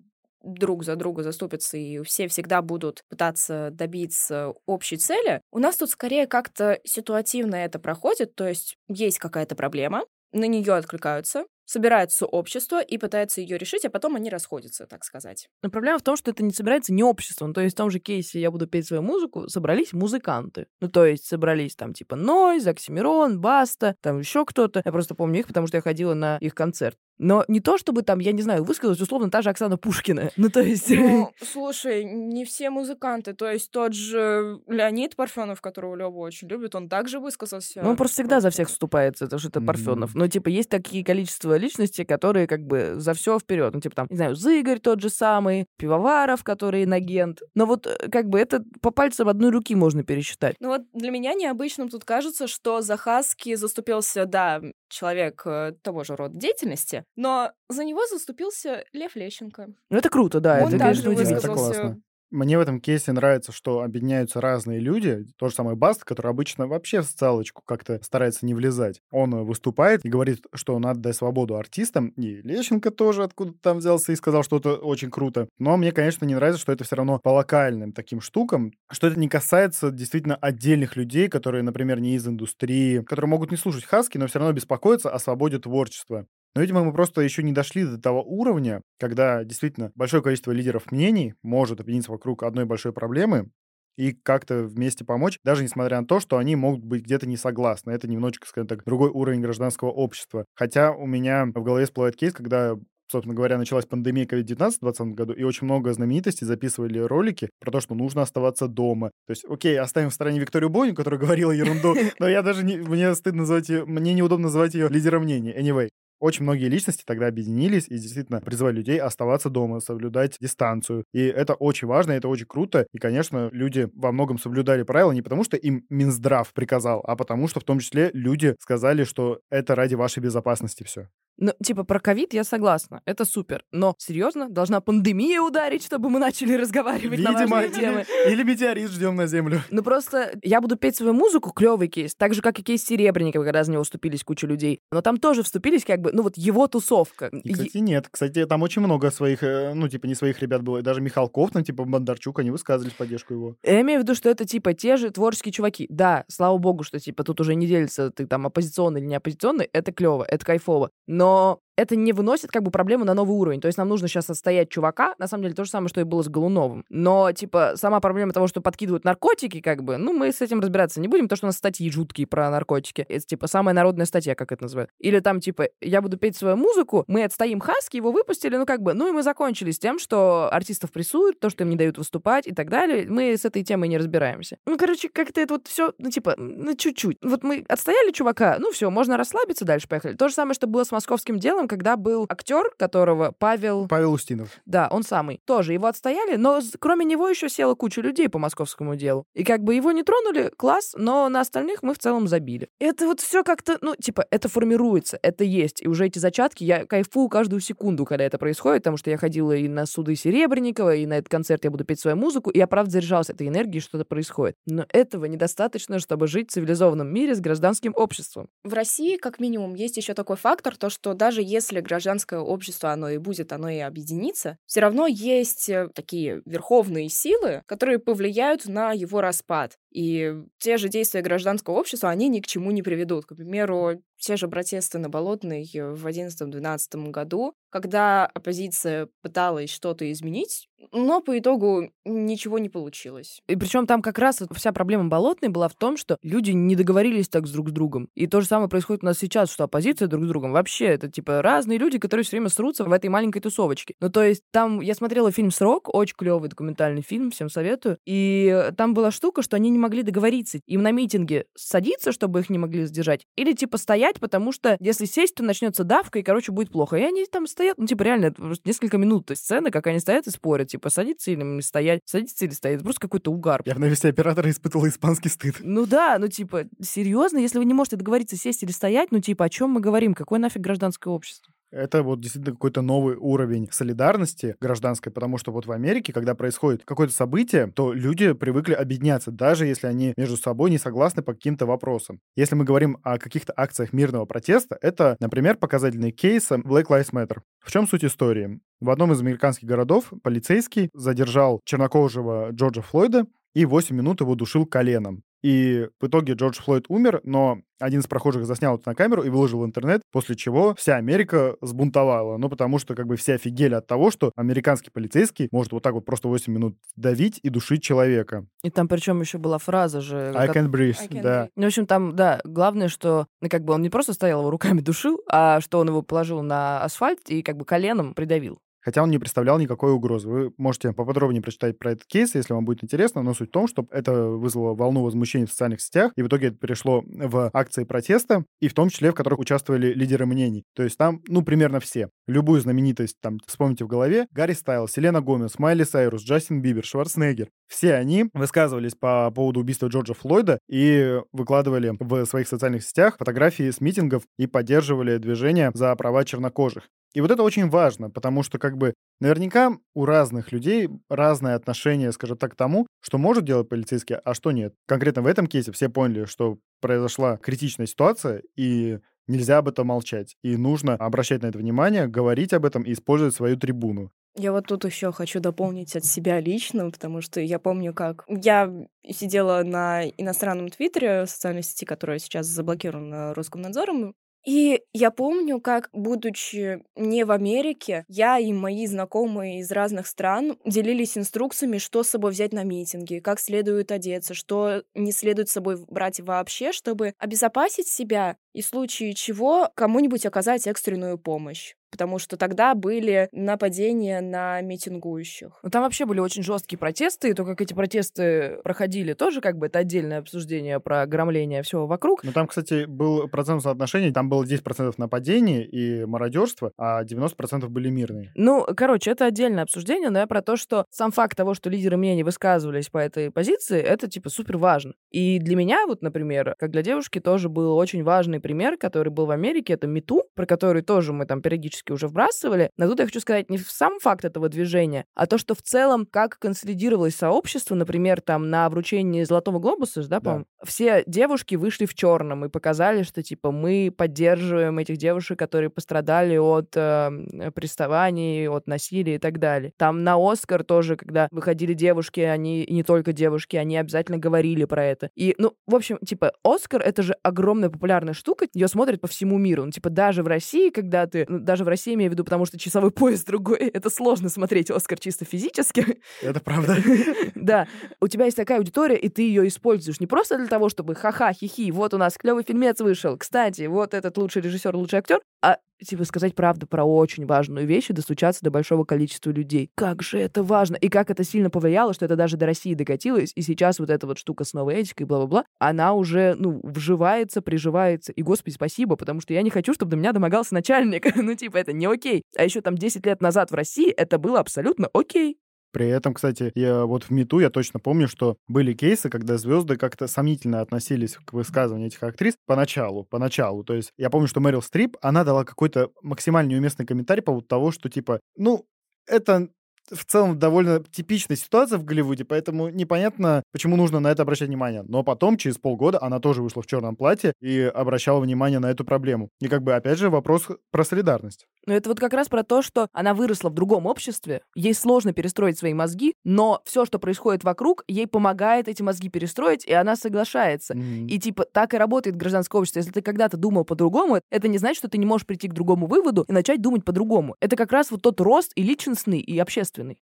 друг 0.42 0.84
за 0.84 0.96
друга 0.96 1.22
заступятся, 1.22 1.76
и 1.76 2.02
все 2.02 2.28
всегда 2.28 2.62
будут 2.62 3.04
пытаться 3.08 3.70
добиться 3.72 4.54
общей 4.66 4.96
цели. 4.96 5.42
У 5.50 5.58
нас 5.58 5.76
тут 5.76 5.90
скорее 5.90 6.26
как-то 6.26 6.80
ситуативно 6.84 7.56
это 7.56 7.78
проходит, 7.78 8.34
то 8.34 8.48
есть 8.48 8.76
есть 8.88 9.18
какая-то 9.18 9.54
проблема, 9.54 10.04
на 10.32 10.44
нее 10.44 10.74
откликаются, 10.74 11.44
собирается 11.70 12.26
общество 12.26 12.82
и 12.82 12.98
пытается 12.98 13.40
ее 13.40 13.56
решить, 13.56 13.84
а 13.84 13.90
потом 13.90 14.16
они 14.16 14.28
расходятся, 14.28 14.86
так 14.86 15.04
сказать. 15.04 15.48
Но 15.62 15.70
проблема 15.70 16.00
в 16.00 16.02
том, 16.02 16.16
что 16.16 16.32
это 16.32 16.42
не 16.42 16.50
собирается 16.50 16.92
не 16.92 17.04
обществом. 17.04 17.48
Ну, 17.48 17.54
то 17.54 17.60
есть 17.60 17.76
в 17.76 17.78
том 17.78 17.90
же 17.90 18.00
кейсе 18.00 18.40
«Я 18.40 18.50
буду 18.50 18.66
петь 18.66 18.88
свою 18.88 19.02
музыку» 19.02 19.48
собрались 19.48 19.92
музыканты. 19.92 20.66
Ну, 20.80 20.88
то 20.88 21.06
есть 21.06 21.26
собрались 21.26 21.76
там 21.76 21.94
типа 21.94 22.16
Нойз, 22.16 22.66
Оксимирон, 22.66 23.40
Баста, 23.40 23.94
там 24.00 24.18
еще 24.18 24.44
кто-то. 24.44 24.82
Я 24.84 24.90
просто 24.90 25.14
помню 25.14 25.40
их, 25.40 25.46
потому 25.46 25.68
что 25.68 25.76
я 25.76 25.82
ходила 25.82 26.14
на 26.14 26.38
их 26.38 26.56
концерт. 26.56 26.98
Но 27.20 27.44
не 27.48 27.60
то, 27.60 27.76
чтобы 27.76 28.02
там, 28.02 28.18
я 28.18 28.32
не 28.32 28.40
знаю, 28.40 28.64
высказалась 28.64 29.00
условно 29.00 29.30
та 29.30 29.42
же 29.42 29.50
Оксана 29.50 29.76
Пушкина. 29.76 30.30
Ну, 30.40 30.48
то 30.48 30.60
есть... 30.60 30.88
Ну, 30.88 31.30
слушай, 31.42 32.02
не 32.02 32.46
все 32.46 32.70
музыканты. 32.70 33.34
То 33.34 33.50
есть 33.50 33.70
тот 33.70 33.92
же 33.92 34.58
Леонид 34.66 35.16
Парфенов, 35.16 35.60
которого 35.60 35.94
Лёва 35.94 36.18
очень 36.18 36.48
любит, 36.48 36.74
он 36.74 36.88
также 36.88 37.20
высказался. 37.20 37.82
Ну, 37.82 37.90
он 37.90 37.96
просто 37.96 38.14
всегда 38.14 38.40
за 38.40 38.48
всех 38.48 38.68
вступается, 38.68 39.26
это 39.26 39.38
что 39.38 39.48
это 39.48 39.60
Парфенов. 39.60 40.14
Но, 40.14 40.28
типа, 40.28 40.48
есть 40.48 40.70
такие 40.70 41.04
количество 41.04 41.56
личностей, 41.56 42.06
которые 42.06 42.46
как 42.46 42.66
бы 42.66 42.94
за 42.96 43.12
все 43.12 43.38
вперед. 43.38 43.74
Ну, 43.74 43.80
типа, 43.80 43.96
там, 43.96 44.06
не 44.08 44.16
знаю, 44.16 44.34
Зыгорь 44.34 44.78
тот 44.78 45.02
же 45.02 45.10
самый, 45.10 45.66
Пивоваров, 45.76 46.42
который 46.42 46.84
инагент. 46.84 47.42
Но 47.54 47.66
вот 47.66 47.86
э, 47.86 48.08
как 48.10 48.30
бы 48.30 48.38
это 48.38 48.64
по 48.80 48.90
пальцам 48.90 49.28
одной 49.28 49.50
руки 49.50 49.74
можно 49.74 50.02
пересчитать. 50.04 50.56
Ну 50.60 50.68
вот 50.68 50.82
для 50.94 51.10
меня 51.10 51.34
необычным 51.34 51.88
тут 51.88 52.04
кажется, 52.04 52.46
что 52.46 52.80
за 52.80 52.96
Хаски 52.96 53.54
заступился, 53.54 54.24
да, 54.24 54.62
человек 54.90 55.42
э, 55.46 55.72
того 55.82 56.04
же 56.04 56.16
рода 56.16 56.36
деятельности, 56.36 57.04
но 57.16 57.52
за 57.68 57.84
него 57.84 58.06
заступился 58.06 58.84
Лев 58.92 59.16
Лещенко. 59.16 59.68
Ну, 59.88 59.96
это 59.96 60.10
круто, 60.10 60.40
да. 60.40 60.60
Он 60.62 60.68
это, 60.68 60.78
конечно, 60.78 61.10
удивительно. 61.10 61.38
Это 61.38 61.48
высказался 61.48 61.80
классно. 61.80 62.02
Мне 62.30 62.58
в 62.58 62.60
этом 62.60 62.80
кейсе 62.80 63.10
нравится, 63.10 63.50
что 63.50 63.82
объединяются 63.82 64.40
разные 64.40 64.78
люди. 64.78 65.26
То 65.36 65.48
же 65.48 65.54
самое 65.54 65.76
Баст, 65.76 66.04
который 66.04 66.30
обычно 66.30 66.68
вообще 66.68 67.00
в 67.00 67.04
социалочку 67.04 67.62
как-то 67.64 68.00
старается 68.04 68.46
не 68.46 68.54
влезать. 68.54 69.00
Он 69.10 69.34
э, 69.34 69.42
выступает 69.42 70.04
и 70.04 70.08
говорит, 70.08 70.44
что 70.54 70.78
надо 70.78 71.00
дать 71.00 71.16
свободу 71.16 71.56
артистам. 71.56 72.10
И 72.10 72.40
Лещенко 72.42 72.92
тоже 72.92 73.24
откуда-то 73.24 73.58
там 73.60 73.78
взялся 73.78 74.12
и 74.12 74.16
сказал, 74.16 74.44
что 74.44 74.58
это 74.58 74.74
очень 74.74 75.10
круто. 75.10 75.48
Но 75.58 75.76
мне, 75.76 75.90
конечно, 75.90 76.24
не 76.24 76.36
нравится, 76.36 76.60
что 76.60 76.70
это 76.70 76.84
все 76.84 76.94
равно 76.94 77.18
по 77.18 77.30
локальным 77.30 77.92
таким 77.92 78.20
штукам, 78.20 78.72
что 78.90 79.08
это 79.08 79.18
не 79.18 79.28
касается 79.28 79.90
действительно 79.90 80.36
отдельных 80.36 80.94
людей, 80.94 81.28
которые, 81.28 81.64
например, 81.64 81.98
не 81.98 82.14
из 82.14 82.28
индустрии, 82.28 83.00
которые 83.00 83.28
могут 83.28 83.50
не 83.50 83.56
слушать 83.56 83.84
хаски, 83.84 84.18
но 84.18 84.28
все 84.28 84.38
равно 84.38 84.52
беспокоиться 84.52 85.10
о 85.10 85.18
свободе 85.18 85.58
творчества. 85.58 86.26
Но, 86.54 86.62
видимо, 86.62 86.82
мы 86.84 86.92
просто 86.92 87.20
еще 87.20 87.42
не 87.42 87.52
дошли 87.52 87.84
до 87.84 88.00
того 88.00 88.22
уровня, 88.22 88.82
когда 88.98 89.44
действительно 89.44 89.92
большое 89.94 90.22
количество 90.22 90.50
лидеров 90.50 90.90
мнений 90.90 91.34
может 91.42 91.80
объединиться 91.80 92.10
вокруг 92.10 92.42
одной 92.42 92.64
большой 92.64 92.92
проблемы 92.92 93.50
и 93.96 94.12
как-то 94.12 94.62
вместе 94.62 95.04
помочь, 95.04 95.38
даже 95.44 95.62
несмотря 95.62 96.00
на 96.00 96.06
то, 96.06 96.20
что 96.20 96.38
они 96.38 96.56
могут 96.56 96.84
быть 96.84 97.04
где-то 97.04 97.26
не 97.26 97.36
согласны. 97.36 97.90
Это 97.90 98.08
немножечко, 98.08 98.48
скажем 98.48 98.66
так, 98.66 98.84
другой 98.84 99.10
уровень 99.10 99.42
гражданского 99.42 99.90
общества. 99.90 100.44
Хотя 100.54 100.92
у 100.92 101.06
меня 101.06 101.44
в 101.44 101.62
голове 101.62 101.84
всплывает 101.84 102.16
кейс, 102.16 102.32
когда 102.32 102.76
собственно 103.10 103.34
говоря, 103.34 103.58
началась 103.58 103.86
пандемия 103.86 104.24
COVID-19 104.24 104.44
в 104.44 104.80
2020 104.80 105.00
году, 105.16 105.32
и 105.32 105.42
очень 105.42 105.64
много 105.64 105.92
знаменитостей 105.92 106.44
записывали 106.44 107.00
ролики 107.00 107.50
про 107.58 107.72
то, 107.72 107.80
что 107.80 107.94
нужно 107.94 108.22
оставаться 108.22 108.68
дома. 108.68 109.10
То 109.26 109.32
есть, 109.32 109.44
окей, 109.48 109.78
оставим 109.78 110.10
в 110.10 110.14
стороне 110.14 110.38
Викторию 110.38 110.70
Бойню, 110.70 110.94
которая 110.94 111.18
говорила 111.18 111.50
ерунду, 111.50 111.94
но 112.20 112.28
я 112.28 112.42
даже 112.42 112.64
не... 112.64 112.76
Мне 112.76 113.14
стыдно 113.14 113.40
называть 113.40 113.68
ее... 113.68 113.84
Мне 113.84 114.14
неудобно 114.14 114.44
называть 114.44 114.74
ее 114.74 114.88
лидером 114.88 115.24
мнений. 115.24 115.52
Anyway, 115.52 115.88
очень 116.20 116.44
многие 116.44 116.68
личности 116.68 117.02
тогда 117.04 117.26
объединились 117.26 117.86
и 117.88 117.98
действительно 117.98 118.40
призывали 118.40 118.76
людей 118.76 119.00
оставаться 119.00 119.50
дома, 119.50 119.80
соблюдать 119.80 120.36
дистанцию. 120.40 121.04
И 121.12 121.20
это 121.20 121.54
очень 121.54 121.88
важно, 121.88 122.12
это 122.12 122.28
очень 122.28 122.46
круто. 122.46 122.86
И, 122.92 122.98
конечно, 122.98 123.48
люди 123.52 123.88
во 123.94 124.12
многом 124.12 124.38
соблюдали 124.38 124.82
правила 124.82 125.12
не 125.12 125.22
потому, 125.22 125.44
что 125.44 125.56
им 125.56 125.84
Минздрав 125.90 126.52
приказал, 126.52 127.02
а 127.06 127.16
потому, 127.16 127.48
что 127.48 127.60
в 127.60 127.64
том 127.64 127.78
числе 127.80 128.10
люди 128.12 128.54
сказали, 128.60 129.04
что 129.04 129.40
это 129.50 129.74
ради 129.74 129.94
вашей 129.94 130.20
безопасности 130.20 130.84
все. 130.84 131.08
Ну, 131.40 131.52
типа, 131.62 131.84
про 131.84 131.98
ковид 132.00 132.34
я 132.34 132.44
согласна, 132.44 133.00
это 133.06 133.24
супер. 133.24 133.64
Но, 133.72 133.94
серьезно, 133.98 134.48
должна 134.50 134.80
пандемия 134.80 135.40
ударить, 135.40 135.84
чтобы 135.84 136.10
мы 136.10 136.18
начали 136.18 136.54
разговаривать 136.54 137.18
на 137.18 137.30
Видимо, 137.30 137.56
важные 137.56 137.70
темы. 137.80 138.06
или 138.26 138.42
метеорит 138.42 138.90
ждем 138.90 139.16
на 139.16 139.26
Землю. 139.26 139.62
Ну 139.70 139.82
просто 139.82 140.32
я 140.42 140.60
буду 140.60 140.76
петь 140.76 140.96
свою 140.96 141.14
музыку, 141.14 141.50
клевый 141.50 141.88
кейс, 141.88 142.14
так 142.14 142.34
же, 142.34 142.42
как 142.42 142.58
и 142.58 142.62
кейс 142.62 142.84
Серебренникова, 142.84 143.44
когда 143.44 143.64
за 143.64 143.72
него 143.72 143.84
вступились 143.84 144.22
куча 144.22 144.46
людей. 144.46 144.82
Но 144.92 145.00
там 145.00 145.16
тоже 145.16 145.42
вступились 145.42 145.84
как 145.84 146.00
бы, 146.00 146.12
ну 146.12 146.22
вот 146.22 146.36
его 146.36 146.66
тусовка. 146.66 147.26
И, 147.26 147.52
кстати, 147.52 147.78
нет. 147.78 148.08
Кстати, 148.10 148.44
там 148.44 148.62
очень 148.62 148.82
много 148.82 149.10
своих, 149.10 149.42
э, 149.42 149.72
ну, 149.74 149.88
типа, 149.88 150.06
не 150.06 150.14
своих 150.14 150.40
ребят 150.40 150.62
было. 150.62 150.82
Даже 150.82 151.00
Михалков, 151.00 151.52
там, 151.52 151.64
типа, 151.64 151.84
Бондарчук, 151.84 152.38
они 152.40 152.50
высказывались 152.50 152.92
в 152.92 152.96
поддержку 152.96 153.32
его. 153.32 153.56
Я 153.62 153.80
имею 153.80 154.00
в 154.00 154.02
виду, 154.02 154.14
что 154.14 154.28
это 154.28 154.44
типа 154.44 154.74
те 154.74 154.98
же 154.98 155.10
творческие 155.10 155.52
чуваки. 155.52 155.86
Да, 155.88 156.24
слава 156.28 156.58
богу, 156.58 156.82
что 156.82 156.98
типа 156.98 157.24
тут 157.24 157.40
уже 157.40 157.54
не 157.54 157.66
делится, 157.66 158.10
ты 158.10 158.26
там 158.26 158.46
оппозиционный 158.46 159.00
или 159.00 159.06
не 159.08 159.14
оппозиционный, 159.14 159.70
это 159.72 159.90
клево, 159.92 160.24
это 160.28 160.44
кайфово. 160.44 160.90
Но 161.06 161.29
の 161.30 161.60
это 161.80 161.96
не 161.96 162.12
выносит 162.12 162.50
как 162.50 162.62
бы 162.62 162.70
проблему 162.70 163.04
на 163.04 163.14
новый 163.14 163.36
уровень. 163.36 163.60
То 163.60 163.66
есть 163.66 163.78
нам 163.78 163.88
нужно 163.88 164.06
сейчас 164.06 164.28
отстоять 164.28 164.68
чувака, 164.68 165.14
на 165.18 165.26
самом 165.26 165.44
деле 165.44 165.54
то 165.54 165.64
же 165.64 165.70
самое, 165.70 165.88
что 165.88 166.00
и 166.00 166.04
было 166.04 166.22
с 166.22 166.28
Голуновым. 166.28 166.84
Но, 166.90 167.32
типа, 167.32 167.72
сама 167.76 168.00
проблема 168.00 168.32
того, 168.32 168.46
что 168.48 168.60
подкидывают 168.60 169.04
наркотики, 169.04 169.60
как 169.60 169.82
бы, 169.82 169.96
ну, 169.96 170.12
мы 170.12 170.30
с 170.32 170.42
этим 170.42 170.60
разбираться 170.60 171.00
не 171.00 171.08
будем, 171.08 171.24
потому 171.24 171.36
что 171.38 171.46
у 171.46 171.48
нас 171.48 171.56
статьи 171.56 171.90
жуткие 171.90 172.26
про 172.26 172.50
наркотики. 172.50 173.06
Это, 173.08 173.24
типа, 173.24 173.46
самая 173.46 173.74
народная 173.74 174.04
статья, 174.04 174.34
как 174.34 174.52
это 174.52 174.64
называют. 174.64 174.90
Или 174.98 175.20
там, 175.20 175.40
типа, 175.40 175.68
я 175.80 176.02
буду 176.02 176.18
петь 176.18 176.36
свою 176.36 176.56
музыку, 176.56 177.04
мы 177.06 177.24
отстоим 177.24 177.60
Хаски, 177.60 177.96
его 177.96 178.12
выпустили, 178.12 178.56
ну, 178.56 178.66
как 178.66 178.82
бы, 178.82 178.92
ну, 178.92 179.08
и 179.08 179.12
мы 179.12 179.22
закончили 179.22 179.70
с 179.70 179.78
тем, 179.78 179.98
что 179.98 180.50
артистов 180.52 180.92
прессуют, 180.92 181.40
то, 181.40 181.48
что 181.48 181.64
им 181.64 181.70
не 181.70 181.76
дают 181.76 181.96
выступать 181.96 182.46
и 182.46 182.52
так 182.52 182.68
далее. 182.68 183.06
Мы 183.08 183.32
с 183.32 183.44
этой 183.46 183.62
темой 183.62 183.88
не 183.88 183.96
разбираемся. 183.96 184.58
Ну, 184.66 184.76
короче, 184.76 185.08
как-то 185.08 185.40
это 185.40 185.54
вот 185.54 185.66
все, 185.66 185.94
ну, 185.98 186.10
типа, 186.10 186.34
ну, 186.36 186.76
чуть-чуть. 186.76 187.18
Вот 187.22 187.42
мы 187.42 187.64
отстояли 187.68 188.12
чувака, 188.12 188.56
ну, 188.58 188.70
все, 188.70 188.90
можно 188.90 189.16
расслабиться, 189.16 189.64
дальше 189.64 189.88
поехали. 189.88 190.14
То 190.14 190.28
же 190.28 190.34
самое, 190.34 190.54
что 190.54 190.66
было 190.66 190.84
с 190.84 190.92
московским 190.92 191.38
делом, 191.38 191.68
когда 191.70 191.96
был 191.96 192.26
актер, 192.28 192.72
которого 192.76 193.32
Павел... 193.38 193.86
Павел 193.86 194.12
Устинов. 194.12 194.58
Да, 194.66 194.88
он 194.90 195.04
самый. 195.04 195.40
Тоже 195.44 195.72
его 195.72 195.86
отстояли, 195.86 196.34
но 196.34 196.60
кроме 196.80 197.04
него 197.04 197.28
еще 197.28 197.48
села 197.48 197.76
куча 197.76 198.00
людей 198.00 198.28
по 198.28 198.40
московскому 198.40 198.96
делу. 198.96 199.24
И 199.34 199.44
как 199.44 199.62
бы 199.62 199.76
его 199.76 199.92
не 199.92 200.02
тронули, 200.02 200.50
класс, 200.56 200.94
но 200.98 201.28
на 201.28 201.40
остальных 201.40 201.84
мы 201.84 201.94
в 201.94 201.98
целом 201.98 202.26
забили. 202.26 202.68
Это 202.80 203.06
вот 203.06 203.20
все 203.20 203.44
как-то, 203.44 203.78
ну, 203.82 203.94
типа, 203.94 204.26
это 204.32 204.48
формируется, 204.48 205.20
это 205.22 205.44
есть. 205.44 205.80
И 205.80 205.86
уже 205.86 206.06
эти 206.06 206.18
зачатки, 206.18 206.64
я 206.64 206.86
кайфую 206.86 207.28
каждую 207.28 207.60
секунду, 207.60 208.04
когда 208.04 208.24
это 208.24 208.36
происходит, 208.36 208.82
потому 208.82 208.96
что 208.96 209.10
я 209.10 209.16
ходила 209.16 209.52
и 209.52 209.68
на 209.68 209.86
суды 209.86 210.16
Серебренникова, 210.16 210.96
и 210.96 211.06
на 211.06 211.18
этот 211.18 211.28
концерт 211.28 211.62
я 211.62 211.70
буду 211.70 211.84
петь 211.84 212.00
свою 212.00 212.16
музыку, 212.16 212.50
и 212.50 212.58
я, 212.58 212.66
правда, 212.66 212.90
заряжалась 212.90 213.30
этой 213.30 213.46
энергией, 213.46 213.80
что-то 213.80 214.04
происходит. 214.04 214.56
Но 214.66 214.86
этого 214.88 215.26
недостаточно, 215.26 216.00
чтобы 216.00 216.26
жить 216.26 216.50
в 216.50 216.54
цивилизованном 216.54 217.06
мире 217.06 217.36
с 217.36 217.40
гражданским 217.40 217.92
обществом. 217.94 218.48
В 218.64 218.74
России, 218.74 219.16
как 219.18 219.38
минимум, 219.38 219.74
есть 219.74 219.96
еще 219.96 220.14
такой 220.14 220.36
фактор, 220.36 220.76
то, 220.76 220.90
что 220.90 221.14
даже 221.14 221.42
если 221.50 221.80
гражданское 221.80 222.40
общество, 222.40 222.92
оно 222.92 223.08
и 223.10 223.18
будет, 223.18 223.52
оно 223.52 223.68
и 223.68 223.78
объединится, 223.78 224.56
все 224.66 224.80
равно 224.80 225.06
есть 225.06 225.68
э, 225.68 225.88
такие 225.94 226.42
верховные 226.46 227.08
силы, 227.08 227.62
которые 227.66 227.98
повлияют 227.98 228.66
на 228.66 228.92
его 228.92 229.20
распад. 229.20 229.76
И 229.90 230.34
те 230.58 230.76
же 230.76 230.88
действия 230.88 231.22
гражданского 231.22 231.74
общества, 231.74 232.10
они 232.10 232.28
ни 232.28 232.40
к 232.40 232.46
чему 232.46 232.70
не 232.70 232.82
приведут. 232.82 233.26
К 233.26 233.34
примеру, 233.34 234.02
те 234.18 234.36
же 234.36 234.48
протесты 234.48 234.98
на 234.98 235.08
Болотной 235.08 235.64
в 235.64 236.06
2011-2012 236.06 237.10
году, 237.10 237.54
когда 237.70 238.26
оппозиция 238.26 239.08
пыталась 239.22 239.70
что-то 239.70 240.10
изменить, 240.12 240.68
но 240.92 241.20
по 241.20 241.38
итогу 241.38 241.90
ничего 242.04 242.58
не 242.58 242.68
получилось. 242.68 243.40
И 243.48 243.56
причем 243.56 243.86
там 243.86 244.02
как 244.02 244.18
раз 244.18 244.42
вся 244.52 244.72
проблема 244.72 245.08
Болотной 245.08 245.48
была 245.48 245.68
в 245.68 245.74
том, 245.74 245.96
что 245.96 246.18
люди 246.22 246.50
не 246.50 246.76
договорились 246.76 247.28
так 247.28 247.46
с 247.46 247.50
друг 247.50 247.70
с 247.70 247.72
другом. 247.72 248.08
И 248.14 248.26
то 248.26 248.40
же 248.40 248.46
самое 248.46 248.68
происходит 248.68 249.02
у 249.02 249.06
нас 249.06 249.18
сейчас, 249.18 249.50
что 249.50 249.64
оппозиция 249.64 250.08
друг 250.08 250.24
с 250.24 250.28
другом. 250.28 250.52
Вообще, 250.52 250.86
это 250.86 251.08
типа 251.08 251.42
разные 251.42 251.78
люди, 251.78 251.98
которые 251.98 252.24
все 252.24 252.36
время 252.36 252.48
срутся 252.48 252.84
в 252.84 252.92
этой 252.92 253.08
маленькой 253.08 253.40
тусовочке. 253.40 253.94
Ну, 254.00 254.10
то 254.10 254.22
есть 254.22 254.42
там, 254.50 254.80
я 254.80 254.94
смотрела 254.94 255.30
фильм 255.30 255.50
«Срок», 255.50 255.88
очень 255.94 256.16
клевый 256.16 256.48
документальный 256.48 257.02
фильм, 257.02 257.30
всем 257.30 257.48
советую. 257.48 257.98
И 258.04 258.70
там 258.76 258.94
была 258.94 259.10
штука, 259.10 259.42
что 259.42 259.56
они 259.56 259.70
не 259.70 259.78
могли 259.80 260.02
договориться. 260.02 260.60
Им 260.66 260.82
на 260.82 260.92
митинге 260.92 261.46
садиться, 261.56 262.12
чтобы 262.12 262.40
их 262.40 262.50
не 262.50 262.58
могли 262.58 262.86
сдержать, 262.86 263.26
или 263.36 263.52
типа 263.52 263.78
стоять, 263.78 264.20
потому 264.20 264.52
что 264.52 264.76
если 264.80 265.04
сесть, 265.04 265.34
то 265.34 265.42
начнется 265.42 265.84
давка, 265.84 266.18
и, 266.18 266.22
короче, 266.22 266.52
будет 266.52 266.70
плохо. 266.70 266.96
И 266.96 267.02
они 267.02 267.26
там 267.26 267.46
стоят, 267.46 267.78
ну, 267.78 267.86
типа, 267.86 268.02
реально, 268.02 268.34
несколько 268.64 268.98
минут. 268.98 269.26
То 269.26 269.32
есть 269.32 269.44
сцена, 269.44 269.70
как 269.70 269.86
они 269.86 269.98
стоят 269.98 270.26
и 270.26 270.30
спорят, 270.30 270.68
типа, 270.68 270.90
садиться 270.90 271.30
или 271.30 271.42
не 271.42 271.62
стоять, 271.62 272.00
садиться 272.04 272.44
или 272.44 272.52
стоять. 272.52 272.82
Просто 272.82 273.00
какой-то 273.00 273.32
угар. 273.32 273.62
Я 273.64 273.74
в 273.74 273.80
навесе 273.80 274.08
оператора 274.08 274.50
испытывал 274.50 274.86
испанский 274.88 275.28
стыд. 275.28 275.56
Ну 275.60 275.86
да, 275.86 276.18
ну 276.18 276.28
типа, 276.28 276.64
серьезно, 276.80 277.38
если 277.38 277.58
вы 277.58 277.64
не 277.64 277.74
можете 277.74 277.96
договориться 277.96 278.36
сесть 278.36 278.62
или 278.62 278.72
стоять, 278.72 279.10
ну 279.10 279.20
типа, 279.20 279.46
о 279.46 279.48
чем 279.48 279.70
мы 279.70 279.80
говорим? 279.80 280.14
Какое 280.14 280.38
нафиг 280.38 280.62
гражданское 280.62 281.10
общество? 281.10 281.52
Это 281.70 282.02
вот 282.02 282.20
действительно 282.20 282.54
какой-то 282.54 282.82
новый 282.82 283.16
уровень 283.16 283.68
солидарности 283.70 284.56
гражданской, 284.60 285.12
потому 285.12 285.38
что 285.38 285.52
вот 285.52 285.66
в 285.66 285.72
Америке, 285.72 286.12
когда 286.12 286.34
происходит 286.34 286.84
какое-то 286.84 287.14
событие, 287.14 287.68
то 287.68 287.92
люди 287.92 288.32
привыкли 288.32 288.74
объединяться, 288.74 289.30
даже 289.30 289.66
если 289.66 289.86
они 289.86 290.14
между 290.16 290.36
собой 290.36 290.70
не 290.70 290.78
согласны 290.78 291.22
по 291.22 291.32
каким-то 291.32 291.66
вопросам. 291.66 292.20
Если 292.36 292.54
мы 292.54 292.64
говорим 292.64 292.98
о 293.02 293.18
каких-то 293.18 293.52
акциях 293.56 293.92
мирного 293.92 294.24
протеста, 294.24 294.78
это, 294.80 295.16
например, 295.20 295.56
показательный 295.56 296.10
кейс 296.10 296.50
Black 296.50 296.86
Lives 296.88 297.12
Matter. 297.12 297.38
В 297.60 297.70
чем 297.70 297.86
суть 297.86 298.04
истории? 298.04 298.60
В 298.80 298.90
одном 298.90 299.12
из 299.12 299.20
американских 299.20 299.68
городов 299.68 300.12
полицейский 300.22 300.90
задержал 300.94 301.60
чернокожего 301.64 302.50
Джорджа 302.50 302.82
Флойда 302.82 303.26
и 303.54 303.64
8 303.64 303.94
минут 303.94 304.20
его 304.20 304.34
душил 304.34 304.66
коленом. 304.66 305.22
И 305.42 305.88
в 306.00 306.06
итоге 306.06 306.34
Джордж 306.34 306.60
Флойд 306.60 306.86
умер, 306.88 307.20
но 307.24 307.60
один 307.78 308.00
из 308.00 308.06
прохожих 308.06 308.44
заснял 308.44 308.76
это 308.76 308.90
на 308.90 308.94
камеру 308.94 309.22
и 309.22 309.30
выложил 309.30 309.60
в 309.60 309.64
интернет, 309.64 310.02
после 310.12 310.36
чего 310.36 310.74
вся 310.74 310.96
Америка 310.96 311.56
сбунтовала. 311.62 312.36
Ну, 312.36 312.48
потому 312.48 312.78
что 312.78 312.94
как 312.94 313.06
бы 313.06 313.16
все 313.16 313.34
офигели 313.34 313.74
от 313.74 313.86
того, 313.86 314.10
что 314.10 314.32
американский 314.36 314.90
полицейский 314.90 315.48
может 315.50 315.72
вот 315.72 315.82
так 315.82 315.94
вот 315.94 316.04
просто 316.04 316.28
8 316.28 316.52
минут 316.52 316.76
давить 316.96 317.40
и 317.42 317.48
душить 317.48 317.82
человека. 317.82 318.46
И 318.62 318.70
там 318.70 318.86
причем 318.86 319.20
еще 319.20 319.38
была 319.38 319.58
фраза 319.58 320.00
же... 320.00 320.32
I 320.36 320.46
как- 320.46 320.56
can 320.56 320.70
breathe, 320.70 320.96
I 321.00 321.06
can 321.08 321.22
да. 321.22 321.44
breathe. 321.44 321.50
Ну, 321.56 321.62
в 321.62 321.66
общем, 321.66 321.86
там, 321.86 322.14
да, 322.14 322.40
главное, 322.44 322.88
что, 322.88 323.26
ну, 323.40 323.48
как 323.48 323.64
бы 323.64 323.72
он 323.72 323.82
не 323.82 323.90
просто 323.90 324.12
стоял 324.12 324.40
его 324.40 324.50
руками 324.50 324.80
душил, 324.80 325.22
а 325.26 325.60
что 325.60 325.78
он 325.78 325.88
его 325.88 326.02
положил 326.02 326.42
на 326.42 326.82
асфальт 326.82 327.30
и 327.30 327.42
как 327.42 327.56
бы 327.56 327.64
коленом 327.64 328.14
придавил. 328.14 328.58
Хотя 328.82 329.02
он 329.02 329.10
не 329.10 329.18
представлял 329.18 329.58
никакой 329.58 329.92
угрозы. 329.92 330.28
Вы 330.28 330.52
можете 330.56 330.92
поподробнее 330.92 331.42
прочитать 331.42 331.78
про 331.78 331.92
этот 331.92 332.06
кейс, 332.06 332.34
если 332.34 332.52
вам 332.54 332.64
будет 332.64 332.82
интересно, 332.82 333.22
но 333.22 333.34
суть 333.34 333.48
в 333.48 333.52
том, 333.52 333.66
что 333.66 333.86
это 333.90 334.12
вызвало 334.12 334.74
волну 334.74 335.02
возмущений 335.02 335.46
в 335.46 335.50
социальных 335.50 335.80
сетях, 335.80 336.12
и 336.16 336.22
в 336.22 336.28
итоге 336.28 336.48
это 336.48 336.56
перешло 336.56 337.02
в 337.06 337.50
акции 337.52 337.84
протеста, 337.84 338.44
и 338.60 338.68
в 338.68 338.74
том 338.74 338.88
числе 338.88 339.10
в 339.10 339.14
которых 339.14 339.38
участвовали 339.38 339.92
лидеры 339.92 340.26
мнений. 340.26 340.64
То 340.74 340.82
есть 340.82 340.96
там, 340.96 341.20
ну, 341.28 341.42
примерно 341.42 341.80
все. 341.80 342.08
Любую 342.26 342.60
знаменитость, 342.60 343.16
там, 343.20 343.38
вспомните 343.46 343.84
в 343.84 343.88
голове, 343.88 344.26
Гарри 344.30 344.52
Стайл, 344.52 344.88
Селена 344.88 345.20
Гомес, 345.20 345.58
Майли 345.58 345.84
Сайрус, 345.84 346.22
Джастин 346.22 346.62
Бибер, 346.62 346.84
Шварценеггер. 346.84 347.48
Все 347.68 347.94
они 347.94 348.30
высказывались 348.34 348.94
по 348.94 349.30
поводу 349.30 349.60
убийства 349.60 349.86
Джорджа 349.86 350.14
Флойда 350.14 350.58
и 350.68 351.20
выкладывали 351.32 351.92
в 351.98 352.24
своих 352.26 352.48
социальных 352.48 352.82
сетях 352.82 353.16
фотографии 353.18 353.70
с 353.70 353.80
митингов 353.80 354.24
и 354.38 354.46
поддерживали 354.46 355.18
движение 355.18 355.70
за 355.74 355.94
права 355.94 356.24
чернокожих. 356.24 356.88
И 357.14 357.20
вот 357.20 357.30
это 357.30 357.42
очень 357.42 357.68
важно, 357.68 358.10
потому 358.10 358.42
что 358.42 358.58
как 358.58 358.76
бы 358.76 358.94
наверняка 359.20 359.72
у 359.94 360.04
разных 360.04 360.52
людей 360.52 360.88
разное 361.08 361.56
отношение, 361.56 362.12
скажем 362.12 362.36
так, 362.36 362.52
к 362.52 362.56
тому, 362.56 362.86
что 363.00 363.18
может 363.18 363.44
делать 363.44 363.68
полицейский, 363.68 364.16
а 364.16 364.34
что 364.34 364.52
нет. 364.52 364.74
Конкретно 364.86 365.22
в 365.22 365.26
этом 365.26 365.46
кейсе 365.46 365.72
все 365.72 365.88
поняли, 365.88 366.24
что 366.24 366.58
произошла 366.80 367.36
критичная 367.36 367.86
ситуация, 367.86 368.42
и 368.56 369.00
нельзя 369.26 369.58
об 369.58 369.68
этом 369.68 369.88
молчать. 369.88 370.36
И 370.42 370.56
нужно 370.56 370.94
обращать 370.94 371.42
на 371.42 371.46
это 371.46 371.58
внимание, 371.58 372.06
говорить 372.06 372.52
об 372.52 372.64
этом 372.64 372.82
и 372.82 372.92
использовать 372.92 373.34
свою 373.34 373.56
трибуну. 373.56 374.10
Я 374.36 374.52
вот 374.52 374.66
тут 374.66 374.84
еще 374.84 375.10
хочу 375.10 375.40
дополнить 375.40 375.96
от 375.96 376.04
себя 376.04 376.40
лично, 376.40 376.90
потому 376.90 377.20
что 377.20 377.40
я 377.40 377.58
помню, 377.58 377.92
как 377.92 378.24
я 378.28 378.72
сидела 379.08 379.64
на 379.64 380.06
иностранном 380.08 380.68
твиттере, 380.68 381.26
социальной 381.26 381.62
сети, 381.62 381.84
которая 381.84 382.20
сейчас 382.20 382.46
заблокирована 382.46 383.34
Роскомнадзором, 383.34 384.14
и 384.44 384.82
я 384.92 385.10
помню, 385.10 385.60
как, 385.60 385.90
будучи 385.92 386.82
не 386.96 387.24
в 387.24 387.30
Америке, 387.30 388.04
я 388.08 388.38
и 388.38 388.52
мои 388.52 388.86
знакомые 388.86 389.60
из 389.60 389.70
разных 389.70 390.06
стран 390.06 390.58
делились 390.64 391.18
инструкциями, 391.18 391.78
что 391.78 392.02
с 392.02 392.08
собой 392.08 392.30
взять 392.32 392.52
на 392.52 392.64
митинги, 392.64 393.18
как 393.18 393.38
следует 393.40 393.92
одеться, 393.92 394.34
что 394.34 394.82
не 394.94 395.12
следует 395.12 395.48
с 395.48 395.52
собой 395.52 395.76
брать 395.88 396.20
вообще, 396.20 396.72
чтобы 396.72 397.14
обезопасить 397.18 397.88
себя 397.88 398.36
и 398.54 398.62
в 398.62 398.66
случае 398.66 399.14
чего 399.14 399.70
кому-нибудь 399.74 400.24
оказать 400.26 400.66
экстренную 400.66 401.18
помощь. 401.18 401.74
Потому 401.90 402.18
что 402.18 402.36
тогда 402.36 402.74
были 402.74 403.28
нападения 403.32 404.20
на 404.20 404.60
митингующих. 404.60 405.58
Ну, 405.62 405.70
там 405.70 405.82
вообще 405.82 406.06
были 406.06 406.20
очень 406.20 406.42
жесткие 406.42 406.78
протесты, 406.78 407.30
и 407.30 407.34
то, 407.34 407.44
как 407.44 407.60
эти 407.60 407.74
протесты 407.74 408.58
проходили, 408.62 409.12
тоже 409.14 409.40
как 409.40 409.58
бы 409.58 409.66
это 409.66 409.80
отдельное 409.80 410.18
обсуждение 410.18 410.80
про 410.80 411.06
громление 411.06 411.62
всего 411.62 411.86
вокруг. 411.86 412.22
Но 412.24 412.32
там, 412.32 412.46
кстати, 412.46 412.84
был 412.86 413.28
процент 413.28 413.62
соотношения, 413.62 414.12
там 414.12 414.28
было 414.28 414.44
10% 414.44 414.94
нападений 414.96 415.62
и 415.62 416.04
мародерства, 416.04 416.72
а 416.78 417.04
90% 417.04 417.68
были 417.68 417.90
мирные. 417.90 418.32
Ну, 418.34 418.66
короче, 418.76 419.10
это 419.10 419.26
отдельное 419.26 419.64
обсуждение, 419.64 420.10
но 420.10 420.20
я 420.20 420.26
про 420.26 420.42
то, 420.42 420.56
что 420.56 420.84
сам 420.90 421.10
факт 421.10 421.36
того, 421.36 421.54
что 421.54 421.70
лидеры 421.70 421.96
мнений 421.96 422.22
высказывались 422.22 422.88
по 422.88 422.98
этой 422.98 423.30
позиции, 423.30 423.80
это, 423.80 424.08
типа, 424.08 424.30
супер 424.30 424.58
важно. 424.58 424.94
И 425.10 425.38
для 425.38 425.56
меня, 425.56 425.86
вот, 425.86 426.02
например, 426.02 426.54
как 426.58 426.70
для 426.70 426.82
девушки, 426.82 427.20
тоже 427.20 427.48
был 427.48 427.76
очень 427.76 428.02
важный 428.02 428.40
пример, 428.40 428.76
который 428.76 429.10
был 429.10 429.26
в 429.26 429.30
Америке, 429.30 429.72
это 429.72 429.86
Мету, 429.86 430.24
про 430.34 430.46
который 430.46 430.82
тоже 430.82 431.12
мы 431.12 431.26
там 431.26 431.42
периодически 431.42 431.79
уже 431.88 432.08
вбрасывали. 432.08 432.70
Но 432.76 432.88
тут 432.88 432.98
я 432.98 433.06
хочу 433.06 433.20
сказать 433.20 433.50
не 433.50 433.58
сам 433.58 433.98
факт 434.00 434.24
этого 434.24 434.48
движения, 434.48 435.04
а 435.14 435.26
то, 435.26 435.38
что 435.38 435.54
в 435.54 435.62
целом, 435.62 436.06
как 436.06 436.38
консолидировалось 436.38 437.16
сообщество, 437.16 437.74
например, 437.74 438.20
там 438.20 438.50
на 438.50 438.68
вручении 438.68 439.24
Золотого 439.24 439.58
Глобуса, 439.58 440.06
да, 440.08 440.20
по-моему, 440.20 440.46
все 440.64 441.02
девушки 441.06 441.54
вышли 441.54 441.86
в 441.86 441.94
черном 441.94 442.44
и 442.44 442.48
показали, 442.48 443.02
что, 443.02 443.22
типа, 443.22 443.50
мы 443.50 443.92
поддерживаем 443.96 444.78
этих 444.78 444.96
девушек, 444.96 445.38
которые 445.38 445.70
пострадали 445.70 446.36
от 446.36 446.76
э, 446.76 447.50
приставаний, 447.54 448.48
от 448.48 448.66
насилия 448.66 449.16
и 449.16 449.18
так 449.18 449.38
далее. 449.38 449.72
Там 449.76 450.04
на 450.04 450.16
Оскар 450.16 450.64
тоже, 450.64 450.96
когда 450.96 451.28
выходили 451.30 451.74
девушки, 451.74 452.20
они, 452.20 452.62
и 452.62 452.72
не 452.72 452.82
только 452.82 453.12
девушки, 453.12 453.56
они 453.56 453.76
обязательно 453.76 454.18
говорили 454.18 454.64
про 454.64 454.84
это. 454.84 455.10
И, 455.14 455.34
ну, 455.38 455.54
в 455.66 455.74
общем, 455.74 455.98
типа, 456.04 456.32
Оскар— 456.44 456.82
это 456.84 457.02
же 457.02 457.14
огромная 457.22 457.70
популярная 457.70 458.14
штука, 458.14 458.46
ее 458.52 458.68
смотрят 458.68 459.00
по 459.00 459.08
всему 459.08 459.38
миру. 459.38 459.64
Ну, 459.64 459.70
типа, 459.70 459.90
даже 459.90 460.22
в 460.22 460.26
России, 460.26 460.70
когда 460.70 461.06
ты, 461.06 461.24
ну, 461.28 461.38
даже 461.38 461.64
в 461.64 461.68
России, 461.70 461.94
имею 461.94 462.10
в 462.10 462.12
виду, 462.12 462.24
потому 462.24 462.44
что 462.44 462.58
часовой 462.58 462.90
пояс 463.00 463.24
другой, 463.24 463.58
это 463.58 463.88
сложно 463.90 464.28
смотреть 464.28 464.70
Оскар 464.70 464.98
чисто 464.98 465.24
физически. 465.24 466.00
Это 466.22 466.40
правда. 466.40 466.76
Да, 467.34 467.66
у 468.00 468.08
тебя 468.08 468.26
есть 468.26 468.36
такая 468.36 468.58
аудитория, 468.58 468.96
и 468.96 469.08
ты 469.08 469.22
ее 469.22 469.48
используешь 469.48 469.98
не 469.98 470.06
просто 470.06 470.36
для 470.36 470.46
того, 470.46 470.68
чтобы 470.68 470.94
ха-ха, 470.94 471.32
хихи, 471.32 471.70
вот 471.70 471.94
у 471.94 471.98
нас 471.98 472.18
клевый 472.18 472.44
фильмец 472.44 472.80
вышел. 472.80 473.16
Кстати, 473.16 473.66
вот 473.66 473.94
этот 473.94 474.18
лучший 474.18 474.42
режиссер, 474.42 474.76
лучший 474.76 474.98
актер. 474.98 475.20
А 475.42 475.58
типа 475.84 476.04
сказать 476.04 476.34
правду 476.34 476.66
про 476.66 476.84
очень 476.84 477.26
важную 477.26 477.66
вещь 477.66 477.90
и 477.90 477.92
достучаться 477.92 478.42
до 478.42 478.50
большого 478.50 478.84
количества 478.84 479.30
людей. 479.30 479.70
Как 479.74 480.02
же 480.02 480.18
это 480.18 480.42
важно! 480.42 480.76
И 480.76 480.88
как 480.88 481.10
это 481.10 481.24
сильно 481.24 481.50
повлияло, 481.50 481.94
что 481.94 482.04
это 482.04 482.16
даже 482.16 482.36
до 482.36 482.46
России 482.46 482.74
докатилось, 482.74 483.32
и 483.34 483.42
сейчас 483.42 483.78
вот 483.78 483.90
эта 483.90 484.06
вот 484.06 484.18
штука 484.18 484.44
с 484.44 484.52
новой 484.52 484.74
этикой, 484.74 485.06
бла-бла-бла, 485.06 485.44
она 485.58 485.94
уже, 485.94 486.34
ну, 486.38 486.60
вживается, 486.62 487.42
приживается. 487.42 488.12
И, 488.12 488.22
господи, 488.22 488.54
спасибо, 488.54 488.96
потому 488.96 489.20
что 489.20 489.32
я 489.32 489.42
не 489.42 489.50
хочу, 489.50 489.72
чтобы 489.72 489.90
до 489.90 489.96
меня 489.96 490.12
домогался 490.12 490.54
начальник. 490.54 491.06
ну, 491.16 491.34
типа, 491.34 491.56
это 491.56 491.72
не 491.72 491.86
окей. 491.86 492.22
А 492.36 492.44
еще 492.44 492.60
там 492.60 492.76
10 492.76 493.04
лет 493.06 493.20
назад 493.20 493.50
в 493.50 493.54
России 493.54 493.90
это 493.90 494.18
было 494.18 494.40
абсолютно 494.40 494.88
окей. 494.92 495.38
При 495.72 495.88
этом, 495.88 496.14
кстати, 496.14 496.52
я 496.54 496.84
вот 496.84 497.04
в 497.04 497.10
МИТУ 497.10 497.40
я 497.40 497.50
точно 497.50 497.80
помню, 497.80 498.08
что 498.08 498.36
были 498.48 498.72
кейсы, 498.72 499.08
когда 499.08 499.38
звезды 499.38 499.76
как-то 499.76 500.06
сомнительно 500.06 500.60
относились 500.60 501.16
к 501.24 501.32
высказыванию 501.32 501.88
этих 501.88 502.02
актрис 502.02 502.34
поначалу, 502.46 503.04
поначалу. 503.04 503.64
То 503.64 503.74
есть 503.74 503.92
я 503.98 504.10
помню, 504.10 504.28
что 504.28 504.40
Мэрил 504.40 504.62
Стрип, 504.62 504.96
она 505.00 505.24
дала 505.24 505.44
какой-то 505.44 505.90
максимально 506.02 506.50
неуместный 506.50 506.86
комментарий 506.86 507.22
по 507.22 507.32
поводу 507.32 507.46
того, 507.46 507.70
что 507.70 507.88
типа, 507.88 508.20
ну, 508.36 508.66
это 509.06 509.48
в 509.90 510.04
целом 510.04 510.38
довольно 510.38 510.82
типичная 510.84 511.36
ситуация 511.36 511.78
в 511.78 511.84
Голливуде, 511.84 512.24
поэтому 512.24 512.68
непонятно, 512.68 513.42
почему 513.52 513.76
нужно 513.76 514.00
на 514.00 514.10
это 514.10 514.22
обращать 514.22 514.48
внимание. 514.48 514.82
Но 514.86 515.02
потом, 515.02 515.36
через 515.36 515.58
полгода, 515.58 515.98
она 516.00 516.20
тоже 516.20 516.42
вышла 516.42 516.62
в 516.62 516.66
черном 516.66 516.96
платье 516.96 517.32
и 517.40 517.60
обращала 517.60 518.20
внимание 518.20 518.58
на 518.58 518.70
эту 518.70 518.84
проблему. 518.84 519.30
И 519.40 519.48
как 519.48 519.62
бы, 519.62 519.74
опять 519.74 519.98
же, 519.98 520.10
вопрос 520.10 520.48
про 520.70 520.84
солидарность. 520.84 521.46
Но 521.70 521.76
это 521.76 521.88
вот 521.88 522.00
как 522.00 522.12
раз 522.14 522.28
про 522.28 522.42
то, 522.42 522.62
что 522.62 522.88
она 522.92 523.14
выросла 523.14 523.48
в 523.48 523.54
другом 523.54 523.86
обществе, 523.86 524.42
ей 524.56 524.74
сложно 524.74 525.12
перестроить 525.12 525.56
свои 525.56 525.72
мозги, 525.72 526.14
но 526.24 526.62
все, 526.64 526.84
что 526.84 526.98
происходит 526.98 527.44
вокруг, 527.44 527.84
ей 527.86 528.08
помогает 528.08 528.66
эти 528.66 528.82
мозги 528.82 529.08
перестроить, 529.08 529.64
и 529.64 529.72
она 529.72 529.94
соглашается. 529.94 530.74
Mm-hmm. 530.74 531.06
И 531.06 531.18
типа 531.20 531.44
так 531.44 531.72
и 531.72 531.78
работает 531.78 532.16
гражданское 532.16 532.58
общество. 532.58 532.80
Если 532.80 532.90
ты 532.90 533.02
когда-то 533.02 533.36
думал 533.36 533.64
по-другому, 533.64 534.20
это 534.30 534.48
не 534.48 534.58
значит, 534.58 534.78
что 534.78 534.88
ты 534.88 534.98
не 534.98 535.06
можешь 535.06 535.28
прийти 535.28 535.46
к 535.46 535.52
другому 535.52 535.86
выводу 535.86 536.24
и 536.26 536.32
начать 536.32 536.60
думать 536.60 536.84
по-другому. 536.84 537.36
Это 537.38 537.54
как 537.54 537.70
раз 537.70 537.92
вот 537.92 538.02
тот 538.02 538.20
рост 538.20 538.50
и 538.56 538.64
личностный, 538.64 539.20
и 539.20 539.38
общественный 539.38 540.00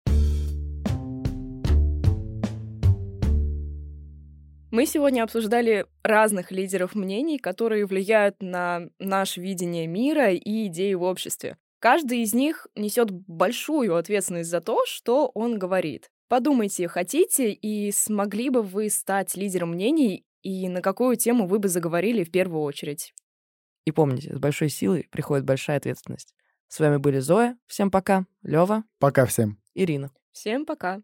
Мы 4.70 4.86
сегодня 4.86 5.24
обсуждали 5.24 5.86
разных 6.04 6.52
лидеров 6.52 6.94
мнений, 6.94 7.38
которые 7.38 7.86
влияют 7.86 8.36
на 8.40 8.88
наше 9.00 9.40
видение 9.40 9.88
мира 9.88 10.30
и 10.30 10.66
идеи 10.68 10.94
в 10.94 11.02
обществе. 11.02 11.56
Каждый 11.80 12.22
из 12.22 12.34
них 12.34 12.68
несет 12.76 13.10
большую 13.10 13.96
ответственность 13.96 14.48
за 14.50 14.60
то, 14.60 14.84
что 14.86 15.28
он 15.34 15.58
говорит. 15.58 16.10
Подумайте, 16.28 16.86
хотите 16.86 17.50
и 17.50 17.90
смогли 17.90 18.50
бы 18.50 18.62
вы 18.62 18.90
стать 18.90 19.36
лидером 19.36 19.70
мнений 19.70 20.24
и 20.42 20.68
на 20.68 20.82
какую 20.82 21.16
тему 21.16 21.46
вы 21.46 21.58
бы 21.58 21.68
заговорили 21.68 22.22
в 22.22 22.30
первую 22.30 22.62
очередь. 22.62 23.12
И 23.86 23.90
помните, 23.90 24.36
с 24.36 24.38
большой 24.38 24.68
силой 24.68 25.08
приходит 25.10 25.44
большая 25.44 25.78
ответственность. 25.78 26.34
С 26.68 26.78
вами 26.78 26.98
были 26.98 27.18
Зоя. 27.18 27.58
Всем 27.66 27.90
пока. 27.90 28.26
Лева. 28.42 28.84
Пока 29.00 29.26
всем. 29.26 29.58
Ирина. 29.74 30.12
Всем 30.30 30.64
пока. 30.64 31.02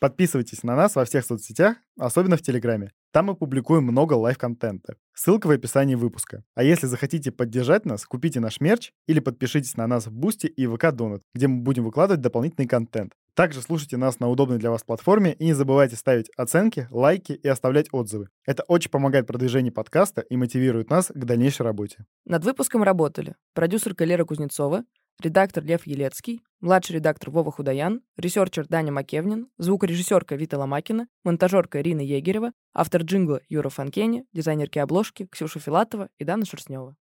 Подписывайтесь 0.00 0.62
на 0.62 0.74
нас 0.76 0.96
во 0.96 1.04
всех 1.04 1.26
соцсетях, 1.26 1.76
особенно 1.98 2.38
в 2.38 2.42
Телеграме. 2.42 2.90
Там 3.12 3.26
мы 3.26 3.34
публикуем 3.34 3.84
много 3.84 4.14
live-контента. 4.14 4.96
Ссылка 5.12 5.46
в 5.46 5.50
описании 5.50 5.94
выпуска. 5.94 6.42
А 6.54 6.62
если 6.62 6.86
захотите 6.86 7.30
поддержать 7.30 7.84
нас, 7.84 8.06
купите 8.06 8.40
наш 8.40 8.60
мерч 8.60 8.92
или 9.06 9.20
подпишитесь 9.20 9.76
на 9.76 9.86
нас 9.86 10.06
в 10.06 10.12
Boosty 10.12 10.46
и 10.46 10.66
ВК 10.66 10.92
Донат, 10.92 11.20
где 11.34 11.48
мы 11.48 11.60
будем 11.60 11.84
выкладывать 11.84 12.22
дополнительный 12.22 12.66
контент. 12.66 13.12
Также 13.34 13.60
слушайте 13.60 13.98
нас 13.98 14.20
на 14.20 14.28
удобной 14.28 14.58
для 14.58 14.70
вас 14.70 14.82
платформе 14.82 15.34
и 15.34 15.44
не 15.44 15.52
забывайте 15.52 15.96
ставить 15.96 16.30
оценки, 16.36 16.88
лайки 16.90 17.32
и 17.32 17.48
оставлять 17.48 17.88
отзывы. 17.92 18.28
Это 18.46 18.64
очень 18.68 18.90
помогает 18.90 19.26
продвижению 19.26 19.72
подкаста 19.72 20.22
и 20.22 20.36
мотивирует 20.36 20.90
нас 20.90 21.08
к 21.08 21.24
дальнейшей 21.24 21.62
работе. 21.62 22.06
Над 22.24 22.44
выпуском 22.44 22.82
работали 22.82 23.36
продюсерка 23.54 24.04
Лера 24.04 24.24
Кузнецова, 24.24 24.84
редактор 25.20 25.64
Лев 25.64 25.86
Елецкий, 25.86 26.42
младший 26.60 26.96
редактор 26.96 27.30
Вова 27.30 27.52
Худаян, 27.52 28.02
researcher 28.16 28.66
Даня 28.66 28.92
Макевнин, 28.92 29.48
звукорежиссерка 29.58 30.36
Вита 30.36 30.58
Ломакина, 30.58 31.08
монтажерка 31.24 31.80
Ирина 31.80 32.00
Егерева, 32.00 32.52
автор 32.74 33.02
джингла 33.02 33.40
Юра 33.48 33.68
Фанкени, 33.68 34.24
дизайнерки 34.32 34.78
обложки 34.78 35.26
Ксюша 35.26 35.60
Филатова 35.60 36.08
и 36.18 36.24
Дана 36.24 36.44
Шерстнева. 36.44 36.96